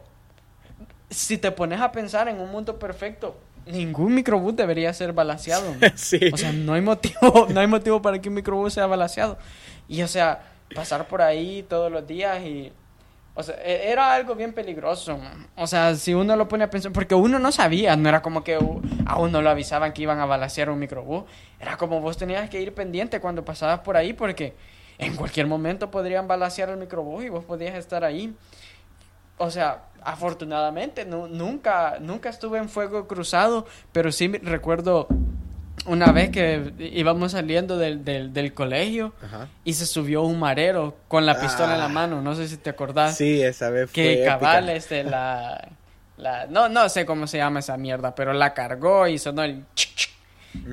si 1.10 1.38
te 1.38 1.52
pones 1.52 1.82
a 1.82 1.92
pensar 1.92 2.28
en 2.28 2.40
un 2.40 2.52
mundo 2.52 2.78
perfecto, 2.78 3.38
ningún 3.66 4.14
microbús 4.14 4.56
debería 4.56 4.94
ser 4.94 5.14
balaseado. 5.14 5.74
O 6.34 6.38
sea, 6.38 6.52
no 6.54 6.74
hay 6.74 6.82
motivo, 6.82 7.48
no 7.54 7.60
hay 7.60 7.68
motivo 7.68 8.02
para 8.02 8.22
que 8.22 8.30
un 8.30 8.36
microbús 8.36 8.74
sea 8.74 8.88
balaseado. 8.88 9.38
Y 9.88 10.02
o 10.02 10.08
sea, 10.08 10.42
pasar 10.74 11.08
por 11.08 11.22
ahí 11.22 11.64
todos 11.64 11.92
los 11.92 12.06
días 12.06 12.42
y 12.44 12.72
o 13.40 13.44
sea, 13.44 13.56
e, 13.64 13.92
era 13.92 14.16
algo 14.16 14.34
bien 14.34 14.52
peligroso. 14.52 15.20
O 15.56 15.68
sea, 15.68 15.94
si 15.94 16.16
uno 16.16 16.36
lo 16.36 16.48
pone 16.48 16.64
a 16.64 16.72
pensar, 16.72 16.92
porque 16.92 17.14
uno 17.14 17.38
no 17.38 17.52
sabía, 17.52 17.96
no 17.96 18.10
era 18.10 18.24
como 18.24 18.44
que 18.44 18.58
a 19.06 19.20
uno 19.20 19.42
lo 19.44 19.50
avisaban 19.52 19.94
que 19.94 20.02
iban 20.02 20.20
a 20.20 20.26
balasear 20.26 20.72
un 20.72 20.80
microbús. 20.80 21.26
Era 21.60 21.78
como 21.78 22.02
vos 22.02 22.18
tenías 22.18 22.50
que 22.50 22.60
ir 22.60 22.74
pendiente 22.74 23.22
cuando 23.22 23.46
pasabas 23.46 23.82
por 23.82 23.96
ahí, 23.96 24.14
porque 24.14 24.56
en 24.98 25.16
cualquier 25.16 25.46
momento 25.46 25.92
podrían 25.92 26.28
balasear 26.28 26.70
el 26.70 26.78
microbús 26.78 27.26
y 27.26 27.30
vos 27.30 27.46
podías 27.46 27.76
estar 27.76 28.04
ahí. 28.04 28.36
O 29.38 29.52
sea, 29.52 29.84
afortunadamente 30.02 31.06
nunca, 31.06 31.98
nunca 32.02 32.30
estuve 32.30 32.58
en 32.58 32.70
fuego 32.70 33.08
cruzado, 33.08 33.68
pero 33.92 34.12
sí 34.12 34.30
recuerdo 34.42 35.08
una 35.86 36.12
vez 36.12 36.30
que 36.32 36.74
íbamos 36.80 37.34
saliendo 37.34 37.78
del, 37.78 38.04
del, 38.04 38.54
colegio 38.54 39.14
y 39.64 39.74
se 39.74 39.86
subió 39.86 40.24
un 40.24 40.40
marero 40.40 40.98
con 41.08 41.26
la 41.26 41.40
pistola 41.40 41.74
en 41.74 41.80
la 41.80 41.86
ah. 41.86 41.90
mano, 41.90 42.22
no 42.22 42.36
sé 42.36 42.48
si 42.48 42.58
te 42.58 42.70
acordás. 42.70 43.16
Sí, 43.16 43.42
esa 43.42 43.70
vez 43.70 43.92
fue 43.92 44.04
Que 44.04 44.24
cabal, 44.26 44.70
este, 44.70 45.04
la, 45.04 45.70
la, 46.18 46.48
no, 46.48 46.68
no 46.68 46.90
sé 46.90 47.06
cómo 47.06 47.28
se 47.28 47.38
llama 47.38 47.60
esa 47.60 47.78
mierda, 47.78 48.16
pero 48.16 48.34
la 48.34 48.54
cargó 48.54 49.08
y 49.08 49.18
sonó 49.18 49.44
el... 49.44 49.64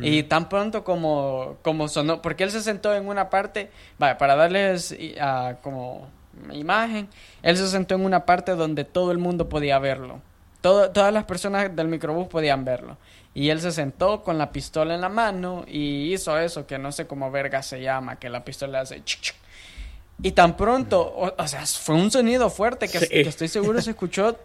Y 0.01 0.23
tan 0.23 0.49
pronto 0.49 0.83
como, 0.83 1.59
como 1.61 1.89
sonó, 1.89 2.23
porque 2.23 2.45
él 2.45 2.51
se 2.51 2.63
sentó 2.63 2.95
en 2.95 3.07
una 3.07 3.29
parte, 3.29 3.71
vaya, 3.99 4.17
para 4.17 4.35
darles 4.35 4.93
uh, 4.93 5.57
como 5.63 6.09
imagen, 6.53 7.09
él 7.43 7.57
se 7.57 7.69
sentó 7.69 7.95
en 7.95 8.05
una 8.05 8.25
parte 8.25 8.53
donde 8.53 8.85
todo 8.85 9.13
el 9.13 9.19
mundo 9.19 9.49
podía 9.49 9.79
verlo. 9.79 10.21
Todo, 10.63 10.91
todas 10.91 11.13
las 11.13 11.25
personas 11.25 11.77
del 11.77 11.89
microbús 11.89 12.29
podían 12.29 12.65
verlo. 12.65 12.97
Y 13.35 13.51
él 13.51 13.61
se 13.61 13.73
sentó 13.73 14.23
con 14.23 14.39
la 14.39 14.53
pistola 14.53 14.95
en 14.95 15.01
la 15.01 15.09
mano 15.09 15.65
y 15.67 16.15
hizo 16.15 16.39
eso, 16.39 16.67
que 16.67 16.79
no 16.79 16.93
sé 16.93 17.09
cómo 17.09 17.33
verga 17.33 17.63
se 17.63 17.83
llama, 17.83 18.17
que 18.17 18.31
la 18.31 18.45
pistola 18.45 18.81
hace... 18.81 19.03
Y 20.23 20.31
tan 20.31 20.57
pronto, 20.57 21.35
o, 21.37 21.49
sea, 21.49 21.67
fue 21.67 21.97
un 21.97 22.09
sonido 22.11 22.49
fuerte 22.49 22.89
que, 22.89 23.09
estoy 23.23 23.49
seguro 23.49 23.83
se 23.83 23.91
escuchó 23.91 24.39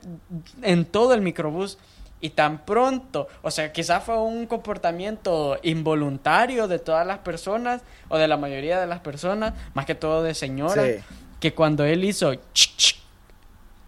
en 0.64 0.86
todo 0.86 1.14
el 1.14 1.22
microbús. 1.22 1.78
Y 2.22 2.32
tan 2.32 2.66
pronto, 2.66 3.30
o 3.44 3.52
sea, 3.52 3.72
quizás 3.72 4.04
fue 4.04 4.18
un 4.18 4.46
comportamiento 4.46 5.58
involuntario 5.64 6.68
de 6.68 6.78
todas 6.78 7.08
las 7.08 7.20
personas, 7.20 7.82
o 8.10 8.18
de 8.18 8.28
la 8.28 8.36
mayoría 8.36 8.78
de 8.82 8.88
las 8.88 9.00
personas, 9.00 9.54
más 9.74 9.86
que 9.86 9.96
todo 9.96 10.22
de 10.22 10.34
señoras, 10.34 11.02
que 11.40 11.54
cuando 11.54 11.86
él 11.86 12.04
hizo 12.04 12.34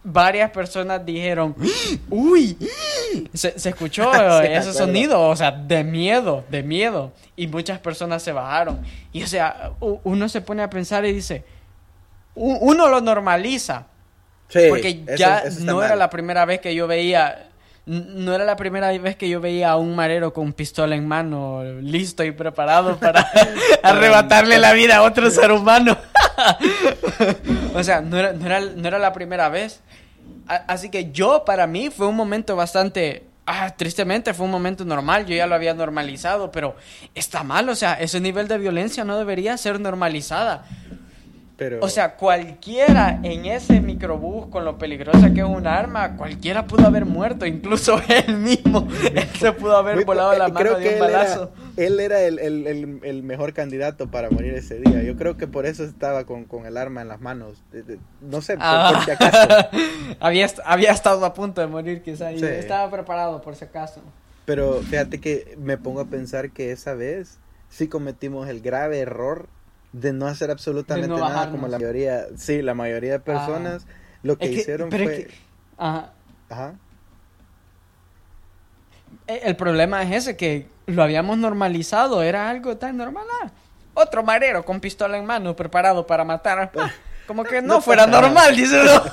varias 0.04 0.52
personas 0.52 1.06
dijeron, 1.06 1.56
uy, 2.10 2.58
se, 3.34 3.54
escuchó 3.70 4.12
ese 4.44 4.74
sonido, 4.74 5.22
o 5.22 5.36
sea, 5.36 5.52
de 5.52 5.84
miedo, 5.84 6.44
de 6.50 6.64
miedo. 6.64 7.12
Y 7.36 7.48
muchas 7.48 7.80
personas 7.80 8.24
se 8.24 8.32
bajaron. 8.32 8.82
Y 9.12 9.24
o 9.24 9.28
sea, 9.28 9.72
uno 9.80 10.30
se 10.30 10.42
pone 10.42 10.64
a 10.64 10.70
pensar 10.70 11.06
y 11.06 11.14
dice, 11.14 11.44
uno 12.36 12.88
lo 12.88 13.02
normaliza. 13.02 13.88
porque 14.70 15.04
ya 15.18 15.44
no 15.62 15.84
era 15.84 15.96
la 15.96 16.10
primera 16.10 16.46
vez 16.46 16.60
que 16.60 16.74
yo 16.74 16.88
veía, 16.88 17.50
no 17.86 18.34
era 18.34 18.46
la 18.46 18.56
primera 18.56 18.92
vez 18.98 19.16
que 19.16 19.28
yo 19.28 19.42
veía 19.42 19.72
a 19.72 19.78
un 19.78 19.96
marero 19.96 20.34
con 20.34 20.54
pistola 20.54 20.96
en 20.96 21.08
mano, 21.08 21.64
listo 21.82 22.24
y 22.24 22.32
preparado 22.32 22.98
para 22.98 23.28
arrebatarle 23.84 24.58
la 24.60 24.74
vida 24.74 24.98
a 24.98 25.04
otro 25.04 25.30
ser 25.30 25.52
humano. 25.52 25.98
o 27.74 27.84
sea, 27.84 28.02
no 28.02 28.18
era, 28.18 28.34
no, 28.34 28.46
era, 28.46 28.60
no 28.60 28.88
era 28.88 29.00
la 29.00 29.14
primera 29.14 29.50
vez. 29.50 29.82
Así 30.48 30.90
que 30.90 31.12
yo, 31.12 31.46
para 31.46 31.68
mí, 31.68 31.90
fue 31.90 32.08
un 32.08 32.16
momento 32.16 32.56
bastante... 32.56 33.24
Ah, 33.46 33.74
tristemente 33.76 34.34
fue 34.34 34.46
un 34.46 34.52
momento 34.52 34.86
normal, 34.86 35.26
yo 35.26 35.36
ya 35.36 35.48
lo 35.48 35.56
había 35.56 35.74
normalizado, 35.74 36.52
pero 36.52 36.76
está 37.16 37.44
mal, 37.44 37.68
o 37.70 37.76
sea, 37.76 37.96
ese 37.96 38.20
nivel 38.20 38.48
de 38.48 38.58
violencia 38.58 39.04
no 39.04 39.18
debería 39.18 39.58
ser 39.58 39.80
normalizada. 39.80 40.64
Pero... 41.62 41.78
O 41.82 41.90
sea, 41.90 42.16
cualquiera 42.16 43.20
en 43.22 43.46
ese 43.46 43.82
microbús 43.82 44.48
con 44.48 44.66
lo 44.66 44.80
peligrosa 44.80 45.32
que 45.32 45.42
es 45.42 45.46
un 45.46 45.68
arma, 45.68 46.18
cualquiera 46.18 46.66
pudo 46.66 46.88
haber 46.88 47.06
muerto, 47.06 47.46
incluso 47.46 48.02
él 48.10 48.36
mismo. 48.40 48.88
él 49.14 49.28
se 49.40 49.52
pudo 49.52 49.78
haber 49.78 49.94
Muy- 49.98 50.04
volado 50.06 50.32
la 50.36 50.48
eh, 50.48 50.52
mano 50.52 50.60
creo 50.60 50.78
de 50.80 50.84
que 50.90 50.94
un 50.96 51.00
balazo. 51.02 51.52
Era, 51.78 51.86
él 51.88 52.00
era 52.00 52.22
el, 52.24 52.40
el- 52.40 52.66
el- 52.66 53.00
el 53.04 53.22
mejor 53.22 53.54
candidato 53.54 54.10
para 54.10 54.32
morir 54.32 54.56
ese 54.56 54.80
día. 54.80 55.04
Yo 55.04 55.16
creo 55.16 55.38
que 55.38 55.46
por 55.46 55.68
eso 55.68 55.84
estaba 55.84 56.26
con, 56.26 56.46
con 56.46 56.66
el 56.66 56.78
arma 56.78 57.04
en 57.04 57.10
las 57.10 57.22
manos. 57.22 57.62
No 58.22 58.42
sé, 58.42 58.56
por, 58.56 58.64
Ah. 58.66 58.92
por 58.96 59.06
si 59.06 59.12
acaso. 59.12 59.48
había, 60.20 60.48
había 60.66 60.90
estado 60.92 61.24
a 61.24 61.36
punto 61.36 61.62
de 61.62 61.68
morir 61.68 62.02
quizá 62.02 62.32
y 62.32 62.40
Sí. 62.40 62.46
estaba 62.48 62.90
preparado 62.90 63.40
por 63.44 63.56
si 63.56 63.66
acaso. 63.66 64.02
Pero 64.46 64.82
fíjate 64.82 65.22
que 65.22 65.56
me 65.62 65.78
pongo 65.78 66.00
a 66.02 66.06
pensar 66.06 66.50
que 66.50 66.72
esa 66.72 66.96
vez 66.96 67.38
sí 67.70 67.88
cometimos 67.88 68.50
el 68.50 68.62
grave 68.62 68.98
error 68.98 69.48
de 69.94 70.14
no 70.14 70.28
hacer 70.28 70.52
absolutamente 70.52 71.08
no 71.08 71.16
nada 71.18 71.30
bajarnos. 71.30 71.52
como 71.56 71.68
la 71.68 71.78
mayoría, 71.78 72.26
sí, 72.38 72.62
la 72.62 72.74
mayoría 72.74 73.14
de 73.14 73.20
personas 73.20 73.86
lo 74.24 74.38
que, 74.38 74.46
Es 74.46 74.52
que- 74.52 74.58
hicieron 74.62 74.90
pero 74.90 75.04
es 75.04 75.10
fue... 75.10 75.26
que- 75.26 75.34
Ajá. 75.78 76.12
Ajá. 76.50 76.74
Eh, 79.28 79.42
El 79.44 79.56
problema 79.56 80.04
es 80.04 80.12
ese, 80.12 80.38
que 80.38 80.68
lo 80.88 81.04
habíamos 81.04 81.38
normalizado, 81.38 82.22
era 82.24 82.50
algo 82.50 82.78
tan 82.78 82.98
normal. 82.98 83.26
ah, 83.44 83.52
otro 83.94 84.24
marero 84.24 84.64
con 84.64 84.80
pistola 84.80 85.18
en 85.18 85.26
mano, 85.26 85.56
preparado 85.56 86.08
para 86.08 86.24
matar. 86.24 86.72
Ah, 86.78 86.92
como 87.28 87.44
que 87.44 87.62
no, 87.62 87.76
No 87.76 87.82
fuera 87.82 88.08
normal, 88.08 88.56
dice 88.56 88.80
uno. 88.82 89.04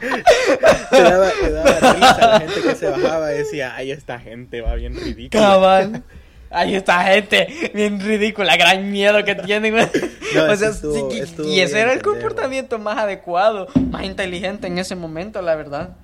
Te 0.90 1.02
daba, 1.02 1.30
te 1.30 1.50
daba 1.50 1.92
risa 1.92 2.26
la 2.28 2.40
gente 2.40 2.62
que 2.62 2.74
se 2.76 2.88
bajaba 2.88 3.32
y 3.32 3.38
decía, 3.38 3.74
ay, 3.76 3.90
esta 3.90 4.18
gente 4.20 4.60
va 4.60 4.74
bien 4.74 4.94
ridícula. 4.94 5.42
Cabal. 5.42 6.02
Ahí 6.54 6.74
está 6.76 7.02
gente 7.04 7.70
bien 7.74 8.00
ridícula, 8.00 8.56
gran 8.56 8.90
miedo 8.90 9.24
que 9.24 9.34
tienen. 9.34 9.74
No, 10.34 10.44
o 10.50 10.56
sea, 10.56 10.70
estuvo- 10.70 11.10
sí, 11.10 11.16
y- 11.16 11.20
estuvo 11.20 11.48
y 11.48 11.60
ese 11.60 11.78
era 11.80 11.92
el 11.92 12.02
comportamiento 12.02 12.78
más 12.78 12.98
adecuado, 12.98 13.68
más 13.90 14.04
inteligente 14.04 14.66
en 14.66 14.78
ese 14.78 14.96
momento, 14.96 15.42
la 15.42 15.54
verdad. 15.54 15.96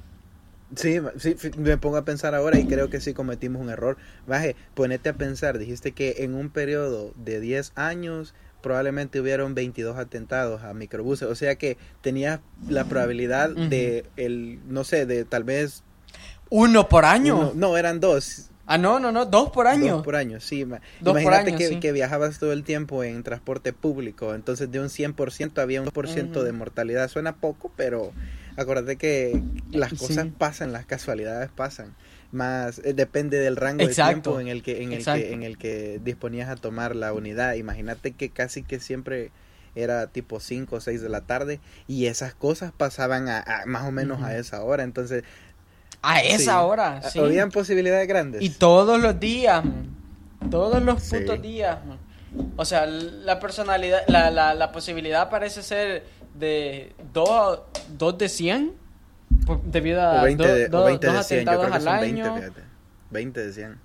Sí, 0.76 1.00
sí, 1.18 1.34
me 1.56 1.76
pongo 1.78 1.96
a 1.96 2.04
pensar 2.04 2.34
ahora 2.36 2.58
y 2.60 2.64
creo 2.66 2.90
que 2.90 3.00
sí 3.00 3.12
cometimos 3.12 3.60
un 3.60 3.70
error. 3.70 3.96
Baje, 4.28 4.54
ponete 4.74 5.08
a 5.08 5.14
pensar, 5.14 5.58
dijiste 5.58 5.90
que 5.92 6.16
en 6.18 6.34
un 6.34 6.48
periodo 6.50 7.12
de 7.16 7.40
10 7.40 7.72
años 7.74 8.34
probablemente 8.62 9.18
hubieron 9.20 9.54
22 9.56 9.98
atentados 9.98 10.62
a 10.62 10.72
microbuses, 10.74 11.26
o 11.28 11.34
sea 11.34 11.56
que 11.56 11.76
tenías 12.02 12.38
la 12.68 12.84
probabilidad 12.84 13.48
de 13.50 14.04
el 14.16 14.60
no 14.68 14.84
sé, 14.84 15.06
de 15.06 15.24
tal 15.24 15.42
vez 15.42 15.82
Uno 16.50 16.88
por 16.88 17.04
año. 17.04 17.36
uno- 17.36 17.52
no, 17.56 17.76
eran 17.76 17.98
dos. 17.98 18.50
Ah, 18.66 18.78
no, 18.78 19.00
no, 19.00 19.10
no, 19.10 19.26
dos 19.26 19.50
por 19.50 19.66
año. 19.66 19.96
Dos 19.96 20.04
por 20.04 20.14
año, 20.16 20.40
sí. 20.40 20.64
Dos 20.64 20.78
por 21.00 21.10
Imagínate 21.10 21.50
año, 21.50 21.58
que, 21.58 21.68
sí. 21.68 21.80
que 21.80 21.92
viajabas 21.92 22.38
todo 22.38 22.52
el 22.52 22.62
tiempo 22.62 23.02
en 23.02 23.22
transporte 23.22 23.72
público, 23.72 24.34
entonces 24.34 24.70
de 24.70 24.78
un 24.80 24.88
100% 24.90 25.58
había 25.60 25.80
un 25.82 25.88
2% 25.88 26.30
Ujú. 26.38 26.42
de 26.44 26.52
mortalidad. 26.52 27.08
Suena 27.08 27.34
poco, 27.36 27.72
pero 27.76 28.12
acuérdate 28.56 28.96
que 28.96 29.42
las 29.72 29.90
Sí. 29.90 29.96
cosas 29.96 30.28
pasan, 30.38 30.72
las 30.72 30.86
casualidades 30.86 31.50
pasan. 31.50 31.94
Más 32.32 32.78
eh, 32.84 32.94
depende 32.94 33.38
del 33.40 33.56
rango 33.56 33.82
Exacto. 33.82 34.06
de 34.06 34.12
tiempo 34.36 34.40
en 34.40 34.46
el 34.48 34.62
que 34.62 34.82
en 34.84 34.92
el 34.92 35.04
que 35.04 35.32
en 35.32 35.42
el 35.42 35.58
que 35.58 36.00
disponías 36.04 36.48
a 36.48 36.54
tomar 36.54 36.94
la 36.94 37.12
unidad. 37.12 37.54
Imagínate 37.54 38.12
que 38.12 38.30
casi 38.30 38.62
que 38.62 38.78
siempre 38.78 39.32
era 39.74 40.06
tipo 40.08 40.38
5 40.38 40.76
o 40.76 40.80
6 40.80 41.00
de 41.00 41.08
la 41.08 41.22
tarde 41.22 41.58
y 41.88 42.06
esas 42.06 42.34
cosas 42.34 42.70
pasaban 42.70 43.28
a, 43.28 43.40
a 43.40 43.66
más 43.66 43.84
o 43.84 43.90
menos 43.92 44.22
a 44.22 44.36
esa 44.36 44.62
hora, 44.62 44.82
entonces 44.84 45.22
A 46.02 46.20
esa 46.20 46.52
sí, 46.52 46.58
hora, 46.58 47.02
sí. 47.02 47.18
habían 47.18 47.50
posibilidades 47.50 48.08
grandes. 48.08 48.40
Y 48.42 48.50
todos 48.50 49.00
los 49.00 49.20
días, 49.20 49.62
todos 50.50 50.82
los 50.82 51.02
Sí. 51.02 51.16
putos 51.18 51.42
días. 51.42 51.78
man. 51.84 51.98
O 52.56 52.64
sea, 52.64 52.86
la 52.86 53.38
personalidad, 53.40 54.02
la, 54.06 54.30
la, 54.30 54.54
la 54.54 54.72
posibilidad 54.72 55.28
parece 55.28 55.62
ser 55.62 56.04
de 56.38 56.92
2 57.12 57.60
dos 57.98 58.16
de 58.18 58.28
100 58.28 58.72
por- 59.46 59.62
debido 59.62 60.00
a 60.00 60.20
O 60.22 60.24
20 60.24 60.46
do- 60.46 60.54
de, 60.54 60.68
do- 60.68 60.82
o 60.82 60.84
20 60.86 61.06
dos 61.08 61.16
de 61.16 61.22
100, 61.24 61.44
yo 61.44 61.50
atentados 61.50 61.60
creo 61.60 61.70
que 61.70 61.76
al 61.76 61.82
son 61.82 62.00
20, 62.00 62.22
año. 62.22 62.36
fíjate. 62.36 62.60
20 63.10 63.46
de 63.46 63.52
100. 63.52 63.78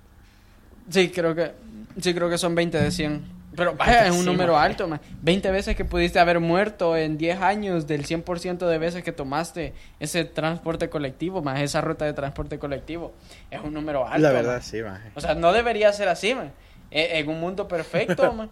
Sí, 0.90 1.10
creo 1.10 1.34
que 1.34 1.52
sí 2.00 2.14
creo 2.14 2.30
que 2.30 2.38
son 2.38 2.54
20 2.54 2.80
de 2.80 2.90
100. 2.92 3.35
Pero 3.56 3.74
vaya, 3.74 4.06
es 4.06 4.12
un 4.12 4.24
Sí, 4.24 4.26
número 4.26 4.54
man. 4.54 4.62
alto, 4.62 4.86
man. 4.86 5.00
20 5.22 5.50
veces 5.50 5.76
que 5.76 5.84
pudiste 5.84 6.18
haber 6.18 6.40
muerto 6.40 6.96
en 6.96 7.16
10 7.18 7.40
años 7.40 7.86
del 7.86 8.04
100% 8.04 8.66
de 8.68 8.78
veces 8.78 9.02
que 9.02 9.12
tomaste 9.12 9.72
ese 9.98 10.24
transporte 10.24 10.90
colectivo, 10.90 11.42
más 11.42 11.60
esa 11.60 11.80
ruta 11.80 12.04
de 12.04 12.12
transporte 12.12 12.58
colectivo. 12.58 13.12
Es 13.50 13.62
un 13.62 13.72
número 13.74 14.06
alto. 14.06 14.18
La 14.18 14.28
man. 14.28 14.42
verdad, 14.42 14.62
sí, 14.62 14.82
maje. 14.82 15.10
O 15.14 15.20
sea, 15.20 15.34
no 15.34 15.52
debería 15.52 15.92
ser 15.92 16.08
así, 16.08 16.34
man. 16.34 16.52
E- 16.90 17.18
En 17.18 17.28
un 17.28 17.40
mundo 17.40 17.66
perfecto, 17.68 18.32
man, 18.32 18.50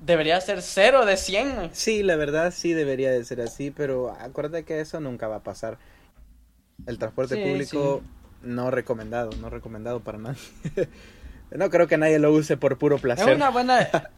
debería 0.00 0.40
ser 0.40 0.62
0 0.62 1.06
de 1.06 1.16
100, 1.16 1.56
man. 1.56 1.70
Sí, 1.72 2.02
la 2.02 2.16
verdad 2.16 2.52
sí 2.52 2.72
debería 2.72 3.10
de 3.10 3.24
ser 3.24 3.40
así, 3.40 3.70
pero 3.70 4.10
acuérdate 4.20 4.64
que 4.64 4.80
eso 4.80 5.00
nunca 5.00 5.28
va 5.28 5.36
a 5.36 5.42
pasar. 5.42 5.78
El 6.86 6.98
transporte 6.98 7.34
Sí, 7.34 7.42
público 7.42 8.02
no 8.42 8.70
recomendado, 8.70 9.30
no 9.40 9.50
recomendado 9.50 10.00
para 10.00 10.18
nadie. 10.18 10.38
no 11.50 11.70
creo 11.70 11.86
que 11.86 11.96
nadie 11.96 12.18
lo 12.18 12.32
use 12.32 12.56
por 12.56 12.78
puro 12.78 12.98
placer. 12.98 13.28
Es 13.28 13.36
una 13.36 13.50
buena... 13.50 13.88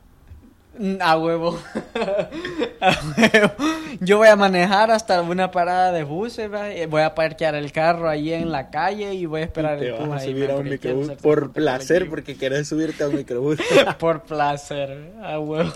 A 1.00 1.18
huevo. 1.18 1.58
A 2.80 2.90
huevo. 3.16 3.52
Yo 4.00 4.18
voy 4.18 4.28
a 4.28 4.36
manejar 4.36 4.92
hasta 4.92 5.22
una 5.22 5.50
parada 5.50 5.90
de 5.90 6.04
buses, 6.04 6.48
y 6.76 6.86
voy 6.86 7.02
a 7.02 7.14
parquear 7.16 7.56
el 7.56 7.72
carro 7.72 8.08
ahí 8.08 8.32
en 8.32 8.52
la 8.52 8.70
calle 8.70 9.12
y 9.14 9.26
voy 9.26 9.40
a 9.40 9.44
esperar 9.44 9.80
Te 9.80 9.88
el 9.88 9.92
vas 9.94 10.08
a 10.08 10.14
ahí, 10.16 10.30
subir 10.30 10.48
man, 10.48 10.56
a 10.56 10.60
un 10.60 10.68
microbús 10.68 11.10
por 11.20 11.52
placer, 11.52 12.08
porque 12.08 12.36
querés 12.36 12.68
subirte 12.68 13.02
a 13.02 13.08
un 13.08 13.16
microbús. 13.16 13.58
Por 13.98 14.22
placer, 14.22 15.12
a 15.20 15.40
huevo. 15.40 15.72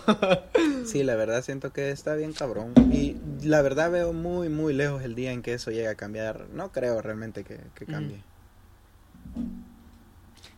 sí, 0.87 1.03
la 1.03 1.17
verdad 1.17 1.43
siento 1.43 1.73
que 1.73 1.91
está 1.91 2.15
bien 2.15 2.33
cabrón. 2.33 2.73
Y 2.93 3.17
la 3.43 3.61
verdad 3.63 3.91
veo 3.91 4.13
muy, 4.13 4.49
muy 4.49 4.73
lejos 4.73 5.03
el 5.03 5.17
día 5.17 5.33
en 5.33 5.43
que 5.43 5.55
eso 5.55 5.73
llegue 5.73 5.89
a 5.89 5.97
cambiar. 5.97 6.47
No 6.53 6.71
creo 6.71 7.03
realmente 7.03 7.43
que, 7.43 7.59
que 7.75 7.87
cambie. 7.87 8.23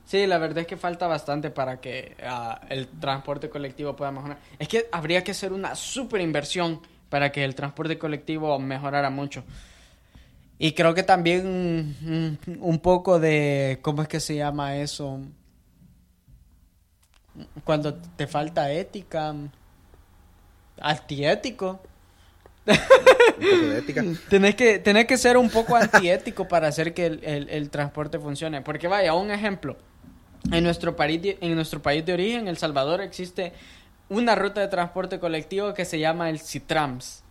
Sí, 0.07 0.27
la 0.27 0.39
verdad 0.39 0.59
es 0.59 0.67
que 0.67 0.77
falta 0.77 1.07
bastante 1.07 1.51
para 1.51 1.81
que 1.81 2.17
ah, 2.23 2.61
el 2.69 2.87
transporte 2.89 3.49
colectivo 3.49 3.97
pueda 3.97 4.13
mejorar. 4.13 4.39
Es 4.59 4.69
que 4.69 4.87
habría 4.93 5.25
que 5.25 5.31
hacer 5.31 5.53
una 5.53 5.75
super 5.75 6.21
inversión 6.21 6.81
para 7.09 7.33
que 7.33 7.45
el 7.45 7.55
transporte 7.55 7.99
colectivo 7.99 8.59
mejorara 8.59 9.09
mucho. 9.11 9.45
Y 10.59 10.73
creo 10.73 10.95
que 10.95 11.03
también 11.03 11.97
mm, 12.47 12.61
un 12.61 12.79
poco 12.81 13.19
de, 13.19 13.79
¿cómo 13.83 14.03
es 14.03 14.09
que 14.09 14.21
se 14.21 14.37
llama 14.37 14.77
eso? 14.77 15.21
Cuando 17.65 17.95
te 17.95 18.27
falta 18.27 18.71
ética, 18.71 19.35
antiético. 20.81 21.81
Tenés 24.29 24.55
que, 24.55 24.79
tenés 24.79 25.07
que 25.07 25.19
ser 25.19 25.37
un 25.37 25.51
poco 25.51 25.77
antiético 25.77 26.47
para 26.49 26.69
hacer 26.69 26.95
que 26.95 27.07
el, 27.07 27.25
el- 27.25 27.49
el 27.51 27.71
transporte 27.71 28.19
funcione. 28.19 28.63
Porque 28.63 28.89
vaya, 28.89 29.15
un 29.15 29.31
ejemplo. 29.31 29.77
En 30.53 30.63
nuestro, 30.63 30.95
país 30.95 31.23
de, 31.23 31.39
en 31.41 31.55
nuestro 31.55 31.81
país 31.81 32.05
de 32.05 32.13
origen, 32.13 32.49
El 32.49 32.57
Salvador, 32.57 33.01
existe 33.01 33.53
una 34.09 34.35
ruta 34.35 34.61
de 34.61 34.69
transporte 34.69 35.19
colectivo 35.19 35.75
que 35.75 35.85
se 35.85 35.99
llama 35.99 36.31
el 36.31 36.39
CITRAMS. 36.39 37.23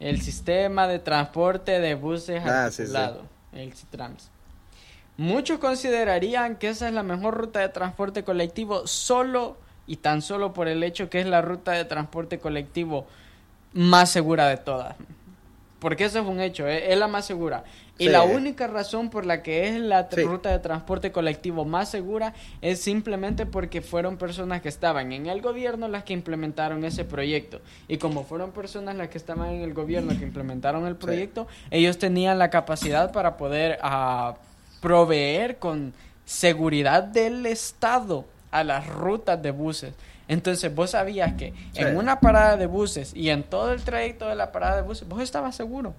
El 0.00 0.20
Sistema 0.20 0.86
de 0.88 0.98
Transporte 0.98 1.80
de 1.80 1.94
Buses 1.94 2.42
Ah, 2.44 2.68
sí, 2.70 2.76
sí. 2.76 2.82
Articulado. 2.82 3.22
El 3.52 3.72
CITRAMS. 3.72 4.30
Muchos 5.16 5.58
considerarían 5.58 6.56
que 6.56 6.68
esa 6.68 6.88
es 6.88 6.94
la 6.94 7.02
mejor 7.02 7.34
ruta 7.34 7.60
de 7.60 7.70
transporte 7.70 8.22
colectivo 8.22 8.86
solo 8.86 9.56
y 9.86 9.96
tan 9.96 10.20
solo 10.20 10.52
por 10.52 10.68
el 10.68 10.82
hecho 10.82 11.08
que 11.08 11.20
es 11.20 11.26
la 11.26 11.40
ruta 11.40 11.72
de 11.72 11.84
transporte 11.86 12.38
colectivo 12.38 13.06
más 13.72 14.10
segura 14.10 14.48
de 14.48 14.58
todas. 14.58 14.96
Porque 15.78 16.04
eso 16.04 16.18
es 16.18 16.26
un 16.26 16.40
hecho, 16.40 16.66
es, 16.66 16.82
es 16.88 16.98
la 16.98 17.08
más 17.08 17.24
segura. 17.24 17.64
Y 17.98 18.04
Sí. 18.04 18.10
la 18.10 18.24
única 18.24 18.66
razón 18.66 19.08
por 19.08 19.24
la 19.24 19.42
que 19.42 19.68
es 19.68 19.80
la 19.80 20.06
Sí. 20.10 20.22
ruta 20.22 20.50
de 20.50 20.58
transporte 20.58 21.12
colectivo 21.12 21.64
más 21.64 21.88
segura 21.88 22.34
es 22.60 22.80
simplemente 22.80 23.46
porque 23.46 23.80
fueron 23.80 24.18
personas 24.18 24.60
que 24.60 24.68
estaban 24.68 25.12
en 25.12 25.26
el 25.26 25.40
gobierno 25.40 25.88
las 25.88 26.04
que 26.04 26.12
implementaron 26.12 26.84
ese 26.84 27.04
proyecto. 27.06 27.60
Y 27.88 27.96
como 27.96 28.24
fueron 28.24 28.50
personas 28.52 28.96
las 28.96 29.08
que 29.08 29.16
estaban 29.16 29.48
en 29.50 29.62
el 29.62 29.72
gobierno 29.72 30.10
que 30.18 30.24
implementaron 30.24 30.86
el 30.86 30.92
Sí. 30.94 30.98
proyecto, 31.00 31.46
ellos 31.70 31.96
tenían 31.96 32.38
la 32.38 32.50
capacidad 32.50 33.12
para 33.12 33.38
poder 33.38 33.78
ah, 33.82 34.34
proveer 34.82 35.56
con 35.56 35.94
seguridad 36.26 37.02
del 37.02 37.46
Estado 37.46 38.24
a 38.50 38.62
las 38.62 38.86
rutas 38.88 39.40
de 39.42 39.52
buses. 39.52 39.94
Entonces 40.28 40.74
vos 40.74 40.90
sabías 40.90 41.34
que 41.34 41.54
en 41.74 41.96
una 41.96 42.20
parada 42.20 42.56
de 42.56 42.66
buses 42.66 43.12
y 43.14 43.30
en 43.30 43.42
todo 43.42 43.72
el 43.72 43.82
trayecto 43.82 44.28
de 44.28 44.34
la 44.34 44.52
parada 44.52 44.76
de 44.76 44.82
buses, 44.82 45.08
vos 45.08 45.22
estabas 45.22 45.54
seguro. 45.56 45.94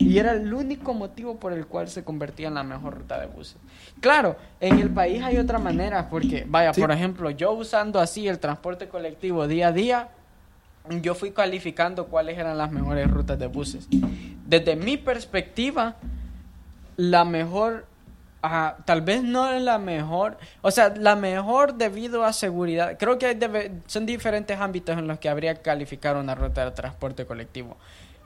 Y 0.00 0.18
era 0.18 0.32
el 0.32 0.52
único 0.52 0.94
motivo 0.94 1.36
por 1.36 1.52
el 1.52 1.66
cual 1.66 1.88
se 1.88 2.02
convertía 2.02 2.48
en 2.48 2.54
la 2.54 2.62
mejor 2.62 2.96
ruta 2.98 3.20
de 3.20 3.26
buses. 3.26 3.56
Claro, 4.00 4.36
en 4.58 4.78
el 4.78 4.90
país 4.90 5.22
hay 5.22 5.36
otra 5.36 5.58
manera, 5.58 6.08
porque, 6.08 6.44
vaya, 6.48 6.72
Sí. 6.72 6.80
por 6.80 6.90
ejemplo, 6.90 7.30
yo 7.30 7.52
usando 7.52 8.00
así 8.00 8.26
el 8.26 8.38
transporte 8.38 8.88
colectivo 8.88 9.46
día 9.46 9.68
a 9.68 9.72
día, 9.72 10.08
yo 11.02 11.14
fui 11.14 11.32
calificando 11.32 12.06
cuáles 12.06 12.38
eran 12.38 12.56
las 12.56 12.72
mejores 12.72 13.10
rutas 13.10 13.38
de 13.38 13.46
buses. 13.46 13.86
Desde 14.46 14.74
mi 14.74 14.96
perspectiva, 14.96 15.96
la 16.96 17.24
mejor 17.24 17.86
Ah, 18.42 18.78
tal 18.86 19.02
vez 19.02 19.22
no 19.22 19.50
es 19.52 19.60
la 19.60 19.76
mejor, 19.76 20.38
o 20.62 20.70
sea, 20.70 20.94
la 20.96 21.14
mejor 21.14 21.74
debido 21.74 22.24
a 22.24 22.32
seguridad. 22.32 22.96
Creo 22.98 23.18
que 23.18 23.26
hay 23.26 23.34
debe- 23.34 23.70
son 23.84 24.06
diferentes 24.06 24.58
ámbitos 24.58 24.96
en 24.96 25.06
los 25.06 25.18
que 25.18 25.28
habría 25.28 25.54
que 25.54 25.60
calificar 25.60 26.16
una 26.16 26.34
ruta 26.34 26.64
de 26.64 26.70
transporte 26.70 27.26
colectivo. 27.26 27.76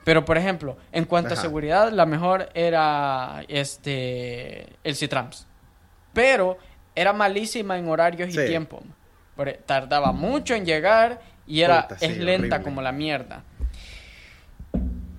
Pero, 0.05 0.23
por 0.23 0.37
ejemplo, 0.37 0.77
en 0.91 1.05
cuanto 1.05 1.33
a 1.33 1.35
seguridad, 1.37 1.91
la 1.91 2.05
mejor 2.05 2.49
era 2.53 3.43
este 3.47 4.67
el 4.83 4.95
Citrams. 4.95 5.47
Pero 6.13 6.57
era 6.93 7.11
malísima 7.11 7.77
en 7.77 7.89
horarios 7.89 8.29
y 8.29 8.45
tiempo. 8.45 8.81
Porque 9.35 9.53
tardaba 9.65 10.11
mucho 10.13 10.53
en 10.53 10.63
llegar 10.63 11.19
y 11.47 11.61
era 11.61 11.87
Puta, 11.87 11.99
sí, 11.99 12.05
es 12.05 12.17
lenta 12.19 12.55
horrible. 12.55 12.63
como 12.63 12.81
la 12.83 12.91
mierda. 12.91 13.43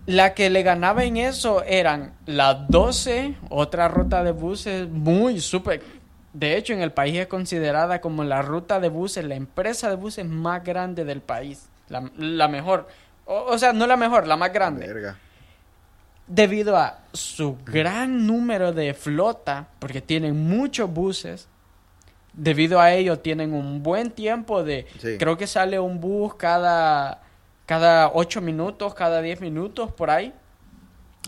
La 0.06 0.34
que 0.34 0.50
le 0.50 0.62
ganaba 0.62 1.02
en 1.02 1.16
eso 1.16 1.64
eran 1.64 2.12
las 2.26 2.68
12, 2.68 3.34
otra 3.50 3.88
ruta 3.88 4.22
de 4.22 4.30
buses 4.30 4.88
muy 4.88 5.40
súper. 5.40 5.82
De 6.32 6.56
hecho, 6.56 6.72
en 6.72 6.80
el 6.80 6.92
país 6.92 7.18
es 7.18 7.26
considerada 7.26 8.00
como 8.00 8.22
la 8.22 8.40
ruta 8.40 8.78
de 8.78 8.88
buses, 8.88 9.24
la 9.24 9.34
empresa 9.34 9.90
de 9.90 9.96
buses 9.96 10.24
más 10.24 10.62
grande 10.62 11.04
del 11.04 11.22
país. 11.22 11.68
La, 11.88 12.08
la 12.16 12.46
mejor. 12.46 12.86
O, 13.26 13.44
o 13.52 13.58
sea, 13.58 13.72
no 13.72 13.86
la 13.86 13.96
mejor, 13.96 14.26
la 14.26 14.36
más 14.36 14.52
grande. 14.52 14.86
Verga. 14.86 15.18
Debido 16.26 16.76
a 16.76 16.98
su 17.12 17.56
gran 17.64 18.26
número 18.26 18.72
de 18.72 18.94
flota, 18.94 19.68
porque 19.78 20.00
tienen 20.00 20.36
muchos 20.48 20.90
buses. 20.90 21.48
Debido 22.32 22.80
a 22.80 22.92
ello, 22.92 23.18
tienen 23.18 23.52
un 23.52 23.82
buen 23.82 24.10
tiempo 24.10 24.62
de. 24.64 24.86
Sí. 25.00 25.16
Creo 25.18 25.36
que 25.36 25.46
sale 25.46 25.78
un 25.78 26.00
bus 26.00 26.34
cada, 26.34 27.22
cada 27.64 28.10
8 28.12 28.40
minutos, 28.40 28.94
cada 28.94 29.22
10 29.22 29.40
minutos 29.40 29.92
por 29.92 30.10
ahí. 30.10 30.32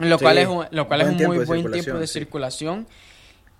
Lo 0.00 0.18
Sí, 0.18 0.24
cual 0.24 0.38
es 0.38 0.48
un, 0.48 0.66
lo 0.70 0.86
cual 0.86 1.00
es 1.02 1.08
un 1.08 1.16
muy 1.26 1.44
buen 1.44 1.70
tiempo 1.72 1.98
de 1.98 2.06
sí. 2.06 2.14
circulación. 2.14 2.86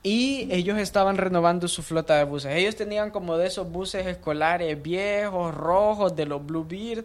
Y 0.02 0.48
ellos 0.52 0.78
estaban 0.78 1.16
renovando 1.16 1.66
su 1.68 1.82
flota 1.82 2.16
de 2.16 2.24
buses. 2.24 2.52
Ellos 2.54 2.76
tenían 2.76 3.10
como 3.10 3.36
de 3.36 3.48
esos 3.48 3.70
buses 3.70 4.06
escolares 4.06 4.80
viejos, 4.80 5.54
rojos, 5.54 6.14
de 6.14 6.26
los 6.26 6.44
Bluebird. 6.44 7.04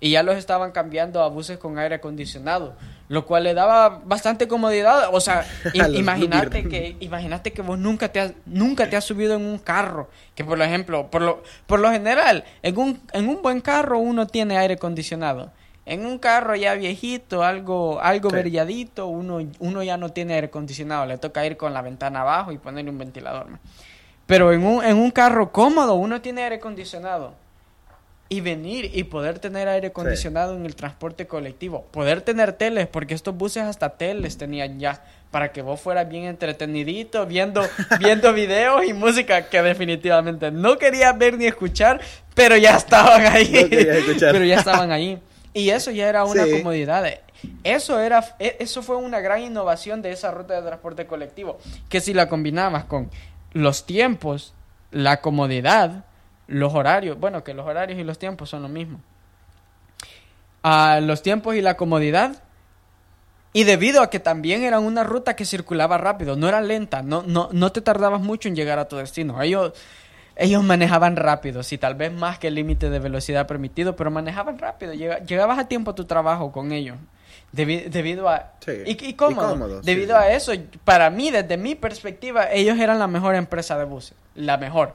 Y 0.00 0.10
ya 0.12 0.22
los 0.22 0.36
estaban 0.36 0.70
cambiando 0.70 1.22
a 1.22 1.28
buses 1.28 1.58
con 1.58 1.78
aire 1.78 1.96
acondicionado. 1.96 2.74
Lo 3.08 3.24
cual 3.26 3.44
le 3.44 3.54
daba 3.54 4.00
bastante 4.04 4.46
comodidad. 4.46 5.08
O 5.12 5.20
sea, 5.20 5.44
imagínate 5.98 6.68
que, 6.68 6.96
imagínate 7.00 7.52
que 7.52 7.62
vos 7.62 7.78
nunca 7.78 8.10
te 8.12 8.20
has, 8.20 8.32
nunca 8.46 8.88
te 8.88 8.96
has 8.96 9.04
subido 9.04 9.34
en 9.34 9.44
un 9.44 9.58
carro. 9.58 10.08
Que 10.36 10.44
por 10.44 10.60
ejemplo, 10.62 11.10
por 11.10 11.22
lo, 11.22 11.42
por 11.66 11.80
lo 11.80 11.90
general, 11.90 12.44
en 12.62 12.78
un, 12.78 13.00
en 13.12 13.28
un 13.28 13.42
buen 13.42 13.60
carro 13.60 13.98
uno 13.98 14.26
tiene 14.26 14.56
aire 14.58 14.74
acondicionado. 14.74 15.50
En 15.84 16.04
un 16.04 16.18
carro 16.18 16.54
ya 16.54 16.74
viejito, 16.74 17.42
algo, 17.42 17.98
algo 18.00 18.28
Sí. 18.30 18.36
verilladito, 18.36 19.06
uno, 19.06 19.40
uno 19.58 19.82
ya 19.82 19.96
no 19.96 20.10
tiene 20.10 20.34
aire 20.34 20.48
acondicionado. 20.48 21.06
Le 21.06 21.16
toca 21.18 21.44
ir 21.46 21.56
con 21.56 21.72
la 21.74 21.80
ventana 21.82 22.20
abajo 22.20 22.52
y 22.52 22.58
ponerle 22.58 22.90
un 22.90 22.98
ventilador. 22.98 23.46
Pero 24.26 24.52
en 24.52 24.64
un, 24.64 24.84
en 24.84 24.98
un 24.98 25.10
carro 25.10 25.50
cómodo, 25.50 25.94
uno 25.94 26.20
tiene 26.20 26.42
aire 26.44 26.56
acondicionado. 26.56 27.32
Y 28.30 28.42
venir 28.42 28.90
y 28.92 29.04
poder 29.04 29.38
tener 29.38 29.68
aire 29.68 29.88
acondicionado 29.88 30.54
en 30.54 30.66
el 30.66 30.76
transporte 30.76 31.26
colectivo. 31.26 31.86
Poder 31.90 32.20
tener 32.20 32.52
teles, 32.52 32.86
porque 32.86 33.14
estos 33.14 33.34
buses 33.34 33.62
hasta 33.64 33.96
teles 33.96 34.36
tenían 34.36 34.78
ya. 34.78 35.02
Para 35.30 35.50
que 35.52 35.62
vos 35.62 35.80
fueras 35.80 36.08
bien 36.08 36.24
entretenidito, 36.24 37.24
viendo, 37.26 37.62
viendo 37.98 38.32
videos 38.34 38.84
y 38.84 38.92
música 38.92 39.48
que 39.48 39.62
definitivamente 39.62 40.50
no 40.50 40.76
querías 40.76 41.16
ver 41.16 41.38
ni 41.38 41.46
escuchar, 41.46 42.00
pero 42.34 42.56
ya 42.56 42.76
estaban 42.76 43.24
ahí. 43.26 43.50
No 44.20 44.32
pero 44.32 44.44
ya 44.44 44.58
estaban 44.58 44.92
ahí. 44.92 45.18
Y 45.54 45.70
eso 45.70 45.90
ya 45.90 46.08
era 46.08 46.24
una 46.24 46.44
Sí. 46.44 46.50
comodidad. 46.58 47.04
Eso 47.64 47.98
era, 48.00 48.36
e- 48.38 48.56
eso 48.60 48.82
fue 48.82 48.96
una 48.96 49.20
gran 49.20 49.40
innovación 49.42 50.02
de 50.02 50.12
esa 50.12 50.30
ruta 50.32 50.54
de 50.60 50.66
transporte 50.66 51.06
colectivo. 51.06 51.58
Que 51.88 52.00
si 52.00 52.12
la 52.12 52.28
combinabas 52.28 52.84
con 52.84 53.10
los 53.52 53.86
tiempos, 53.86 54.52
la 54.90 55.20
comodidad, 55.22 56.04
los 56.48 56.74
horarios, 56.74 57.18
bueno, 57.20 57.44
que 57.44 57.54
los 57.54 57.64
horarios 57.66 57.98
y 58.00 58.04
los 58.04 58.18
tiempos 58.18 58.50
son 58.50 58.62
lo 58.62 58.68
mismo. 58.68 59.00
Ah, 60.62 60.98
los 61.02 61.22
tiempos 61.22 61.54
y 61.54 61.60
la 61.62 61.76
comodidad. 61.76 62.42
Y 63.52 63.64
debido 63.64 64.02
a 64.02 64.10
que 64.10 64.18
también 64.20 64.62
era 64.62 64.78
una 64.78 65.04
ruta 65.04 65.34
que 65.36 65.44
circulaba 65.44 65.96
rápido, 65.98 66.36
no 66.36 66.48
era 66.48 66.60
lenta, 66.60 67.02
no, 67.02 67.22
no, 67.26 67.48
no 67.52 67.72
te 67.72 67.80
tardabas 67.80 68.20
mucho 68.20 68.48
en 68.48 68.56
llegar 68.56 68.78
a 68.78 68.88
tu 68.88 68.96
destino. 68.96 69.40
Ellos, 69.42 69.72
ellos 70.36 70.62
manejaban 70.62 71.16
rápido, 71.16 71.62
sí, 71.62 71.78
tal 71.78 71.94
vez 71.94 72.12
más 72.12 72.38
que 72.38 72.48
el 72.48 72.54
límite 72.54 72.90
de 72.90 72.98
velocidad 72.98 73.46
permitido, 73.46 73.96
pero 73.96 74.10
manejaban 74.10 74.58
rápido. 74.58 74.92
Llega- 74.92 75.20
llegabas 75.20 75.58
a 75.58 75.68
tiempo 75.68 75.92
a 75.92 75.94
tu 75.94 76.04
trabajo 76.04 76.52
con 76.52 76.72
ellos. 76.72 76.96
Debi- 77.52 77.88
debido 77.88 78.28
a... 78.28 78.52
Sí. 78.60 78.72
Y, 78.84 79.06
y 79.06 79.14
cómodo. 79.14 79.48
Y 79.48 79.52
cómodo, 79.52 79.80
sí, 79.80 79.86
debido 79.86 80.16
sí. 80.18 80.22
a 80.22 80.32
eso, 80.32 80.52
para 80.84 81.08
mí, 81.08 81.30
desde 81.30 81.56
mi 81.56 81.74
perspectiva, 81.74 82.50
ellos 82.52 82.78
eran 82.78 82.98
la 82.98 83.06
mejor 83.06 83.34
empresa 83.34 83.78
de 83.78 83.84
buses. 83.84 84.14
La 84.34 84.58
mejor. 84.58 84.94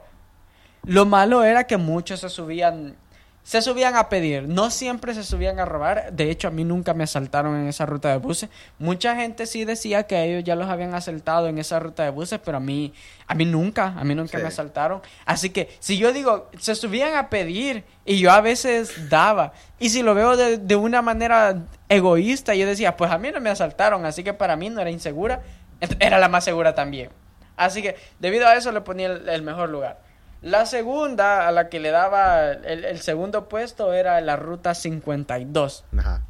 Lo 0.85 1.05
malo 1.05 1.43
era 1.43 1.65
que 1.65 1.77
muchos 1.77 2.19
se 2.19 2.29
subían, 2.29 2.95
se 3.43 3.61
subían 3.61 3.95
a 3.95 4.09
pedir, 4.09 4.47
no 4.49 4.69
siempre 4.69 5.13
se 5.13 5.23
subían 5.23 5.59
a 5.59 5.65
robar. 5.65 6.11
De 6.11 6.29
hecho, 6.29 6.49
a 6.49 6.51
mí 6.51 6.63
nunca 6.65 6.93
me 6.93 7.03
asaltaron 7.05 7.55
en 7.55 7.67
esa 7.67 7.85
ruta 7.85 8.09
de 8.09 8.17
buses. 8.17 8.49
Mucha 8.79 9.15
gente 9.15 9.45
sí 9.45 9.63
decía 9.63 10.03
que 10.03 10.21
ellos 10.23 10.43
ya 10.43 10.55
los 10.55 10.69
habían 10.69 10.93
asaltado 10.93 11.47
en 11.47 11.57
esa 11.57 11.79
ruta 11.79 12.03
de 12.03 12.09
buses, 12.09 12.39
pero 12.43 12.57
a 12.57 12.59
mí, 12.59 12.93
a 13.27 13.33
mí 13.33 13.45
nunca, 13.45 13.93
a 13.97 14.03
mí 14.03 14.13
nunca 14.13 14.37
Sí. 14.37 14.43
me 14.43 14.49
asaltaron. 14.49 15.01
Así 15.25 15.51
que 15.51 15.69
si 15.79 15.97
yo 15.97 16.11
digo, 16.11 16.49
se 16.59 16.75
subían 16.75 17.15
a 17.15 17.29
pedir 17.29 17.85
y 18.05 18.19
yo 18.19 18.31
a 18.31 18.41
veces 18.41 19.09
daba. 19.09 19.53
Y 19.79 19.89
si 19.89 20.03
lo 20.03 20.13
veo 20.15 20.35
de, 20.35 20.57
de 20.57 20.75
una 20.75 21.01
manera 21.01 21.63
egoísta, 21.87 22.55
yo 22.55 22.65
decía, 22.65 22.97
pues 22.97 23.09
a 23.11 23.17
mí 23.17 23.31
no 23.31 23.39
me 23.39 23.49
asaltaron, 23.49 24.05
así 24.05 24.23
que 24.23 24.33
para 24.33 24.57
mí 24.57 24.69
no 24.69 24.81
era 24.81 24.91
insegura, 24.91 25.41
era 25.99 26.17
la 26.19 26.27
más 26.27 26.43
segura 26.43 26.75
también. 26.75 27.09
Así 27.55 27.81
que 27.81 27.95
debido 28.19 28.47
a 28.47 28.55
eso 28.55 28.71
le 28.71 28.81
ponía 28.81 29.07
el, 29.07 29.29
el 29.29 29.41
mejor 29.43 29.69
lugar. 29.69 29.99
La 30.43 30.65
segunda 30.65 31.47
a 31.47 31.51
la 31.51 31.69
que 31.69 31.79
le 31.79 31.89
daba 31.89 32.51
el, 32.51 32.85
el 32.85 32.99
segundo 32.99 33.47
puesto 33.49 33.93
era 33.93 34.19
la 34.21 34.35
ruta 34.35 34.75
52. 34.75 35.85
Ajá. 35.97 36.21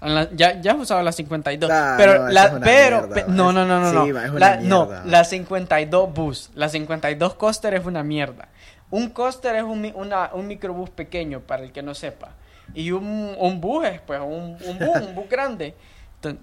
La- 0.00 0.28
ya, 0.32 0.60
ya 0.60 0.72
has 0.72 0.78
usado 0.78 1.00
la 1.02 1.12
52. 1.12 1.70
Ah, 1.72 1.94
pero 1.96 2.24
no, 2.24 2.28
la, 2.30 2.58
pero, 2.60 3.00
mierda, 3.02 3.14
pe- 3.14 3.24
ma. 3.24 3.34
no, 3.34 3.52
no, 3.52 3.64
no, 3.64 3.78
no, 3.80 3.92
no. 3.92 4.04
Sí, 4.04 4.12
La, 4.38 4.56
no, 4.56 4.90
la 5.04 5.22
52 5.24 6.12
bus. 6.12 6.50
La 6.56 6.68
52 6.68 7.34
coaster 7.34 7.74
es 7.74 7.84
una 7.86 8.02
mierda. 8.02 8.48
Un 8.90 9.10
coaster 9.10 9.54
es 9.54 9.62
un, 9.62 9.90
una, 9.94 10.30
un 10.34 10.48
microbús 10.48 10.90
pequeño, 10.90 11.40
para 11.40 11.62
el 11.62 11.70
que 11.72 11.82
no 11.82 11.94
sepa. 11.94 12.30
Y 12.74 12.90
un, 12.90 13.36
un 13.38 13.60
bus 13.60 13.86
es, 13.86 14.00
pues, 14.00 14.18
un, 14.20 14.56
un 14.66 14.78
bus, 14.78 14.96
un 15.08 15.14
bus 15.14 15.28
grande. 15.30 15.76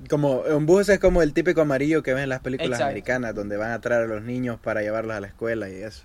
Como 0.09 0.39
un 0.39 0.65
bus 0.65 0.87
es 0.89 0.99
como 0.99 1.21
el 1.21 1.33
típico 1.33 1.61
amarillo 1.61 2.01
que 2.01 2.13
ven 2.13 2.23
en 2.23 2.29
las 2.29 2.39
películas 2.39 2.71
Exacto. 2.71 2.85
americanas 2.87 3.35
donde 3.35 3.57
van 3.57 3.71
a 3.71 3.79
traer 3.81 4.03
a 4.03 4.07
los 4.07 4.21
niños 4.23 4.57
para 4.61 4.81
llevarlos 4.81 5.15
a 5.15 5.19
la 5.19 5.27
escuela 5.27 5.69
y 5.69 5.75
eso. 5.83 6.03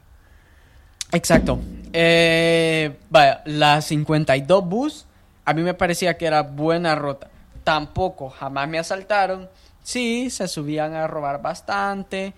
Exacto. 1.13 1.59
Eh, 1.93 2.97
vaya, 3.11 3.43
la 3.45 3.81
52 3.81 4.65
bus, 4.65 5.07
a 5.45 5.53
mí 5.55 5.63
me 5.63 5.75
parecía 5.75 6.17
que 6.17 6.27
era 6.27 6.43
buena 6.43 6.95
ruta. 6.95 7.29
Tampoco, 7.63 8.31
jamás 8.31 8.69
me 8.69 8.79
asaltaron. 8.79 9.49
Sí, 9.83 10.31
se 10.31 10.49
subían 10.49 10.95
a 10.95 11.07
robar 11.07 11.41
bastante. 11.43 12.35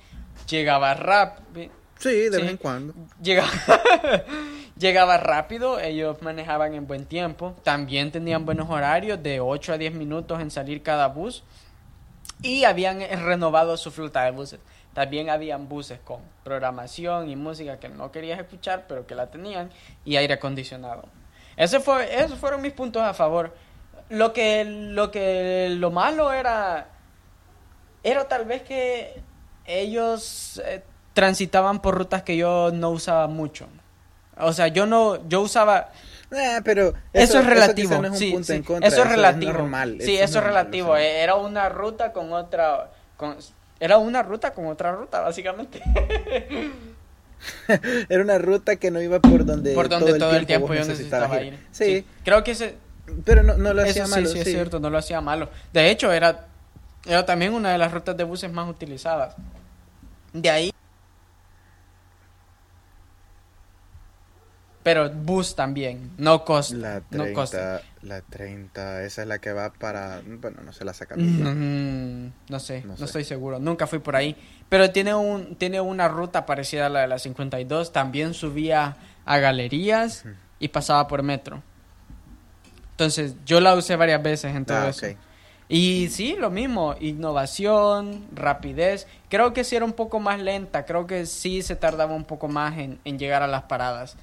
Llegaba 0.49 0.95
rápido. 0.95 1.73
Sí, 1.99 2.11
de 2.11 2.33
Sí. 2.33 2.43
vez 2.43 2.51
en 2.51 2.57
cuando. 2.59 2.95
Llegaba, 3.23 3.49
llegaba 4.79 5.17
rápido, 5.17 5.81
ellos 5.81 6.21
manejaban 6.21 6.75
en 6.75 6.87
buen 6.87 7.07
tiempo. 7.07 7.57
También 7.63 8.13
tenían 8.13 8.45
buenos 8.45 8.69
horarios, 8.69 9.23
de 9.23 9.41
8 9.41 9.73
a 9.73 9.79
10 9.79 9.95
minutos 9.95 10.41
en 10.41 10.51
salir 10.51 10.83
cada 10.83 11.07
bus. 11.09 11.43
Y 12.43 12.65
habían 12.65 13.01
renovado 13.25 13.77
su 13.79 13.91
flota 13.91 14.25
de 14.25 14.33
buses. 14.33 14.61
También 14.97 15.29
habían 15.29 15.69
buses 15.69 15.99
con 16.03 16.23
programación 16.43 17.29
y 17.29 17.37
música 17.37 17.79
que 17.79 17.91
no 17.91 18.11
querías 18.11 18.41
escuchar, 18.41 18.87
pero 18.89 19.07
que 19.07 19.15
la 19.15 19.27
tenían, 19.27 19.69
y 20.07 20.17
aire 20.17 20.33
acondicionado. 20.33 21.05
Ese 21.55 21.81
fue, 21.81 22.19
esos 22.19 22.39
fueron 22.39 22.63
mis 22.63 22.73
puntos 22.73 23.03
a 23.03 23.13
favor. 23.13 23.55
Lo 24.09 24.33
que, 24.33 24.65
lo 24.65 25.11
que, 25.11 25.69
lo 25.77 25.91
malo 25.91 26.33
era, 26.33 26.89
era 28.03 28.27
tal 28.27 28.47
vez 28.47 28.63
que 28.63 29.21
ellos 29.67 30.63
eh, 30.65 30.83
transitaban 31.13 31.83
por 31.83 31.95
rutas 31.95 32.23
que 32.23 32.39
yo 32.39 32.71
no 32.73 32.89
usaba 32.89 33.27
mucho. 33.27 33.67
O 34.39 34.55
sea, 34.55 34.69
yo 34.69 34.87
no, 34.87 35.29
yo 35.29 35.43
usaba, 35.43 35.91
Eh, 36.31 36.61
pero 36.65 36.95
eso, 37.13 37.39
es 37.41 37.45
relativo. 37.45 37.99
no 38.01 38.07
es 38.07 38.13
un 38.13 38.17
sí, 38.17 38.31
punto 38.33 38.47
sí, 38.47 38.53
en 38.55 38.63
contra, 38.63 38.89
eso 38.89 39.03
es 39.03 39.09
relativo. 39.11 39.53
normal. 39.53 39.99
Sí, 40.01 40.15
eso 40.17 40.25
es 40.25 40.35
normal, 40.37 40.53
relativo. 40.55 40.93
o 40.93 40.97
sea. 40.97 41.05
Era 41.23 41.35
una 41.35 41.69
ruta 41.69 42.15
con 42.15 42.33
otra. 42.33 42.93
Con, 43.19 43.37
era 43.81 43.99
una 43.99 44.23
ruta 44.23 44.53
con 44.53 44.67
otra 44.67 44.93
ruta, 44.93 45.21
básicamente. 45.21 45.83
Era 48.09 48.23
una 48.23 48.39
ruta 48.39 48.77
que 48.77 48.91
no 48.91 49.01
iba 49.01 49.21
por 49.21 49.45
donde, 49.45 49.75
Por 49.75 49.89
donde 49.89 50.19
todo, 50.19 50.35
el 50.35 50.47
tiempo 50.47 50.69
vos 50.69 50.77
yo 50.79 50.85
necesitaba 50.85 51.41
ir. 51.43 51.59
Sí, 51.71 52.05
Creo 52.25 52.43
que 52.43 52.53
ese, 52.53 52.77
pero 53.25 53.43
no, 53.43 53.57
no 53.57 53.75
lo 53.75 53.83
eso 53.83 53.91
hacía 53.91 54.07
sí, 54.07 54.11
malo. 54.11 54.29
sí, 54.29 54.39
es 54.39 54.45
sí. 54.45 54.53
cierto, 54.53 54.81
no 54.81 54.91
lo 54.91 54.99
hacía 54.99 55.21
malo. 55.21 55.51
De 55.73 55.91
hecho, 55.91 56.13
era, 56.13 56.47
era 57.07 57.27
también 57.27 57.53
una 57.53 57.73
de 57.73 57.79
las 57.79 57.93
rutas 57.93 58.17
de 58.17 58.25
buses 58.25 58.51
más 58.51 58.69
utilizadas. 58.69 59.37
De 60.33 60.51
ahí. 60.51 60.73
Pero 64.87 65.11
bus 65.11 65.57
también, 65.57 66.13
no 66.17 66.45
costa. 66.45 66.77
La 66.77 66.95
no 67.11 67.25
30, 67.25 67.33
costa. 67.35 67.83
la 68.03 68.21
30, 68.21 69.03
esa 69.03 69.23
es 69.23 69.27
la 69.27 69.41
que 69.41 69.53
va 69.53 69.73
para, 69.73 70.21
bueno, 70.25 70.59
no 70.65 70.73
se 70.73 70.85
la 70.85 70.95
saca. 70.95 71.17
Mm, 71.17 72.31
no 72.49 72.61
sé, 72.61 72.83
No 72.83 72.91
no, 72.93 72.97
sé. 72.97 73.05
estoy 73.07 73.25
seguro. 73.25 73.59
Nunca 73.59 73.89
fui 73.89 73.99
por 73.99 74.15
ahí. 74.15 74.37
Pero 74.69 74.93
tiene 74.93 75.13
un 75.13 75.57
tiene 75.57 75.81
una 75.81 76.07
ruta 76.07 76.47
parecida 76.47 76.87
a 76.87 76.89
la 76.89 77.01
de 77.01 77.09
la 77.09 77.19
52. 77.19 77.93
También 77.93 78.33
subía 78.33 78.97
a 79.25 79.39
galerías 79.39 80.25
y 80.61 80.69
pasaba 80.69 81.09
por 81.09 81.25
metro. 81.25 81.65
Entonces, 82.93 83.35
yo 83.45 83.61
la 83.61 83.75
usé 83.75 83.97
varias 83.97 84.23
veces 84.23 84.55
en 84.55 84.67
todo 84.67 84.79
Ah, 84.79 84.89
eso. 84.91 85.07
Y 85.69 86.11
sí, 86.11 86.37
lo 86.39 86.51
mismo, 86.51 86.95
innovación, 87.01 88.25
rapidez. 88.33 89.09
Creo 89.29 89.53
que 89.53 89.65
sí 89.65 89.75
era 89.75 89.85
un 89.85 89.95
poco 89.95 90.21
más 90.21 90.39
lenta, 90.41 90.85
creo 90.85 91.09
que 91.09 91.27
sí 91.27 91.61
se 91.63 91.75
tardaba 91.75 92.15
un 92.15 92.23
poco 92.25 92.47
más 92.47 92.79
en, 92.79 93.01
en 93.05 93.19
llegar 93.19 93.43
a 93.43 93.49
las 93.49 93.65
paradas. 93.65 94.17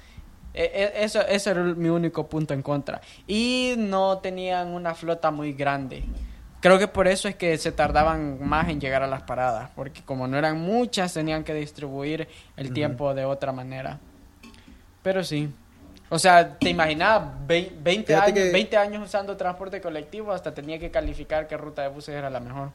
E- 0.54 0.70
e- 0.72 1.04
Eso, 1.04 1.20
eso 1.26 1.50
era 1.50 1.62
mi 1.62 1.88
único 1.88 2.26
punto 2.28 2.54
en 2.54 2.62
contra. 2.62 3.00
Y 3.26 3.74
no 3.76 4.18
tenían 4.18 4.68
una 4.68 4.94
flota 4.94 5.30
muy 5.30 5.52
grande. 5.52 6.04
Creo 6.60 6.78
que 6.78 6.88
por 6.88 7.08
eso 7.08 7.28
es 7.28 7.34
que 7.34 7.58
se 7.58 7.72
tardaban 7.72 8.38
más 8.46 8.68
en 8.70 8.80
llegar 8.80 9.02
a 9.02 9.06
las 9.06 9.22
paradas, 9.24 9.68
porque 9.76 10.00
como 10.02 10.26
no 10.26 10.38
eran 10.38 10.58
muchas, 10.60 11.12
tenían 11.12 11.44
que 11.44 11.52
distribuir 11.52 12.26
el 12.56 12.66
Ujú. 12.66 12.74
tiempo 12.74 13.12
de 13.14 13.24
otra 13.26 13.52
manera. 13.52 13.98
Pero 15.02 15.22
sí. 15.24 15.52
O 16.08 16.18
sea, 16.18 16.56
te 16.58 16.70
imaginas 16.70 17.20
20 17.46 18.04
Fíjate 18.06 18.14
años, 18.14 18.32
que- 18.34 18.52
20 18.52 18.76
años 18.78 19.02
usando 19.04 19.36
transporte 19.36 19.80
colectivo, 19.80 20.32
hasta 20.32 20.54
tenía 20.54 20.78
que 20.78 20.90
calificar 20.90 21.48
qué 21.48 21.56
ruta 21.56 21.82
de 21.82 21.88
buses 21.88 22.14
era 22.14 22.30
la 22.30 22.40
mejor. 22.40 22.70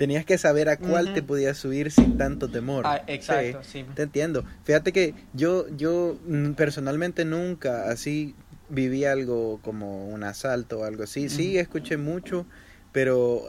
Tenías 0.00 0.24
que 0.24 0.38
saber 0.38 0.70
a 0.70 0.78
cuál 0.78 1.12
te 1.12 1.22
podías 1.22 1.58
subir 1.58 1.90
sin 1.90 2.16
tanto 2.16 2.48
temor. 2.48 2.86
Ah, 2.86 3.02
exacto, 3.06 3.62
sí. 3.62 3.84
Te 3.94 4.04
entiendo. 4.04 4.46
Fíjate 4.64 4.94
que 4.94 5.14
yo, 5.34 5.66
yo 5.76 6.16
mm, 6.26 6.52
personalmente 6.52 7.26
nunca 7.26 7.90
así 7.90 8.34
viví 8.70 9.04
algo 9.04 9.60
como 9.62 10.06
un 10.06 10.24
asalto 10.24 10.78
o 10.78 10.84
algo 10.84 11.02
así. 11.02 11.28
Sí, 11.28 11.58
escuché 11.58 11.98
mucho, 11.98 12.46
pero 12.92 13.42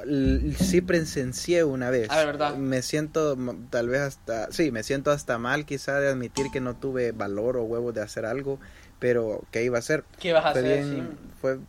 sí 0.58 0.82
presencié 0.82 1.64
una 1.64 1.90
vez. 1.90 2.10
Ah, 2.10 2.20
¿de 2.20 2.26
verdad? 2.26 2.56
Me 2.56 2.82
siento 2.82 3.38
tal 3.70 3.88
vez 3.88 4.02
hasta, 4.02 4.52
sí, 4.52 4.72
me 4.72 4.84
siento 4.84 5.12
hasta 5.12 5.38
mal 5.38 5.66
quizá 5.66 6.02
de 6.02 6.10
admitir 6.10 6.48
que 6.52 6.60
no 6.60 6.76
tuve 6.76 7.14
valor 7.14 7.56
o 7.56 7.64
huevos 7.64 7.94
de 7.94 8.02
hacer 8.02 8.26
algo, 8.26 8.60
pero 9.00 9.42
¿qué 9.52 9.64
iba 9.64 9.78
a 9.78 9.80
hacer? 9.80 10.04
¿Qué 10.20 10.34
vas 10.34 10.44
a 10.44 10.52
Fue 10.52 10.60
hacer? 10.60 10.84
bien, 10.84 11.18
Sí. 11.18 11.32
fue, 11.40 11.60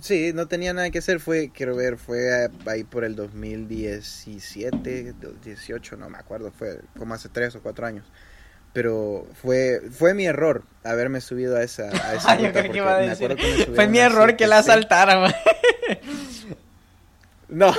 sí, 0.00 0.32
no 0.34 0.48
tenía 0.48 0.72
nada 0.72 0.90
que 0.90 0.98
hacer, 0.98 1.20
fue, 1.20 1.50
quiero 1.52 1.76
ver, 1.76 1.96
fue 1.96 2.48
ahí 2.66 2.84
por 2.84 3.04
el 3.04 3.16
2017, 3.16 5.14
18, 5.42 5.96
no 5.96 6.10
me 6.10 6.18
acuerdo, 6.18 6.50
fue 6.50 6.80
como 6.98 7.14
hace 7.14 7.28
tres 7.28 7.54
o 7.56 7.62
cuatro 7.62 7.86
años. 7.86 8.06
Pero 8.72 9.26
fue 9.34 9.80
fue 9.90 10.14
mi 10.14 10.26
error 10.26 10.62
haberme 10.84 11.20
subido 11.20 11.56
a 11.56 11.62
esa, 11.62 11.88
a 11.88 12.14
esa 12.14 12.36
yo 12.40 12.52
creo 12.52 12.70
que 12.70 12.78
iba 12.78 12.96
a 12.96 13.00
decir, 13.00 13.36
Fue 13.74 13.88
mi 13.88 13.98
error 13.98 14.36
que 14.36 14.46
la 14.46 14.62
7C. 14.62 15.34
No, 17.50 17.72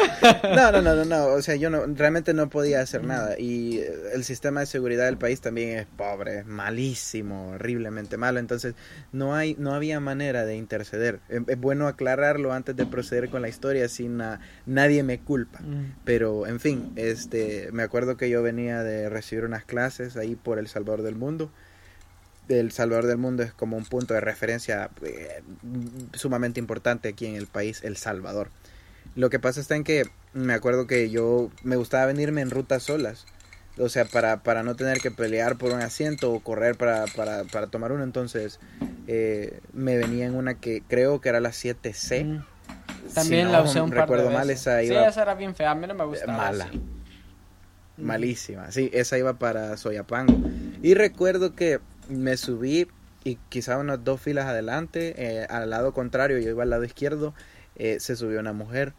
no, 0.43 0.71
no, 0.73 0.81
no, 0.81 0.95
no, 0.95 1.05
no, 1.05 1.25
o 1.27 1.41
sea, 1.41 1.55
yo 1.55 1.69
no, 1.69 1.85
realmente 1.95 2.33
no 2.33 2.49
podía 2.49 2.81
hacer 2.81 3.05
nada 3.05 3.39
y 3.39 3.77
eh, 3.79 3.93
el 4.13 4.25
sistema 4.25 4.59
de 4.59 4.65
seguridad 4.65 5.05
del 5.05 5.17
país 5.17 5.39
también 5.39 5.77
es 5.79 5.85
pobre, 5.85 6.43
malísimo, 6.43 7.51
horriblemente 7.51 8.17
malo, 8.17 8.39
entonces 8.39 8.75
no 9.13 9.33
hay, 9.33 9.55
no 9.57 9.73
había 9.73 10.01
manera 10.01 10.45
de 10.45 10.57
interceder. 10.57 11.21
Es, 11.29 11.41
es 11.47 11.57
bueno 11.57 11.87
aclararlo 11.87 12.51
antes 12.51 12.75
de 12.75 12.85
proceder 12.85 13.29
con 13.29 13.41
la 13.41 13.47
historia, 13.47 13.87
sin 13.87 14.17
na- 14.17 14.41
nadie 14.65 15.03
me 15.03 15.19
culpa. 15.19 15.61
Pero, 16.03 16.47
en 16.47 16.59
fin, 16.59 16.91
este, 16.97 17.69
me 17.71 17.83
acuerdo 17.83 18.17
que 18.17 18.29
yo 18.29 18.43
venía 18.43 18.83
de 18.83 19.07
recibir 19.07 19.45
unas 19.45 19.63
clases 19.63 20.17
ahí 20.17 20.35
por 20.35 20.59
El 20.59 20.67
Salvador 20.67 21.01
del 21.01 21.15
Mundo. 21.15 21.49
El 22.49 22.71
Salvador 22.71 23.05
del 23.07 23.17
Mundo 23.17 23.43
es 23.43 23.53
como 23.53 23.77
un 23.77 23.85
punto 23.85 24.13
de 24.13 24.19
referencia 24.19 24.89
eh, 25.03 25.41
sumamente 26.13 26.59
importante 26.59 27.07
aquí 27.07 27.25
en 27.25 27.35
el 27.35 27.47
país, 27.47 27.81
El 27.83 27.95
Salvador. 27.95 28.49
Lo 29.15 29.29
que 29.29 29.39
pasa 29.39 29.59
está 29.59 29.75
en 29.75 29.83
que 29.83 30.03
me 30.33 30.53
acuerdo 30.53 30.87
que 30.87 31.09
yo 31.09 31.49
me 31.63 31.75
gustaba 31.75 32.05
venirme 32.05 32.41
en 32.41 32.49
rutas 32.49 32.83
solas. 32.83 33.25
O 33.77 33.89
sea, 33.89 34.05
para, 34.05 34.43
para 34.43 34.63
no 34.63 34.75
tener 34.75 34.99
que 34.99 35.11
pelear 35.11 35.57
por 35.57 35.71
un 35.71 35.81
asiento 35.81 36.31
o 36.33 36.39
correr 36.41 36.75
para, 36.75 37.05
para, 37.07 37.45
para 37.45 37.67
tomar 37.67 37.91
uno. 37.91 38.03
Entonces, 38.03 38.59
eh, 39.07 39.59
me 39.73 39.97
venía 39.97 40.25
en 40.25 40.35
una 40.35 40.55
que 40.55 40.83
creo 40.87 41.21
que 41.21 41.29
era 41.29 41.39
la 41.39 41.49
7C. 41.49 42.25
Mm. 42.25 42.43
Si 43.07 43.13
También 43.15 43.45
no 43.47 43.53
la 43.53 43.63
usé 43.63 43.81
un 43.81 43.89
par 43.89 44.01
recuerdo 44.01 44.29
mal, 44.29 44.49
esa 44.49 44.79
Sí, 44.81 44.87
iba 44.87 45.07
esa 45.07 45.21
era 45.23 45.33
bien 45.35 45.55
fea, 45.55 45.71
a 45.71 45.75
mí 45.75 45.87
no 45.87 45.93
me 45.95 46.05
gustaba. 46.05 46.37
mala. 46.37 46.69
sí. 46.71 46.77
Mm. 47.97 48.05
Malísima, 48.05 48.71
sí, 48.71 48.89
esa 48.93 49.17
iba 49.17 49.33
para 49.33 49.75
Soyapango. 49.77 50.37
Y 50.81 50.93
recuerdo 50.93 51.55
que 51.55 51.79
me 52.09 52.37
subí 52.37 52.87
y 53.23 53.35
quizá 53.49 53.77
unas 53.77 54.03
dos 54.03 54.21
filas 54.21 54.47
adelante, 54.47 55.13
eh, 55.17 55.45
al 55.49 55.69
lado 55.69 55.93
contrario, 55.93 56.39
yo 56.39 56.49
iba 56.49 56.63
al 56.63 56.69
lado 56.69 56.83
izquierdo, 56.83 57.33
eh, 57.75 57.99
se 57.99 58.15
subió 58.15 58.39
una 58.39 58.53
mujer, 58.53 58.93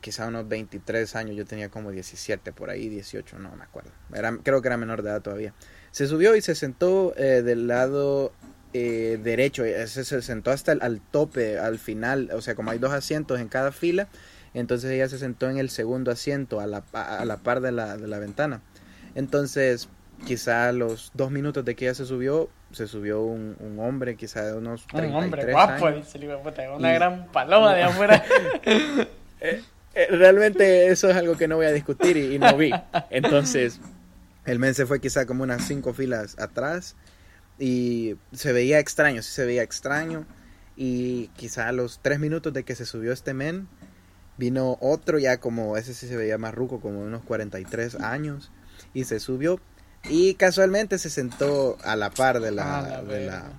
quizá 0.00 0.26
unos 0.26 0.48
23 0.48 1.14
años, 1.14 1.36
yo 1.36 1.44
tenía 1.44 1.68
como 1.68 1.90
17 1.92 2.52
por 2.52 2.70
ahí, 2.70 2.88
18, 2.88 3.38
no 3.38 3.54
me 3.54 3.62
acuerdo. 3.62 3.90
Era, 4.12 4.36
creo 4.42 4.60
que 4.60 4.68
era 4.68 4.76
menor 4.76 5.02
de 5.02 5.10
edad 5.10 5.22
todavía. 5.22 5.54
Se 5.90 6.06
subió 6.06 6.36
y 6.36 6.42
se 6.42 6.54
sentó 6.54 7.14
eh, 7.16 7.42
del 7.42 7.66
lado 7.66 8.32
eh, 8.72 9.18
derecho, 9.22 9.64
eh, 9.64 9.86
se, 9.86 10.04
se 10.04 10.20
sentó 10.22 10.50
hasta 10.50 10.72
el, 10.72 10.82
al 10.82 11.00
tope, 11.00 11.58
al 11.58 11.78
final, 11.78 12.30
o 12.32 12.42
sea, 12.42 12.54
como 12.54 12.70
hay 12.70 12.78
dos 12.78 12.92
asientos 12.92 13.40
en 13.40 13.48
cada 13.48 13.72
fila, 13.72 14.08
entonces 14.54 14.90
ella 14.90 15.08
se 15.08 15.18
sentó 15.18 15.48
en 15.48 15.58
el 15.58 15.70
segundo 15.70 16.10
asiento 16.10 16.60
a 16.60 16.66
la, 16.66 16.84
a 16.92 17.24
la 17.24 17.38
par 17.38 17.60
de 17.60 17.72
la, 17.72 17.96
de 17.96 18.08
la 18.08 18.18
ventana. 18.18 18.60
Entonces, 19.14 19.88
quizá 20.26 20.68
a 20.68 20.72
los 20.72 21.10
dos 21.14 21.30
minutos 21.30 21.64
de 21.64 21.74
que 21.74 21.86
ella 21.86 21.94
se 21.94 22.04
subió, 22.04 22.48
se 22.72 22.86
subió 22.86 23.22
un, 23.22 23.56
un 23.60 23.78
hombre, 23.80 24.16
quizá 24.16 24.44
de 24.44 24.54
unos 24.56 24.82
Un 24.92 24.98
33 25.00 25.24
hombre 25.24 25.52
guapo, 25.52 25.86
años. 25.86 26.14
una 26.76 26.90
Y- 26.90 26.94
gran 26.94 27.26
paloma 27.32 27.74
de 27.74 27.82
afuera. 27.82 28.24
Eh, 29.94 30.06
realmente 30.10 30.88
eso 30.88 31.08
es 31.08 31.16
algo 31.16 31.36
que 31.36 31.48
no 31.48 31.56
voy 31.56 31.66
a 31.66 31.72
discutir 31.72 32.16
y, 32.16 32.34
y 32.34 32.38
no 32.38 32.56
vi. 32.56 32.70
Entonces, 33.10 33.80
el 34.44 34.58
men 34.58 34.74
se 34.74 34.86
fue 34.86 35.00
quizá 35.00 35.26
como 35.26 35.42
unas 35.42 35.66
cinco 35.66 35.92
filas 35.94 36.38
atrás 36.38 36.94
y 37.58 38.16
se 38.32 38.52
veía 38.52 38.78
extraño, 38.78 39.22
sí 39.22 39.32
se 39.32 39.44
veía 39.46 39.62
extraño. 39.62 40.26
Y 40.76 41.28
quizá 41.36 41.68
a 41.68 41.72
los 41.72 41.98
tres 42.02 42.20
minutos 42.20 42.52
de 42.52 42.62
que 42.64 42.76
se 42.76 42.84
subió 42.86 43.12
este 43.12 43.34
men, 43.34 43.66
vino 44.36 44.76
otro 44.80 45.18
ya 45.18 45.38
como, 45.38 45.76
ese 45.76 45.94
sí 45.94 46.06
se 46.06 46.16
veía 46.16 46.38
más 46.38 46.54
ruco, 46.54 46.80
como 46.80 47.00
de 47.00 47.06
unos 47.08 47.24
43 47.24 47.96
años, 47.96 48.52
y 48.94 49.04
se 49.04 49.18
subió. 49.20 49.60
Y 50.04 50.34
casualmente 50.34 50.98
se 50.98 51.10
sentó 51.10 51.76
a 51.82 51.96
la 51.96 52.10
par 52.10 52.40
de 52.40 52.50
la, 52.50 52.78
Ah, 52.78 52.82
la 52.82 53.02
de, 53.02 53.26
la, 53.26 53.52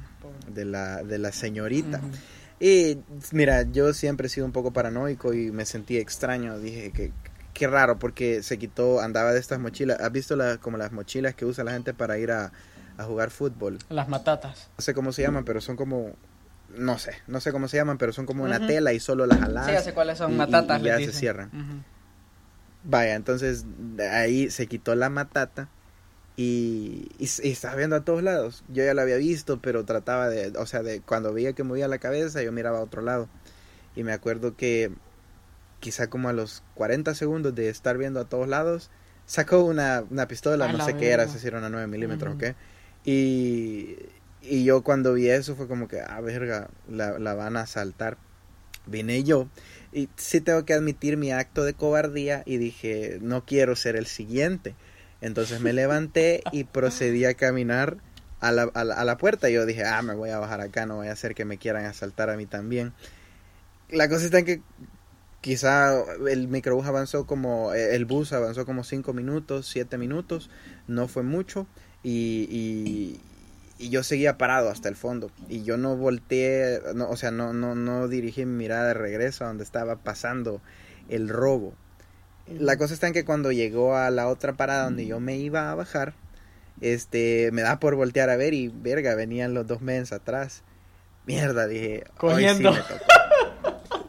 de, 0.48 0.66
la, 0.66 1.04
de 1.04 1.18
la 1.20 1.32
señorita. 1.32 2.02
Y 2.60 2.98
mira, 3.32 3.64
yo 3.64 3.94
siempre 3.94 4.28
he 4.28 4.30
sido 4.30 4.46
un 4.46 4.52
poco 4.52 4.72
paranoico 4.72 5.34
y 5.34 5.52
me 5.52 5.66
sentí 5.66 5.98
extraño. 5.98 6.58
Dije 6.60 6.92
que 6.92 7.12
qué 7.54 7.68
raro 7.68 8.00
porque 8.00 8.42
se 8.44 8.58
quitó, 8.58 9.00
andaba 9.02 9.32
de 9.34 9.40
estas 9.40 9.60
mochilas. 9.60 10.00
¿Has 10.00 10.12
visto 10.12 10.36
la, 10.36 10.58
como 10.58 10.78
las 10.78 10.92
mochilas 10.92 11.36
que 11.36 11.46
usa 11.46 11.64
la 11.64 11.72
gente 11.74 11.94
para 11.94 12.18
ir 12.18 12.32
a, 12.32 12.52
a 12.98 13.04
jugar 13.04 13.30
fútbol? 13.32 13.80
Las 13.90 14.08
matatas. 14.10 14.70
No 14.78 14.82
sé 14.82 14.94
cómo 14.94 15.12
se 15.14 15.22
llaman, 15.22 15.46
pero 15.46 15.62
son 15.62 15.76
como, 15.76 16.16
no 16.76 16.98
sé, 17.00 17.14
no 17.28 17.40
sé 17.42 17.52
cómo 17.52 17.68
se 17.68 17.78
llaman, 17.78 17.98
pero 17.98 18.12
son 18.14 18.26
como 18.26 18.44
una 18.44 18.66
tela 18.66 18.92
y 18.94 19.00
solo 19.00 19.26
las 19.26 19.40
jalas. 19.40 19.66
sí, 19.68 19.72
ya 19.74 19.82
sé 19.82 19.94
cuáles 19.94 20.18
son 20.18 20.32
y- 20.32 20.36
y- 20.36 20.38
matatas. 20.38 20.80
y 20.80 20.84
les 20.84 21.00
ya 21.00 21.06
se 21.06 21.18
cierran. 21.18 21.86
Vaya, 22.84 23.16
entonces 23.16 23.66
de 23.98 24.08
ahí 24.08 24.50
se 24.50 24.68
quitó 24.68 24.96
la 24.96 25.10
matata 25.10 25.68
y, 26.40 27.10
y, 27.20 27.30
y 27.44 27.52
estaba 27.52 27.76
viendo 27.76 27.98
a 27.98 28.06
todos 28.06 28.24
lados. 28.24 28.64
Yo 28.70 28.86
ya 28.86 28.94
lo 28.94 29.02
había 29.02 29.18
visto, 29.18 29.60
pero 29.62 29.84
trataba 29.84 30.30
de, 30.30 30.58
o 30.58 30.66
sea, 30.66 30.84
de 30.84 31.02
cuando 31.02 31.34
veía 31.34 31.52
que 31.52 31.64
movía 31.64 31.90
la 31.90 31.98
cabeza, 31.98 32.42
yo 32.42 32.54
miraba 32.54 32.80
a 32.80 32.82
otro 32.82 33.02
lado. 33.02 33.28
Y 33.94 34.04
me 34.04 34.14
acuerdo 34.14 34.56
que 34.56 34.90
quizá 35.82 36.10
como 36.10 36.30
a 36.30 36.34
los 36.34 36.64
40 36.76 37.14
segundos 37.14 37.56
de 37.56 37.68
estar 37.68 37.98
viendo 37.98 38.22
a 38.22 38.26
todos 38.30 38.48
lados, 38.48 38.90
sacó 39.26 39.66
una, 39.66 40.06
una 40.10 40.30
pistola, 40.30 40.70
A 40.70 40.72
no 40.72 40.80
sé 40.80 40.94
qué 40.96 41.10
era, 41.10 41.26
verga. 41.26 41.40
si 41.40 41.46
era 41.46 41.58
una 41.58 41.70
9 41.70 41.88
milímetros 41.88 42.30
o 42.36 42.38
Ujú. 42.38 42.40
qué. 42.40 42.56
Y, 43.04 43.98
y 44.42 44.64
yo 44.64 44.82
cuando 44.82 45.14
vi 45.16 45.28
eso 45.28 45.58
fue 45.58 45.68
como 45.68 45.90
que, 45.90 46.00
ah, 46.00 46.22
verga, 46.22 46.70
la, 46.90 47.20
la 47.20 47.34
van 47.34 47.58
a 47.58 47.62
asaltar. 47.64 48.18
Vine 48.86 49.24
yo 49.24 49.50
y 49.92 50.08
sí 50.16 50.40
tengo 50.40 50.64
que 50.64 50.74
admitir 50.74 51.18
mi 51.18 51.32
acto 51.34 51.66
de 51.66 51.74
cobardía 51.74 52.44
y 52.46 52.56
dije, 52.58 53.20
no 53.22 53.46
quiero 53.46 53.76
ser 53.76 53.98
el 53.98 54.06
siguiente. 54.06 54.74
Entonces 55.22 55.62
me 55.62 55.74
levanté 55.74 56.42
y 56.52 56.64
procedí 56.66 57.26
a 57.26 57.34
caminar 57.34 57.98
a 58.40 58.52
la, 58.52 58.64
a 58.74 58.84
la, 58.84 58.96
a 58.96 59.06
la 59.06 59.18
puerta. 59.18 59.50
Yo 59.50 59.66
dije, 59.66 59.84
ah, 59.86 60.02
me 60.02 60.16
voy 60.16 60.30
a 60.30 60.40
bajar 60.40 60.62
acá, 60.62 60.86
no 60.86 60.98
voy 60.98 61.08
a 61.08 61.14
hacer 61.14 61.36
que 61.36 61.46
me 61.46 61.58
quieran 61.58 61.86
asaltar 61.86 62.30
a 62.30 62.38
mí 62.38 62.46
también. 62.46 62.94
La 63.90 64.08
cosa 64.08 64.26
está 64.26 64.40
en 64.40 64.46
que 64.46 64.62
quizá 65.42 66.04
el 66.30 66.48
microbús 66.48 66.86
avanzó 66.86 67.26
como, 67.26 67.74
eh, 67.74 67.96
el 67.96 68.06
bus 68.06 68.34
avanzó 68.34 68.66
como 68.66 68.84
5 68.84 69.14
minutos, 69.14 69.68
7 69.68 69.98
minutos, 69.98 70.50
no 70.88 71.08
fue 71.08 71.24
mucho 71.24 71.68
y, 72.04 72.48
y, 72.50 73.22
y 73.78 73.90
yo 73.90 74.04
seguía 74.04 74.38
parado 74.38 74.70
hasta 74.70 74.90
el 74.90 74.96
fondo 74.96 75.32
y 75.48 75.64
yo 75.64 75.78
no 75.78 75.96
volteé, 75.96 76.82
no, 76.96 77.10
o 77.10 77.16
sea, 77.16 77.32
no, 77.32 77.54
no, 77.54 77.76
no 77.76 78.08
dirigí 78.08 78.46
mi 78.46 78.58
mirada 78.58 78.90
de 78.90 78.94
regreso 78.94 79.46
a 79.46 79.48
donde 79.48 79.64
estaba 79.64 79.98
pasando 79.98 80.62
el 81.08 81.30
robo. 81.30 81.74
La 82.58 82.78
cosa 82.78 82.94
está 82.94 83.08
en 83.08 83.14
que 83.14 83.26
cuando 83.26 83.52
llegó 83.52 83.96
a 83.96 84.10
la 84.10 84.28
otra 84.28 84.54
parada 84.54 84.86
donde 84.86 85.06
yo 85.06 85.20
me 85.20 85.38
iba 85.38 85.72
a 85.72 85.76
bajar, 85.76 86.14
Este, 86.82 87.50
me 87.52 87.62
da 87.62 87.80
por 87.80 87.96
voltear 87.96 88.30
a 88.30 88.38
ver 88.38 88.54
y 88.54 88.70
verga, 88.70 89.14
venían 89.16 89.54
los 89.54 89.68
dos 89.68 89.82
meses 89.82 90.14
atrás. 90.14 90.64
Mierda, 91.26 91.68
dije. 91.68 92.04
sí 92.06 92.12
Cogiendo. 92.18 92.72
me 92.72 92.78
tocó. 92.80 92.94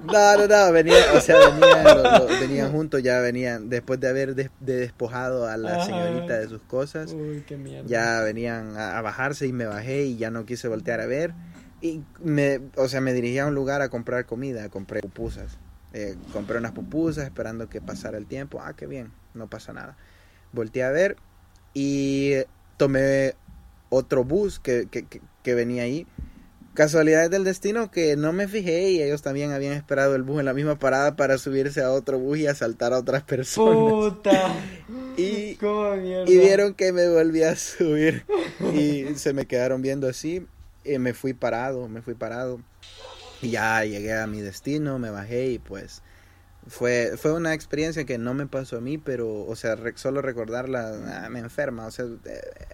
No, 0.05 0.37
no, 0.39 0.47
no, 0.47 0.73
venía, 0.73 0.97
o 1.15 1.21
sea, 1.21 1.37
venían, 1.51 2.41
venían 2.41 2.73
juntos, 2.73 3.03
ya 3.03 3.21
venían, 3.21 3.69
después 3.69 4.01
de 4.01 4.09
haber 4.09 4.35
des- 4.35 4.51
de 4.59 4.77
despojado 4.77 5.47
a 5.47 5.57
la 5.59 5.85
señorita 5.85 6.39
de 6.39 6.49
sus 6.49 6.63
cosas, 6.63 7.13
Uy, 7.13 7.45
qué 7.47 7.57
mierda. 7.59 7.87
ya 7.87 8.21
venían 8.23 8.77
a, 8.79 8.97
a 8.99 9.03
bajarse 9.03 9.47
y 9.47 9.53
me 9.53 9.67
bajé 9.67 10.05
y 10.05 10.17
ya 10.17 10.31
no 10.31 10.47
quise 10.47 10.69
voltear 10.69 11.01
a 11.01 11.07
ver. 11.07 11.33
Y 11.83 12.03
me, 12.23 12.61
o 12.77 12.89
sea, 12.89 13.01
me 13.03 13.13
dirigí 13.13 13.39
a 13.39 13.47
un 13.47 13.55
lugar 13.55 13.83
a 13.83 13.89
comprar 13.91 14.25
comida, 14.25 14.69
compré 14.71 15.01
pupusas. 15.03 15.59
Eh, 15.93 16.17
compré 16.33 16.59
unas 16.59 16.73
pupusas 16.73 17.25
esperando 17.25 17.69
que 17.69 17.81
pasara 17.81 18.17
el 18.19 18.27
tiempo. 18.27 18.61
Ah, 18.63 18.75
qué 18.77 18.87
bien, 18.87 19.13
no 19.35 19.49
pasa 19.49 19.73
nada. 19.73 19.97
Volteé 20.53 20.83
a 20.85 20.91
ver 20.91 21.17
y 21.75 22.35
tomé 22.77 23.35
otro 23.89 24.25
bus 24.25 24.59
que, 24.61 24.87
que, 24.91 25.05
que- 25.07 25.21
que 25.43 25.55
venía 25.55 25.83
ahí. 25.85 26.07
Casualidades 26.75 27.31
del 27.31 27.43
destino 27.43 27.91
que 27.91 28.15
no 28.17 28.33
me 28.33 28.47
fijé 28.47 28.91
y 28.91 29.03
ellos 29.03 29.23
también 29.23 29.51
habían 29.51 29.73
esperado 29.73 30.15
el 30.15 30.23
bus 30.23 30.39
en 30.39 30.47
la 30.47 30.55
misma 30.55 30.79
parada 30.79 31.17
para 31.17 31.37
subirse 31.39 31.83
a 31.83 31.91
otro 31.91 32.19
bus 32.19 32.39
y 32.39 32.47
asaltar 32.47 32.93
a 32.93 32.99
otras 32.99 33.23
personas. 33.25 33.93
Puta. 33.93 34.55
Y-. 35.17 35.57
Y 36.31 36.39
vieron 36.39 36.75
que 36.75 36.93
me 36.93 37.09
volví 37.09 37.43
a 37.43 37.57
subir 37.57 38.25
y 38.73 39.15
se 39.17 39.33
me 39.33 39.47
quedaron 39.47 39.83
viendo 39.83 40.09
así. 40.09 40.47
Y 40.85 40.99
me 40.99 41.13
fui 41.13 41.35
parado, 41.35 41.89
me 41.89 42.01
fui 42.03 42.15
parado. 42.15 42.61
Y 43.43 43.51
ya 43.51 43.85
llegué 43.85 44.13
a 44.19 44.27
mi 44.27 44.41
destino, 44.41 44.99
me 44.99 45.11
bajé 45.11 45.47
y 45.49 45.59
pues 45.59 46.03
fue, 46.67 47.15
fue 47.17 47.33
una 47.33 47.55
experiencia 47.55 48.05
que 48.05 48.19
no 48.19 48.35
me 48.35 48.47
pasó 48.47 48.77
a 48.77 48.81
mí, 48.81 48.99
pero, 48.99 49.45
o 49.47 49.57
sea, 49.57 49.77
re- 49.77 49.95
solo 49.97 50.21
recordarla 50.23 51.25
ah, 51.25 51.29
me 51.31 51.39
enferma. 51.39 51.87
O 51.87 51.91
sea, 51.91 52.05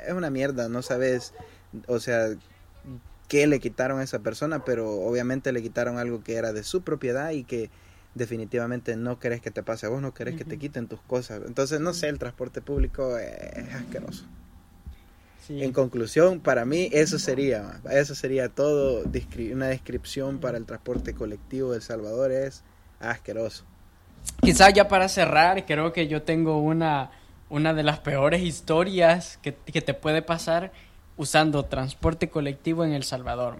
es 0.06 0.12
una 0.12 0.30
mierda, 0.30 0.68
no 0.68 0.82
sabes, 0.82 1.34
o 1.86 2.00
sea, 2.00 2.28
qué 3.28 3.46
le 3.46 3.60
quitaron 3.60 4.00
a 4.00 4.02
esa 4.04 4.20
persona, 4.20 4.64
pero 4.64 4.90
obviamente 4.90 5.52
le 5.52 5.62
quitaron 5.62 5.98
algo 5.98 6.22
que 6.22 6.34
era 6.36 6.52
de 6.52 6.62
su 6.64 6.82
propiedad 6.82 7.30
y 7.30 7.44
que 7.44 7.70
definitivamente 8.14 8.96
no 8.96 9.18
querés 9.18 9.40
que 9.42 9.50
te 9.50 9.62
pase 9.62 9.86
a 9.86 9.88
vos, 9.90 10.00
no 10.00 10.14
querés 10.14 10.36
que 10.36 10.44
te 10.44 10.58
quiten 10.58 10.88
tus 10.88 11.00
cosas. 11.02 11.42
Entonces, 11.46 11.80
no 11.80 11.92
sé, 11.92 12.08
el 12.08 12.18
transporte 12.18 12.62
público 12.62 13.18
es 13.18 13.74
asqueroso. 13.74 14.24
Sí. 15.46 15.62
En 15.62 15.72
conclusión, 15.72 16.40
para 16.40 16.64
mí 16.64 16.88
eso 16.92 17.20
sería, 17.20 17.80
eso 17.90 18.16
sería 18.16 18.48
todo, 18.48 19.04
descri- 19.04 19.52
una 19.52 19.68
descripción 19.68 20.38
para 20.38 20.58
el 20.58 20.64
transporte 20.66 21.14
colectivo 21.14 21.70
de 21.70 21.76
El 21.76 21.82
Salvador 21.82 22.32
es 22.32 22.64
asqueroso. 22.98 23.64
Quizás 24.42 24.72
ya 24.74 24.88
para 24.88 25.08
cerrar, 25.08 25.64
creo 25.64 25.92
que 25.92 26.08
yo 26.08 26.22
tengo 26.22 26.58
una, 26.58 27.12
una 27.48 27.74
de 27.74 27.84
las 27.84 28.00
peores 28.00 28.42
historias 28.42 29.38
que, 29.40 29.54
que 29.54 29.80
te 29.80 29.94
puede 29.94 30.20
pasar 30.20 30.72
usando 31.16 31.64
transporte 31.64 32.28
colectivo 32.28 32.84
en 32.84 32.92
El 32.92 33.04
Salvador. 33.04 33.58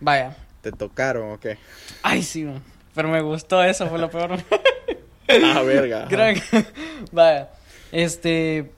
Vaya. 0.00 0.36
¿Te 0.60 0.72
tocaron 0.72 1.30
o 1.30 1.38
qué? 1.38 1.56
Ay, 2.02 2.24
sí, 2.24 2.48
pero 2.96 3.08
me 3.08 3.20
gustó 3.20 3.62
eso, 3.62 3.86
fue 3.86 4.00
lo 4.00 4.10
peor. 4.10 4.38
Ah, 5.28 5.62
verga. 5.62 6.08
Vaya, 7.12 7.50
este, 7.92 8.72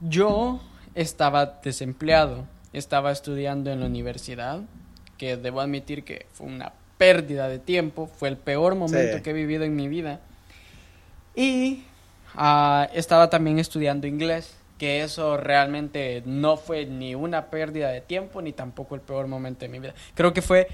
yo 0.00 0.60
estaba 0.94 1.60
desempleado, 1.62 2.44
estaba 2.72 3.10
estudiando 3.12 3.70
en 3.70 3.80
la 3.80 3.86
universidad, 3.86 4.60
que 5.18 5.36
debo 5.36 5.60
admitir 5.60 6.04
que 6.04 6.26
fue 6.32 6.46
una 6.46 6.72
pérdida 6.98 7.48
de 7.48 7.58
tiempo, 7.58 8.06
fue 8.06 8.28
el 8.28 8.36
peor 8.36 8.74
momento 8.74 9.16
Sí. 9.16 9.22
que 9.22 9.30
he 9.30 9.34
vivido 9.34 9.64
en 9.64 9.74
mi 9.76 9.88
vida. 9.88 10.20
Y 11.34 11.84
ah, 12.34 12.88
estaba 12.94 13.30
también 13.30 13.58
estudiando 13.58 14.06
inglés, 14.06 14.54
que 14.78 15.02
eso 15.02 15.36
realmente 15.36 16.22
no 16.26 16.56
fue 16.56 16.86
ni 16.86 17.14
una 17.14 17.46
pérdida 17.46 17.88
de 17.90 18.00
tiempo 18.00 18.42
ni 18.42 18.52
tampoco 18.52 18.94
el 18.94 19.00
peor 19.00 19.26
momento 19.28 19.60
de 19.60 19.68
mi 19.68 19.78
vida. 19.78 19.94
Creo 20.14 20.32
que 20.32 20.42
fue 20.42 20.68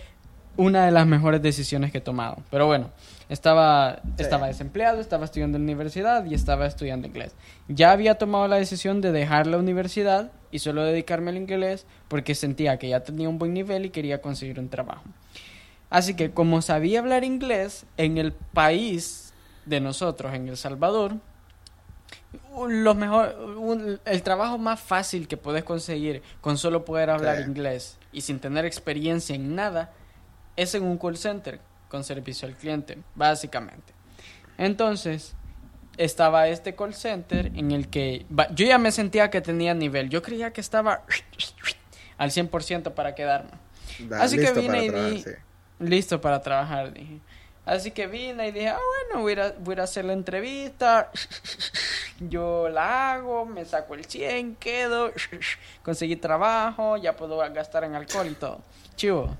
una 0.56 0.84
de 0.86 0.90
las 0.90 1.06
mejores 1.06 1.40
decisiones 1.42 1.92
que 1.92 1.98
he 1.98 2.02
tomado. 2.02 2.38
Pero 2.50 2.66
bueno, 2.66 2.90
estaba, 3.28 4.00
Sí. 4.16 4.22
estaba 4.22 4.46
desempleado, 4.46 5.00
estaba 5.00 5.24
estudiando 5.24 5.56
en 5.56 5.62
la 5.62 5.72
universidad 5.72 6.24
y 6.24 6.34
estaba 6.34 6.66
estudiando 6.66 7.06
inglés. 7.08 7.34
Ya 7.68 7.92
había 7.92 8.16
tomado 8.16 8.48
la 8.48 8.56
decisión 8.56 9.00
de 9.00 9.12
dejar 9.12 9.46
la 9.46 9.58
universidad 9.58 10.32
y 10.50 10.60
solo 10.60 10.82
dedicarme 10.84 11.30
al 11.30 11.36
inglés 11.36 11.86
porque 12.08 12.34
sentía 12.34 12.78
que 12.78 12.88
ya 12.88 13.00
tenía 13.00 13.28
un 13.28 13.38
buen 13.38 13.52
nivel 13.52 13.84
y 13.86 13.90
quería 13.90 14.20
conseguir 14.22 14.58
un 14.58 14.68
trabajo. 14.70 15.02
Así 15.90 16.14
que 16.14 16.30
como 16.30 16.62
sabía 16.62 17.00
hablar 17.00 17.24
inglés, 17.24 17.86
en 17.96 18.18
el 18.18 18.32
país 18.32 19.32
de 19.66 19.80
nosotros, 19.80 20.32
en 20.34 20.48
El 20.48 20.56
Salvador, 20.56 21.16
un- 22.54 22.84
lo 22.84 22.94
mejor, 22.94 23.36
un- 23.58 24.00
el 24.04 24.22
trabajo 24.22 24.58
más 24.58 24.80
fácil 24.80 25.28
que 25.28 25.36
puedes 25.36 25.64
conseguir 25.64 26.22
con 26.40 26.58
solo 26.58 26.84
poder 26.84 27.10
hablar 27.10 27.38
Sí. 27.38 27.42
inglés 27.44 27.98
y 28.12 28.20
sin 28.22 28.38
tener 28.40 28.64
experiencia 28.64 29.34
en 29.34 29.54
nada 29.54 29.92
es 30.56 30.74
en 30.74 30.82
un 30.82 30.98
call 30.98 31.16
center 31.16 31.60
con 31.88 32.04
servicio 32.04 32.48
al 32.48 32.54
cliente, 32.54 32.98
básicamente. 33.14 33.92
Entonces, 34.56 35.34
estaba 35.96 36.48
este 36.48 36.74
call 36.74 36.94
center 36.94 37.46
en 37.54 37.72
el 37.72 37.88
que 37.88 38.24
yo 38.54 38.66
ya 38.66 38.78
me 38.78 38.92
sentía 38.92 39.30
que 39.30 39.40
tenía 39.40 39.74
nivel, 39.74 40.08
yo 40.08 40.22
creía 40.22 40.52
que 40.52 40.60
estaba 40.60 41.04
al 42.18 42.30
100% 42.30 42.94
para 42.94 43.14
quedarme. 43.14 43.50
Da, 44.00 44.22
Así 44.22 44.36
que 44.36 44.52
vine 44.52 44.84
y 44.84 44.90
trabajar, 44.90 45.18
sí. 45.18 45.30
Listo 45.80 46.20
para 46.20 46.42
trabajar, 46.42 46.92
dije. 46.92 47.20
Así 47.64 47.90
que 47.90 48.06
vine 48.06 48.48
y 48.48 48.52
dije, 48.52 48.68
ah, 48.68 48.78
bueno, 49.10 49.22
voy 49.22 49.34
a, 49.34 49.54
voy 49.58 49.76
a 49.78 49.82
hacer 49.82 50.04
la 50.04 50.14
entrevista. 50.14 51.10
Yo 52.20 52.68
la 52.68 53.12
hago, 53.12 53.44
me 53.44 53.64
saco 53.64 53.94
el 53.94 54.04
100, 54.04 54.56
quedo, 54.56 55.12
conseguí 55.82 56.16
trabajo, 56.16 56.96
ya 56.96 57.14
puedo 57.14 57.36
gastar 57.36 57.84
en 57.84 57.94
alcohol 57.94 58.26
y 58.26 58.34
todo. 58.34 58.62
Chivo. 58.96 59.36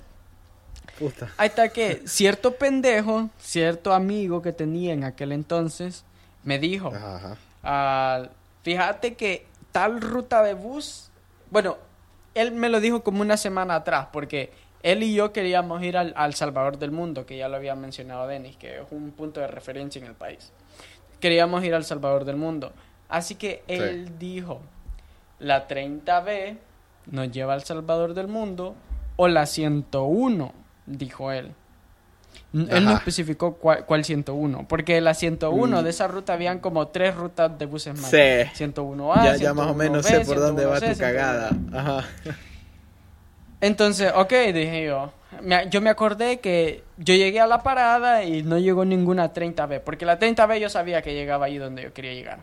Puta. 0.98 1.32
Ahí 1.36 1.48
está 1.48 1.68
que 1.68 2.02
cierto 2.06 2.54
pendejo, 2.56 3.30
cierto 3.38 3.92
amigo 3.92 4.42
que 4.42 4.52
tenía 4.52 4.92
en 4.92 5.04
aquel 5.04 5.32
entonces, 5.32 6.04
me 6.42 6.58
dijo, 6.58 6.88
Ajá. 6.94 7.36
Ah, 7.62 8.28
fíjate 8.62 9.14
que 9.14 9.46
tal 9.72 10.00
ruta 10.00 10.42
de 10.42 10.54
bus, 10.54 11.10
bueno, 11.50 11.76
él 12.34 12.52
me 12.52 12.68
lo 12.68 12.80
dijo 12.80 13.02
como 13.02 13.22
una 13.22 13.36
semana 13.36 13.76
atrás, 13.76 14.08
porque 14.12 14.52
él 14.82 15.02
y 15.02 15.14
yo 15.14 15.32
queríamos 15.32 15.82
ir 15.82 15.96
al, 15.96 16.12
al 16.16 16.34
Salvador 16.34 16.78
del 16.78 16.92
Mundo, 16.92 17.26
que 17.26 17.36
ya 17.36 17.48
lo 17.48 17.56
había 17.56 17.74
mencionado 17.74 18.26
Denis, 18.26 18.56
que 18.56 18.76
es 18.80 18.86
un 18.90 19.10
punto 19.10 19.40
de 19.40 19.48
referencia 19.48 20.00
en 20.00 20.06
el 20.06 20.14
país. 20.14 20.52
Queríamos 21.20 21.64
ir 21.64 21.74
al 21.74 21.84
Salvador 21.84 22.24
del 22.24 22.36
Mundo. 22.36 22.72
Así 23.08 23.34
que 23.34 23.62
él 23.66 24.18
dijo, 24.18 24.60
la 25.38 25.66
30B 25.66 26.58
nos 27.06 27.30
lleva 27.32 27.54
al 27.54 27.64
Salvador 27.64 28.14
del 28.14 28.28
Mundo, 28.28 28.74
o 29.16 29.26
la 29.26 29.46
101, 29.46 30.52
dijo 30.88 31.30
él. 31.32 31.52
N- 32.52 32.66
Él 32.70 32.84
no 32.84 32.90
Ajá. 32.90 32.98
especificó 32.98 33.54
cuál, 33.54 33.84
cuál 33.84 34.04
101, 34.04 34.66
porque 34.68 35.00
la 35.00 35.12
101 35.14 35.80
Mm. 35.80 35.84
de 35.84 35.90
esa 35.90 36.08
ruta 36.08 36.32
habían 36.34 36.60
como 36.60 36.88
tres 36.88 37.14
rutas 37.14 37.58
de 37.58 37.66
buses 37.66 37.94
más. 38.00 38.10
Sí. 38.10 38.16
101A, 38.54 39.24
ya, 39.24 39.36
ya 39.36 39.54
más 39.54 39.66
o 39.68 39.74
menos 39.74 40.06
sé 40.06 40.20
101B, 40.22 40.26
por 40.26 40.38
dónde 40.40 40.64
va 40.66 40.78
101C, 40.78 40.92
tu 40.94 41.00
cagada. 41.00 41.48
101. 41.50 41.78
Ajá. 41.78 42.04
Entonces, 43.60 44.12
ok, 44.14 44.30
dije 44.54 44.84
yo. 44.86 45.12
Me- 45.42 45.68
yo 45.68 45.80
me 45.80 45.90
acordé 45.90 46.40
que 46.40 46.84
yo 46.96 47.14
llegué 47.14 47.40
a 47.40 47.46
la 47.46 47.62
parada 47.62 48.24
y 48.24 48.42
no 48.42 48.56
llegó 48.58 48.84
ninguna 48.84 49.32
30B, 49.32 49.80
porque 49.80 50.06
la 50.06 50.18
30B 50.18 50.58
yo 50.58 50.70
sabía 50.70 51.02
que 51.02 51.12
llegaba 51.14 51.46
ahí 51.46 51.58
donde 51.58 51.82
yo 51.82 51.92
quería 51.92 52.14
llegar. 52.14 52.40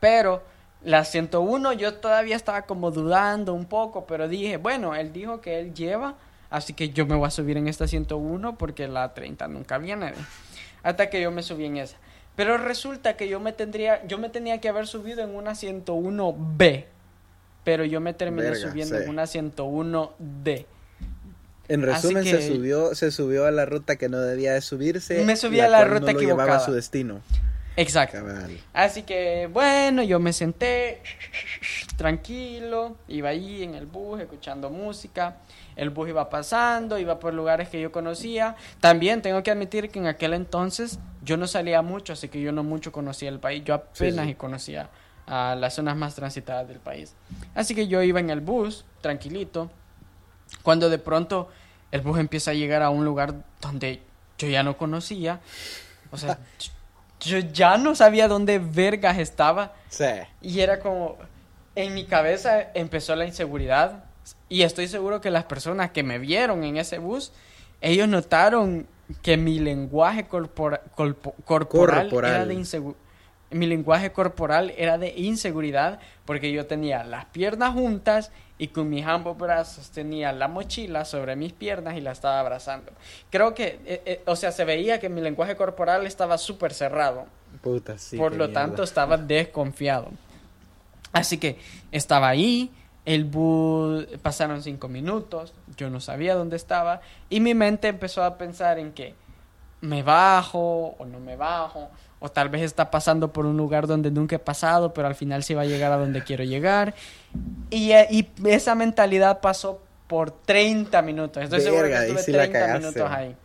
Pero 0.00 0.42
la 0.82 1.04
101 1.04 1.72
yo 1.74 1.94
todavía 1.94 2.34
estaba 2.36 2.62
como 2.62 2.90
dudando 2.90 3.54
un 3.54 3.66
poco, 3.66 4.04
pero 4.06 4.26
dije, 4.28 4.56
bueno, 4.56 4.94
él 4.94 5.12
dijo 5.12 5.40
que 5.40 5.60
él 5.60 5.74
lleva, 5.74 6.14
así 6.50 6.72
que 6.72 6.90
yo 6.90 7.06
me 7.06 7.14
voy 7.14 7.26
a 7.26 7.30
subir 7.30 7.56
en 7.56 7.68
esta 7.68 7.86
101 7.86 8.56
porque 8.58 8.88
la 8.88 9.14
30 9.14 9.48
nunca 9.48 9.78
viene. 9.78 10.12
Hasta 10.82 11.10
que 11.10 11.20
yo 11.20 11.30
me 11.30 11.42
subí 11.42 11.64
en 11.64 11.78
esa. 11.78 11.96
Pero 12.36 12.58
resulta 12.58 13.16
que 13.16 13.28
yo 13.28 13.40
me 13.40 13.52
tendría, 13.52 14.06
yo 14.06 14.18
me 14.18 14.28
tenía 14.28 14.60
que 14.60 14.68
haber 14.68 14.86
subido 14.86 15.24
en 15.24 15.34
una 15.34 15.52
101B, 15.52 16.84
pero 17.64 17.84
yo 17.84 18.00
me 18.00 18.12
terminé 18.12 18.50
Verga, 18.50 18.68
subiendo 18.70 18.96
sí. 18.96 19.02
en 19.04 19.08
una 19.10 19.24
101D. 19.24 20.66
En 21.68 21.82
resumen, 21.82 22.22
que- 22.22 22.30
se 22.30 22.54
subió, 22.54 22.94
se 22.94 23.10
subió 23.10 23.46
a 23.46 23.50
la 23.50 23.64
ruta 23.64 23.96
que 23.96 24.08
no 24.08 24.20
debía 24.20 24.52
de 24.52 24.60
subirse. 24.60 25.24
Me 25.24 25.34
subí 25.34 25.60
a 25.60 25.68
la 25.68 25.84
ruta 25.84 26.12
no 26.12 26.20
lo 26.20 26.26
llevaba 26.26 26.56
a 26.56 26.60
su 26.60 26.72
destino. 26.72 27.20
Exacto. 27.76 28.18
Cabal. 28.18 28.58
Así 28.72 29.02
que 29.02 29.48
bueno, 29.52 30.02
yo 30.02 30.20
me 30.20 30.32
senté 30.32 31.00
tranquilo, 31.96 32.96
iba 33.08 33.30
ahí 33.30 33.62
en 33.62 33.74
el 33.74 33.86
bus 33.86 34.20
escuchando 34.20 34.70
música, 34.70 35.36
el 35.76 35.90
bus 35.90 36.08
iba 36.08 36.28
pasando, 36.30 36.98
iba 36.98 37.18
por 37.18 37.34
lugares 37.34 37.68
que 37.68 37.80
yo 37.80 37.92
conocía. 37.92 38.56
También 38.80 39.22
tengo 39.22 39.42
que 39.42 39.50
admitir 39.50 39.90
que 39.90 39.98
en 39.98 40.06
aquel 40.06 40.32
entonces 40.32 40.98
yo 41.22 41.36
no 41.36 41.46
salía 41.46 41.82
mucho, 41.82 42.14
así 42.14 42.28
que 42.28 42.40
yo 42.40 42.50
no 42.52 42.62
mucho 42.64 42.92
conocía 42.92 43.28
el 43.28 43.38
país, 43.38 43.62
yo 43.64 43.74
apenas 43.74 44.26
sí. 44.26 44.34
conocía 44.34 44.88
a 45.26 45.54
las 45.54 45.74
zonas 45.74 45.96
más 45.96 46.14
transitadas 46.14 46.66
del 46.68 46.78
país. 46.78 47.14
Así 47.54 47.74
que 47.74 47.88
yo 47.88 48.02
iba 48.02 48.20
en 48.20 48.30
el 48.30 48.40
bus 48.40 48.84
tranquilito, 49.00 49.70
cuando 50.62 50.88
de 50.88 50.98
pronto 50.98 51.48
el 51.92 52.00
bus 52.00 52.18
empieza 52.18 52.52
a 52.52 52.54
llegar 52.54 52.82
a 52.82 52.90
un 52.90 53.04
lugar 53.04 53.34
donde 53.60 54.02
yo 54.38 54.48
ya 54.48 54.62
no 54.62 54.76
conocía, 54.76 55.40
o 56.10 56.16
sea, 56.16 56.38
yo 57.20 57.38
ya 57.38 57.76
no 57.76 57.94
sabía 57.94 58.28
dónde 58.28 58.58
vergas 58.58 59.18
estaba 59.18 59.72
Sí. 59.88 60.04
y 60.40 60.60
era 60.60 60.80
como 60.80 61.16
en 61.74 61.92
mi 61.94 62.04
cabeza 62.04 62.70
empezó 62.74 63.16
la 63.16 63.26
inseguridad 63.26 64.04
y 64.48 64.62
estoy 64.62 64.88
seguro 64.88 65.20
que 65.20 65.30
las 65.30 65.44
personas 65.44 65.90
que 65.90 66.02
me 66.02 66.18
vieron 66.18 66.64
en 66.64 66.76
ese 66.76 66.98
bus, 66.98 67.32
ellos 67.80 68.08
notaron 68.08 68.86
que 69.22 69.36
mi 69.36 69.58
lenguaje 69.58 70.26
corpora- 70.26 70.80
corporal, 70.94 72.08
Corporal. 72.08 72.34
era 72.34 72.46
de 72.46 72.54
inseguridad. 72.54 73.00
Mi 73.50 73.66
lenguaje 73.66 74.10
corporal 74.10 74.74
era 74.76 74.98
de 74.98 75.14
inseguridad 75.16 76.00
porque 76.24 76.50
yo 76.50 76.66
tenía 76.66 77.04
las 77.04 77.26
piernas 77.26 77.74
juntas 77.74 78.32
y 78.58 78.68
con 78.68 78.90
mis 78.90 79.06
ambos 79.06 79.38
brazos 79.38 79.90
tenía 79.90 80.32
la 80.32 80.48
mochila 80.48 81.04
sobre 81.04 81.36
mis 81.36 81.52
piernas 81.52 81.96
y 81.96 82.00
la 82.00 82.10
estaba 82.10 82.40
abrazando. 82.40 82.90
Creo 83.30 83.54
que, 83.54 83.78
eh, 83.86 84.02
eh, 84.04 84.22
o 84.26 84.34
sea, 84.34 84.50
se 84.50 84.64
veía 84.64 84.98
que 84.98 85.08
mi 85.08 85.20
lenguaje 85.20 85.54
corporal 85.54 86.06
estaba 86.06 86.38
súper 86.38 86.74
cerrado. 86.74 87.26
Puta, 87.62 87.96
sí. 87.98 88.16
Por 88.16 88.32
lo 88.32 88.46
mierda. 88.46 88.62
tanto, 88.62 88.82
estaba 88.82 89.16
desconfiado. 89.16 90.08
Así 91.12 91.38
que 91.38 91.56
estaba 91.92 92.28
ahí, 92.28 92.72
el 93.06 93.24
bus, 93.24 94.06
pasaron 94.20 94.62
cinco 94.62 94.88
minutos, 94.88 95.54
yo 95.76 95.88
no 95.88 96.00
sabía 96.00 96.34
dónde 96.34 96.56
estaba, 96.56 97.00
y 97.30 97.40
mi 97.40 97.54
mente 97.54 97.88
empezó 97.88 98.22
a 98.24 98.36
pensar 98.36 98.78
en 98.78 98.92
que 98.92 99.14
me 99.80 100.02
bajo 100.02 100.96
o 100.98 101.06
no 101.06 101.20
me 101.20 101.36
bajo, 101.36 101.88
o 102.18 102.28
tal 102.28 102.48
vez 102.48 102.62
está 102.62 102.90
pasando 102.90 103.32
por 103.32 103.46
un 103.46 103.56
lugar 103.56 103.86
donde 103.86 104.10
nunca 104.10 104.36
he 104.36 104.40
pasado, 104.40 104.92
pero 104.92 105.06
al 105.06 105.14
final 105.14 105.44
sí 105.44 105.54
va 105.54 105.62
a 105.62 105.66
llegar 105.66 105.92
a 105.92 105.96
donde 105.96 106.24
quiero 106.24 106.42
llegar. 106.42 106.94
Y, 107.70 107.92
eh, 107.92 108.08
y 108.10 108.26
esa 108.46 108.74
mentalidad 108.74 109.40
pasó 109.40 109.80
por 110.08 110.30
30 110.30 111.00
minutos. 111.02 111.42
Estoy 111.44 111.60
seguro 111.60 111.82
Verga, 111.82 112.06
que 112.06 112.12
estuve 112.12 112.36
la 112.36 112.42
30 112.44 112.58
cagaste, 112.58 112.78
minutos 112.80 113.10
ahí. 113.10 113.36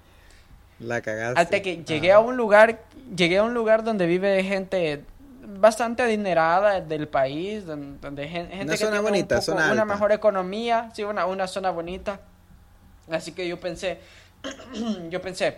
La 0.80 1.02
cagaste. 1.02 1.40
Hasta 1.40 1.62
que 1.62 1.84
llegué 1.84 2.12
Ajá. 2.12 2.22
a 2.22 2.24
un 2.24 2.38
lugar, 2.38 2.82
llegué 3.16 3.38
a 3.38 3.44
un 3.44 3.54
lugar 3.54 3.84
donde 3.84 4.08
vive 4.08 4.44
gente 4.44 5.04
bastante 5.46 6.04
adinerada 6.04 6.82
del 6.82 7.08
país, 7.08 7.66
don- 7.66 8.00
donde, 8.02 8.28
gen- 8.28 8.48
gente 8.50 8.64
Una 8.66 8.72
que 8.74 8.78
zona 8.78 8.92
tiene 8.92 9.00
un 9.00 9.06
bonita, 9.06 9.36
poco- 9.36 9.46
zona 9.46 9.72
una 9.72 9.86
mejor 9.86 10.12
economía, 10.12 10.90
sí, 10.94 11.04
una, 11.04 11.26
una 11.26 11.48
zona 11.48 11.72
bonita. 11.72 12.20
Así 13.10 13.32
que 13.34 13.48
yo 13.48 13.60
pensé, 13.60 14.00
yo 15.10 15.22
pensé, 15.22 15.58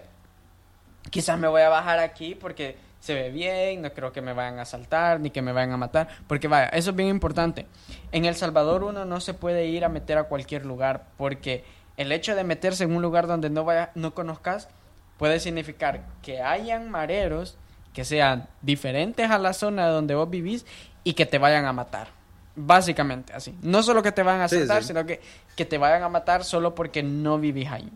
quizás 1.10 1.38
me 1.38 1.48
voy 1.48 1.62
a 1.62 1.70
bajar 1.70 2.00
aquí 2.00 2.36
porque 2.36 2.78
se 3.00 3.14
ve 3.14 3.32
bien, 3.32 3.82
no 3.82 3.92
creo 3.92 4.14
que 4.14 4.22
me 4.22 4.32
vayan 4.34 4.60
a 4.60 4.62
asaltar 4.62 5.20
ni 5.20 5.30
que 5.30 5.42
me 5.42 5.52
vayan 5.52 5.74
a 5.74 5.78
matar, 5.78 6.08
porque 6.28 6.48
vaya, 6.48 6.68
eso 6.70 6.92
es 6.92 6.96
bien 6.96 7.10
importante. 7.10 7.66
En 8.14 8.24
El 8.26 8.36
Salvador 8.36 8.84
uno 8.84 9.04
no 9.04 9.20
se 9.20 9.34
puede 9.34 9.66
ir 9.68 9.84
a 9.84 9.90
meter 9.90 10.18
a 10.18 10.24
cualquier 10.24 10.66
lugar 10.66 11.08
porque 11.18 11.66
el 11.98 12.12
hecho 12.14 12.34
de 12.36 12.44
meterse 12.46 12.86
en 12.86 12.96
un 12.96 13.02
lugar 13.02 13.28
donde 13.28 13.50
no 13.50 13.66
vaya, 13.66 13.92
no 13.96 14.14
conozcas 14.14 14.70
puede 15.18 15.40
significar 15.42 16.02
que 16.22 16.42
hayan 16.42 16.90
mareros 16.90 17.58
que 17.94 18.04
sean 18.06 18.48
diferentes 18.62 19.30
a 19.30 19.38
la 19.38 19.54
zona 19.54 19.88
donde 19.88 20.16
vos 20.16 20.30
vivís 20.30 20.66
y 21.04 21.14
que 21.14 21.26
te 21.26 21.38
vayan 21.38 21.66
a 21.66 21.74
matar. 21.74 22.08
Básicamente 22.56 23.34
así. 23.34 23.56
No 23.62 23.82
solo 23.84 24.04
que 24.04 24.12
te 24.12 24.22
vayan 24.24 24.42
a 24.42 24.48
Sí, 24.48 24.56
asaltar, 24.58 24.82
sí. 24.84 24.90
sino 24.90 25.06
que, 25.06 25.22
que 25.56 25.66
te 25.66 25.78
vayan 25.78 26.04
a 26.04 26.10
matar 26.10 26.44
solo 26.44 26.76
porque 26.76 27.02
no 27.04 27.40
vivís 27.40 27.70
ahí. 27.70 27.90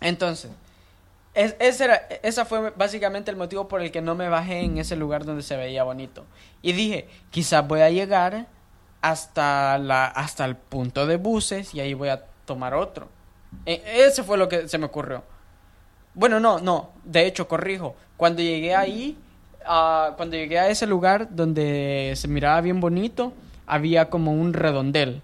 Entonces, 0.00 0.50
es, 1.34 1.56
ese 1.60 1.84
era, 1.84 1.96
esa 2.22 2.44
fue 2.44 2.70
básicamente 2.70 3.30
el 3.30 3.36
motivo 3.36 3.68
por 3.68 3.82
el 3.82 3.90
que 3.92 4.00
no 4.00 4.14
me 4.14 4.28
bajé 4.28 4.60
en 4.60 4.78
ese 4.78 4.96
lugar 4.96 5.24
donde 5.24 5.42
se 5.42 5.56
veía 5.56 5.84
bonito. 5.84 6.24
Y 6.62 6.72
dije, 6.72 7.08
quizás 7.30 7.66
voy 7.66 7.80
a 7.82 7.90
llegar 7.90 8.46
hasta, 9.02 9.78
la, 9.78 10.06
hasta 10.06 10.44
el 10.44 10.56
punto 10.56 11.06
de 11.06 11.16
buses 11.16 11.74
y 11.74 11.80
ahí 11.80 11.94
voy 11.94 12.08
a 12.08 12.24
tomar 12.44 12.74
otro. 12.74 13.08
E- 13.66 13.82
ese 14.06 14.22
fue 14.24 14.38
lo 14.38 14.48
que 14.48 14.68
se 14.68 14.78
me 14.78 14.86
ocurrió. 14.86 15.22
Bueno, 16.14 16.40
no, 16.40 16.58
no, 16.58 16.90
de 17.04 17.26
hecho, 17.26 17.46
corrijo. 17.46 17.94
Cuando 18.16 18.42
llegué 18.42 18.74
ahí, 18.74 19.16
ah, 19.64 20.14
cuando 20.16 20.36
llegué 20.36 20.58
a 20.58 20.68
ese 20.68 20.86
lugar 20.86 21.28
donde 21.30 22.14
se 22.16 22.26
miraba 22.26 22.60
bien 22.60 22.80
bonito, 22.80 23.32
había 23.66 24.10
como 24.10 24.32
un 24.32 24.52
redondel. 24.52 25.22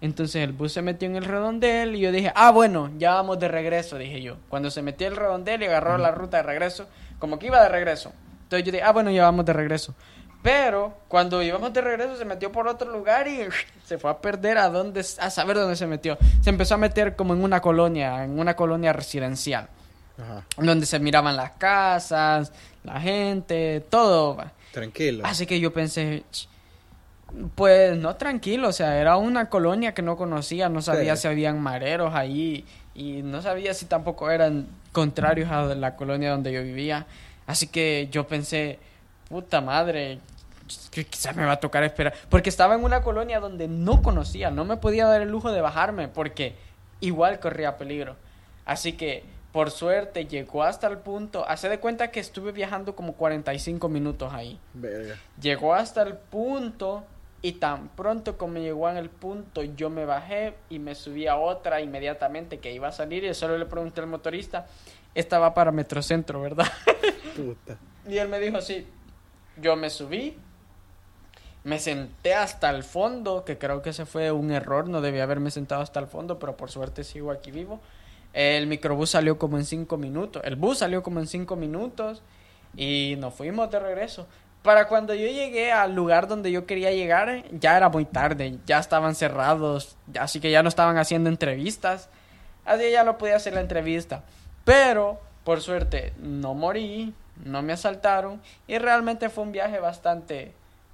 Entonces 0.00 0.42
el 0.42 0.52
bus 0.52 0.72
se 0.72 0.82
metió 0.82 1.08
en 1.08 1.16
el 1.16 1.24
redondel 1.24 1.94
y 1.94 2.00
yo 2.00 2.10
dije, 2.10 2.32
ah, 2.34 2.50
bueno, 2.50 2.90
ya 2.98 3.14
vamos 3.14 3.38
de 3.38 3.48
regreso, 3.48 3.96
dije 3.96 4.20
yo. 4.20 4.36
Cuando 4.48 4.70
se 4.70 4.82
metió 4.82 5.06
el 5.06 5.16
redondel 5.16 5.62
y 5.62 5.66
agarró 5.66 5.96
la 5.98 6.10
ruta 6.10 6.38
de 6.38 6.42
regreso, 6.42 6.88
como 7.20 7.38
que 7.38 7.46
iba 7.46 7.62
de 7.62 7.68
regreso. 7.68 8.12
Entonces 8.42 8.66
yo 8.66 8.72
dije, 8.72 8.84
ah, 8.84 8.92
bueno, 8.92 9.12
ya 9.12 9.22
vamos 9.22 9.44
de 9.44 9.52
regreso. 9.52 9.94
Pero 10.42 10.98
cuando 11.06 11.42
íbamos 11.42 11.72
de 11.72 11.80
regreso 11.80 12.16
se 12.16 12.24
metió 12.24 12.50
por 12.50 12.66
otro 12.66 12.90
lugar 12.90 13.28
y 13.28 13.46
se 13.84 13.98
fue 13.98 14.10
a 14.10 14.18
perder 14.18 14.58
a 14.58 14.68
dónde, 14.68 15.00
a 15.00 15.30
saber 15.30 15.56
dónde 15.56 15.76
se 15.76 15.86
metió. 15.86 16.18
Se 16.42 16.50
empezó 16.50 16.74
a 16.74 16.78
meter 16.78 17.14
como 17.14 17.34
en 17.34 17.42
una 17.42 17.60
colonia, 17.60 18.24
en 18.24 18.38
una 18.38 18.56
colonia 18.56 18.92
residencial 18.92 19.68
Ajá. 20.16 20.44
donde 20.56 20.86
se 20.86 20.98
miraban 21.00 21.36
las 21.36 21.52
casas, 21.52 22.52
la 22.84 23.00
gente, 23.00 23.84
todo. 23.90 24.36
Tranquilo. 24.72 25.24
Así 25.26 25.46
que 25.46 25.58
yo 25.60 25.72
pensé, 25.72 26.22
"Ch, 26.30 26.48
pues 27.56 27.96
no 27.96 28.14
tranquilo, 28.16 28.68
o 28.68 28.72
sea, 28.72 29.00
era 29.00 29.16
una 29.16 29.48
colonia 29.48 29.92
que 29.92 30.02
no 30.02 30.16
conocía, 30.16 30.68
no 30.68 30.82
sabía 30.82 31.16
Sí. 31.16 31.22
si 31.22 31.28
habían 31.28 31.60
mareros 31.60 32.14
ahí 32.14 32.64
y 32.94 33.22
no 33.22 33.42
sabía 33.42 33.74
si 33.74 33.86
tampoco 33.86 34.30
eran 34.30 34.66
contrarios 34.92 35.50
a 35.50 35.62
la 35.74 35.96
colonia 35.96 36.30
donde 36.30 36.52
yo 36.52 36.62
vivía. 36.62 37.06
Así 37.46 37.66
que 37.66 38.08
yo 38.12 38.26
pensé, 38.28 38.78
puta 39.28 39.60
madre, 39.60 40.20
que 40.92 41.04
quizás 41.04 41.34
me 41.34 41.44
va 41.44 41.52
a 41.52 41.60
tocar 41.60 41.82
esperar, 41.82 42.14
porque 42.28 42.48
estaba 42.50 42.74
en 42.76 42.84
una 42.84 43.02
colonia 43.02 43.40
donde 43.40 43.66
no 43.68 44.00
conocía, 44.00 44.50
no 44.50 44.64
me 44.64 44.76
podía 44.76 45.06
dar 45.06 45.20
el 45.22 45.28
lujo 45.30 45.50
de 45.50 45.60
bajarme 45.60 46.06
porque 46.08 46.54
igual 47.00 47.40
corría 47.40 47.76
peligro. 47.76 48.14
Así 48.64 48.92
que 48.92 49.24
por 49.54 49.70
suerte 49.70 50.26
llegó 50.26 50.64
hasta 50.64 50.88
el 50.88 50.98
punto, 50.98 51.48
hace 51.48 51.68
de 51.68 51.78
cuenta 51.78 52.10
que 52.10 52.18
estuve 52.18 52.50
viajando 52.50 52.96
como 52.96 53.12
45 53.12 53.88
minutos 53.88 54.32
ahí. 54.32 54.58
Verga. 54.72 55.14
Llegó 55.40 55.74
hasta 55.74 56.02
el 56.02 56.16
punto 56.16 57.04
y 57.40 57.52
tan 57.52 57.86
pronto 57.90 58.36
como 58.36 58.58
llegó 58.58 58.90
en 58.90 58.96
el 58.96 59.10
punto 59.10 59.62
yo 59.62 59.90
me 59.90 60.06
bajé 60.06 60.54
y 60.70 60.80
me 60.80 60.96
subí 60.96 61.28
a 61.28 61.36
otra 61.36 61.80
inmediatamente 61.80 62.58
que 62.58 62.72
iba 62.72 62.88
a 62.88 62.92
salir 62.92 63.22
y 63.22 63.32
solo 63.32 63.56
le 63.56 63.64
pregunté 63.66 64.00
al 64.00 64.08
motorista, 64.08 64.66
esta 65.14 65.38
va 65.38 65.54
para 65.54 65.70
Metrocentro, 65.70 66.40
¿verdad? 66.40 66.66
Puta. 67.36 67.78
Y 68.08 68.18
él 68.18 68.26
me 68.26 68.40
dijo, 68.40 68.60
sí, 68.60 68.84
yo 69.56 69.76
me 69.76 69.88
subí, 69.88 70.36
me 71.62 71.78
senté 71.78 72.34
hasta 72.34 72.70
el 72.70 72.82
fondo, 72.82 73.44
que 73.44 73.56
creo 73.56 73.82
que 73.82 73.90
ese 73.90 74.04
fue 74.04 74.32
un 74.32 74.50
error, 74.50 74.88
no 74.88 75.00
debía 75.00 75.22
haberme 75.22 75.52
sentado 75.52 75.80
hasta 75.80 76.00
el 76.00 76.08
fondo, 76.08 76.40
pero 76.40 76.56
por 76.56 76.72
suerte 76.72 77.04
sigo 77.04 77.30
aquí 77.30 77.52
vivo. 77.52 77.80
El 78.34 78.66
microbús 78.66 79.10
salió 79.10 79.38
como 79.38 79.56
en 79.58 79.64
cinco 79.64 79.96
minutos, 79.96 80.42
el 80.44 80.56
bus 80.56 80.78
salió 80.78 81.02
como 81.02 81.20
en 81.20 81.26
cinco 81.28 81.54
minutos 81.56 82.22
y 82.76 83.14
nos 83.18 83.32
fuimos 83.32 83.70
de 83.70 83.78
regreso. 83.78 84.26
Para 84.62 84.88
cuando 84.88 85.14
yo 85.14 85.26
llegué 85.26 85.70
al 85.72 85.94
lugar 85.94 86.26
donde 86.26 86.50
yo 86.50 86.66
quería 86.66 86.90
llegar, 86.90 87.44
ya 87.52 87.76
era 87.76 87.90
muy 87.90 88.04
tarde, 88.06 88.58
ya 88.66 88.78
estaban 88.80 89.14
cerrados, 89.14 89.96
así 90.18 90.40
que 90.40 90.50
ya 90.50 90.62
no 90.62 90.68
estaban 90.68 90.98
haciendo 90.98 91.28
entrevistas, 91.30 92.08
así 92.64 92.80
que 92.84 92.90
ya 92.92 93.04
no 93.04 93.18
podía 93.18 93.36
hacer 93.36 93.52
la 93.54 93.60
entrevista. 93.60 94.24
Pero, 94.64 95.20
por 95.44 95.60
suerte, 95.60 96.12
no 96.18 96.54
morí, 96.54 97.14
no 97.44 97.62
me 97.62 97.72
asaltaron 97.74 98.40
y 98.66 98.78
realmente 98.78 99.28
fue 99.28 99.44
un 99.44 99.52
viaje 99.52 99.78
bastante, 99.78 100.52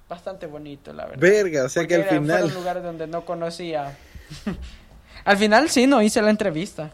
bastante 0.09 0.45
bonito, 0.47 0.91
la 0.93 1.05
verdad. 1.05 1.19
Verga, 1.21 1.63
o 1.63 1.69
sea 1.69 1.87
que 1.87 1.95
al 1.95 2.01
era- 2.01 2.09
final. 2.11 2.39
fueron 2.41 2.53
lugares 2.53 2.83
donde 2.83 3.07
no 3.07 3.23
conocía. 3.25 3.97
al 5.25 5.37
final 5.37 5.69
sí, 5.69 5.87
no 5.87 6.01
hice 6.01 6.21
la 6.21 6.29
entrevista. 6.29 6.91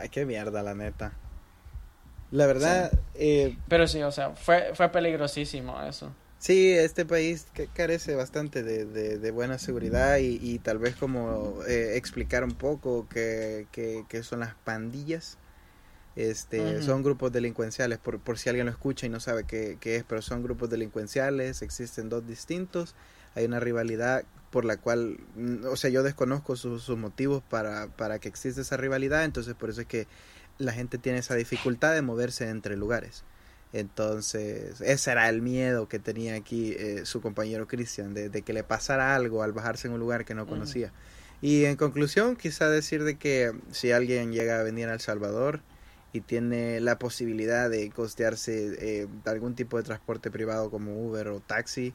Ay, 0.00 0.08
qué 0.08 0.26
mierda, 0.26 0.62
la 0.62 0.74
neta. 0.74 1.12
La 2.30 2.46
verdad, 2.46 2.92
eh, 3.14 3.56
Pero 3.68 3.86
sí, 3.86 4.02
o 4.02 4.10
sea, 4.10 4.30
fue, 4.34 4.72
fue 4.74 4.90
peligrosísimo 4.90 5.80
eso. 5.82 6.12
sí, 6.38 6.72
este 6.72 7.04
país 7.06 7.46
ca- 7.52 7.66
carece 7.72 8.14
bastante 8.14 8.62
de, 8.62 8.84
de- 8.86 9.18
de 9.18 9.30
buena 9.30 9.58
seguridad 9.58 10.18
y, 10.18 10.38
y 10.40 10.58
tal 10.58 10.78
vez 10.78 10.96
como 10.96 11.62
eh, 11.66 11.96
explicar 11.96 12.44
un 12.44 12.54
poco 12.54 13.06
qué 13.08 13.66
que, 13.72 14.04
que 14.08 14.22
son 14.22 14.40
las 14.40 14.54
pandillas. 14.56 15.38
Este, 16.16 16.82
Ujú. 16.82 16.82
son 16.82 17.02
grupos 17.02 17.32
delincuenciales, 17.32 17.98
por, 17.98 18.20
por 18.20 18.38
si 18.38 18.48
alguien 18.50 18.66
lo 18.66 18.72
escucha 18.72 19.06
y 19.06 19.10
no 19.10 19.20
sabe 19.20 19.44
qué, 19.46 19.78
qué 19.80 19.96
es, 19.96 20.04
pero 20.04 20.22
son 20.22 20.42
grupos 20.42 20.70
delincuenciales, 20.70 21.62
existen 21.62 22.08
dos 22.10 22.26
distintos, 22.26 22.96
hay 23.34 23.46
una 23.46 23.60
rivalidad 23.60 24.24
por 24.50 24.64
la 24.64 24.76
cual, 24.78 25.18
mm, 25.36 25.66
o 25.66 25.76
sea, 25.76 25.90
yo 25.90 26.02
desconozco 26.02 26.56
sus 26.56 26.82
sus 26.82 26.98
motivos 26.98 27.42
para, 27.48 27.88
para 27.88 28.18
que 28.18 28.28
exista 28.28 28.60
esa 28.60 28.76
rivalidad, 28.76 29.24
entonces 29.24 29.54
por 29.54 29.70
eso 29.70 29.82
es 29.82 29.86
que 29.86 30.06
la 30.58 30.72
gente 30.72 30.98
tiene 30.98 31.18
esa 31.18 31.34
dificultad 31.34 31.94
de 31.94 32.02
moverse 32.02 32.48
entre 32.48 32.76
lugares. 32.76 33.24
Entonces, 33.72 34.80
ese 34.80 35.10
era 35.12 35.28
el 35.28 35.42
miedo 35.42 35.88
que 35.88 35.98
tenía 36.00 36.34
aquí 36.34 36.72
eh, 36.72 37.02
su 37.04 37.20
compañero 37.20 37.68
Cristian, 37.68 38.14
de, 38.14 38.28
de 38.28 38.42
que 38.42 38.52
le 38.52 38.64
pasara 38.64 39.14
algo 39.14 39.42
al 39.42 39.52
bajarse 39.52 39.88
en 39.88 39.94
un 39.94 40.00
lugar 40.00 40.24
que 40.24 40.34
no 40.34 40.46
conocía. 40.46 40.92
Y 41.40 41.64
en 41.64 41.76
conclusión, 41.76 42.36
quizá 42.36 42.68
decir 42.68 43.04
de 43.04 43.16
que 43.16 43.52
si 43.70 43.92
alguien 43.92 44.32
llega 44.32 44.60
a 44.60 44.62
venir 44.62 44.88
a 44.88 44.94
El 44.94 45.00
Salvador 45.00 45.60
y 46.12 46.20
tiene 46.20 46.80
la 46.80 46.98
posibilidad 46.98 47.70
de 47.70 47.90
costearse 47.90 48.76
eh, 48.78 49.08
algún 49.24 49.54
tipo 49.54 49.76
de 49.76 49.84
transporte 49.84 50.30
privado 50.30 50.70
como 50.70 51.06
Uber 51.06 51.28
o 51.28 51.40
taxi, 51.40 51.94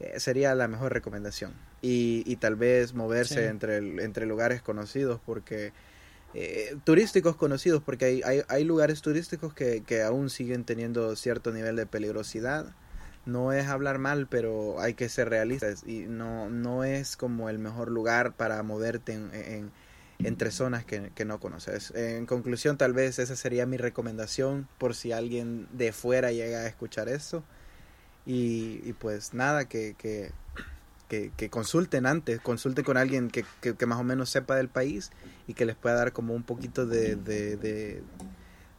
eh, 0.00 0.20
sería 0.20 0.54
la 0.54 0.68
mejor 0.68 0.92
recomendación. 0.92 1.52
Y, 1.80 2.24
y 2.26 2.36
tal 2.36 2.56
vez 2.56 2.94
moverse 2.94 3.34
Sí. 3.34 3.40
entre, 3.48 3.78
entre 4.02 4.26
lugares 4.26 4.62
conocidos, 4.62 5.20
porque 5.24 5.72
eh, 6.34 6.76
turísticos 6.84 7.36
conocidos, 7.36 7.82
porque 7.82 8.04
hay, 8.06 8.22
hay, 8.24 8.42
hay 8.48 8.64
lugares 8.64 9.00
turísticos 9.02 9.54
que, 9.54 9.82
que 9.84 10.02
aún 10.02 10.28
siguen 10.30 10.64
teniendo 10.64 11.14
cierto 11.16 11.52
nivel 11.52 11.76
de 11.76 11.86
peligrosidad. 11.86 12.74
no 13.26 13.52
es 13.52 13.66
hablar 13.68 13.98
mal, 13.98 14.26
pero 14.28 14.80
hay 14.80 14.94
que 14.94 15.08
ser 15.08 15.28
realistas 15.28 15.82
y 15.86 16.06
no, 16.06 16.48
no 16.50 16.84
es 16.84 17.16
como 17.16 17.50
el 17.50 17.58
mejor 17.58 17.90
lugar 17.90 18.32
para 18.34 18.62
moverte 18.62 19.12
en, 19.12 19.70
entre 20.18 20.50
zonas 20.50 20.84
que, 20.84 21.24
no 21.26 21.38
conoces. 21.38 21.92
En 21.94 22.26
conclusión, 22.26 22.76
tal 22.78 22.92
vez 22.94 23.18
esa 23.18 23.36
sería 23.36 23.66
mi 23.66 23.76
recomendación 23.76 24.66
por 24.78 24.94
si 24.94 25.12
alguien 25.12 25.68
de 25.72 25.92
fuera 25.92 26.32
llega 26.32 26.60
a 26.60 26.66
escuchar 26.66 27.08
eso. 27.08 27.44
Y, 28.26 28.92
pues 28.94 29.32
nada, 29.32 29.66
que, 29.66 29.94
que, 29.96 30.32
que, 31.08 31.50
consulten 31.50 32.06
antes, 32.06 32.40
consulten 32.40 32.84
con 32.84 32.96
alguien 32.96 33.30
que, 33.30 33.44
que, 33.60 33.86
más 33.86 33.98
o 33.98 34.04
menos 34.04 34.30
sepa 34.30 34.56
del 34.56 34.68
país 34.68 35.10
y 35.46 35.54
que 35.54 35.64
les 35.64 35.74
pueda 35.74 35.96
dar 35.96 36.12
como 36.12 36.34
un 36.34 36.42
poquito 36.42 36.86
de, 36.86 37.16
de 37.16 38.02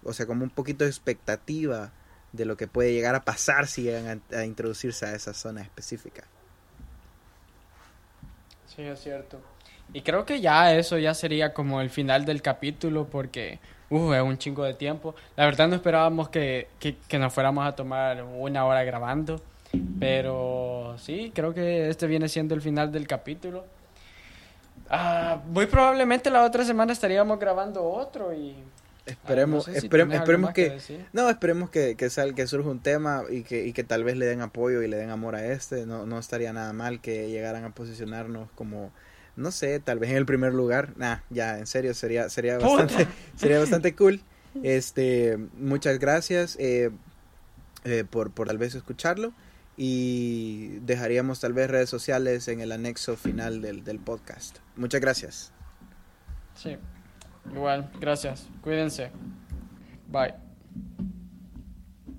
o 0.03 0.13
sea, 0.13 0.25
como 0.25 0.43
un 0.43 0.49
poquito 0.49 0.83
de 0.83 0.89
expectativa 0.89 1.91
de 2.31 2.45
lo 2.45 2.57
que 2.57 2.67
puede 2.67 2.93
llegar 2.93 3.15
a 3.15 3.23
pasar 3.23 3.67
si 3.67 3.83
llegan 3.83 4.21
a, 4.33 4.45
introducirse 4.45 5.05
a 5.05 5.13
esa 5.13 5.33
zona 5.33 5.61
específica. 5.61 6.23
Sí, 8.67 8.83
es 8.83 8.99
cierto. 8.99 9.39
Y 9.91 10.01
creo 10.01 10.25
que 10.25 10.39
ya 10.39 10.73
eso 10.75 10.97
ya 10.97 11.13
sería 11.13 11.53
como 11.53 11.81
el 11.81 11.89
final 11.89 12.25
del 12.25 12.41
capítulo 12.41 13.07
porque 13.07 13.59
uh, 13.89 14.13
es 14.13 14.21
un 14.21 14.37
chingo 14.37 14.63
de 14.63 14.75
tiempo. 14.75 15.15
La 15.35 15.45
verdad 15.45 15.67
no 15.67 15.75
esperábamos 15.75 16.29
que, 16.29 16.67
que, 16.79 17.19
nos 17.19 17.33
fuéramos 17.33 17.65
a 17.65 17.75
tomar 17.75 18.23
una 18.23 18.65
hora 18.65 18.83
grabando. 18.83 19.41
Pero 19.99 20.95
sí, 20.97 21.31
creo 21.33 21.53
que 21.53 21.89
este 21.89 22.07
viene 22.07 22.29
siendo 22.29 22.55
el 22.55 22.61
final 22.61 22.91
del 22.91 23.07
capítulo. 23.07 23.65
Ah, 24.89 25.41
muy 25.47 25.67
probablemente 25.67 26.29
la 26.29 26.43
otra 26.43 26.63
semana 26.63 26.93
estaríamos 26.93 27.39
grabando 27.39 27.83
otro 27.83 28.33
y 28.33 28.55
Esperemos, 29.09 29.67
esperemos 29.67 30.51
que, 30.51 30.77
no, 31.13 31.29
esperemos 31.29 31.69
que, 31.71 31.95
que, 31.95 32.09
sal, 32.09 32.35
que 32.35 32.45
surja 32.45 32.69
un 32.69 32.79
tema 32.79 33.23
y 33.29 33.41
que, 33.41 33.65
y 33.65 33.73
que 33.73 33.83
tal 33.83 34.03
vez 34.03 34.17
le 34.17 34.27
den 34.27 34.41
apoyo 34.41 34.83
y 34.83 34.87
le 34.87 34.97
den 34.97 35.09
amor 35.09 35.35
a 35.35 35.45
este. 35.47 35.85
No, 35.87 36.05
no 36.05 36.19
estaría 36.19 36.53
nada 36.53 36.73
mal 36.73 37.01
que 37.01 37.29
llegaran 37.29 37.63
a 37.63 37.71
posicionarnos 37.71 38.49
como, 38.53 38.91
no 39.35 39.51
sé, 39.51 39.79
tal 39.79 39.97
vez 39.97 40.11
en 40.11 40.17
el 40.17 40.25
primer 40.27 40.53
lugar. 40.53 40.93
Nah, 40.97 41.17
ya, 41.31 41.57
en 41.57 41.65
serio, 41.65 41.93
sería, 41.95 42.29
sería 42.29 42.59
bastante, 42.59 43.07
sería 43.35 43.59
bastante 43.59 43.95
cool. 43.95 44.21
Este, 44.61 45.37
muchas 45.57 45.97
gracias 45.97 46.55
eh, 46.59 46.91
eh, 47.85 48.03
por, 48.07 48.31
por 48.31 48.47
tal 48.47 48.57
vez 48.57 48.75
escucharlo 48.75 49.33
y 49.81 50.79
dejaríamos 50.81 51.39
tal 51.39 51.53
vez 51.53 51.69
redes 51.69 51.89
sociales 51.89 52.49
en 52.49 52.59
el 52.59 52.73
anexo 52.73 53.15
final 53.15 53.61
del, 53.61 53.85
del 53.85 53.97
podcast. 53.97 54.57
Muchas 54.75 54.99
gracias. 54.99 55.53
Sí. 56.53 56.75
Igual, 57.49 57.89
gracias. 58.01 58.49
Cuídense. 58.61 59.09
Bye. 60.11 60.33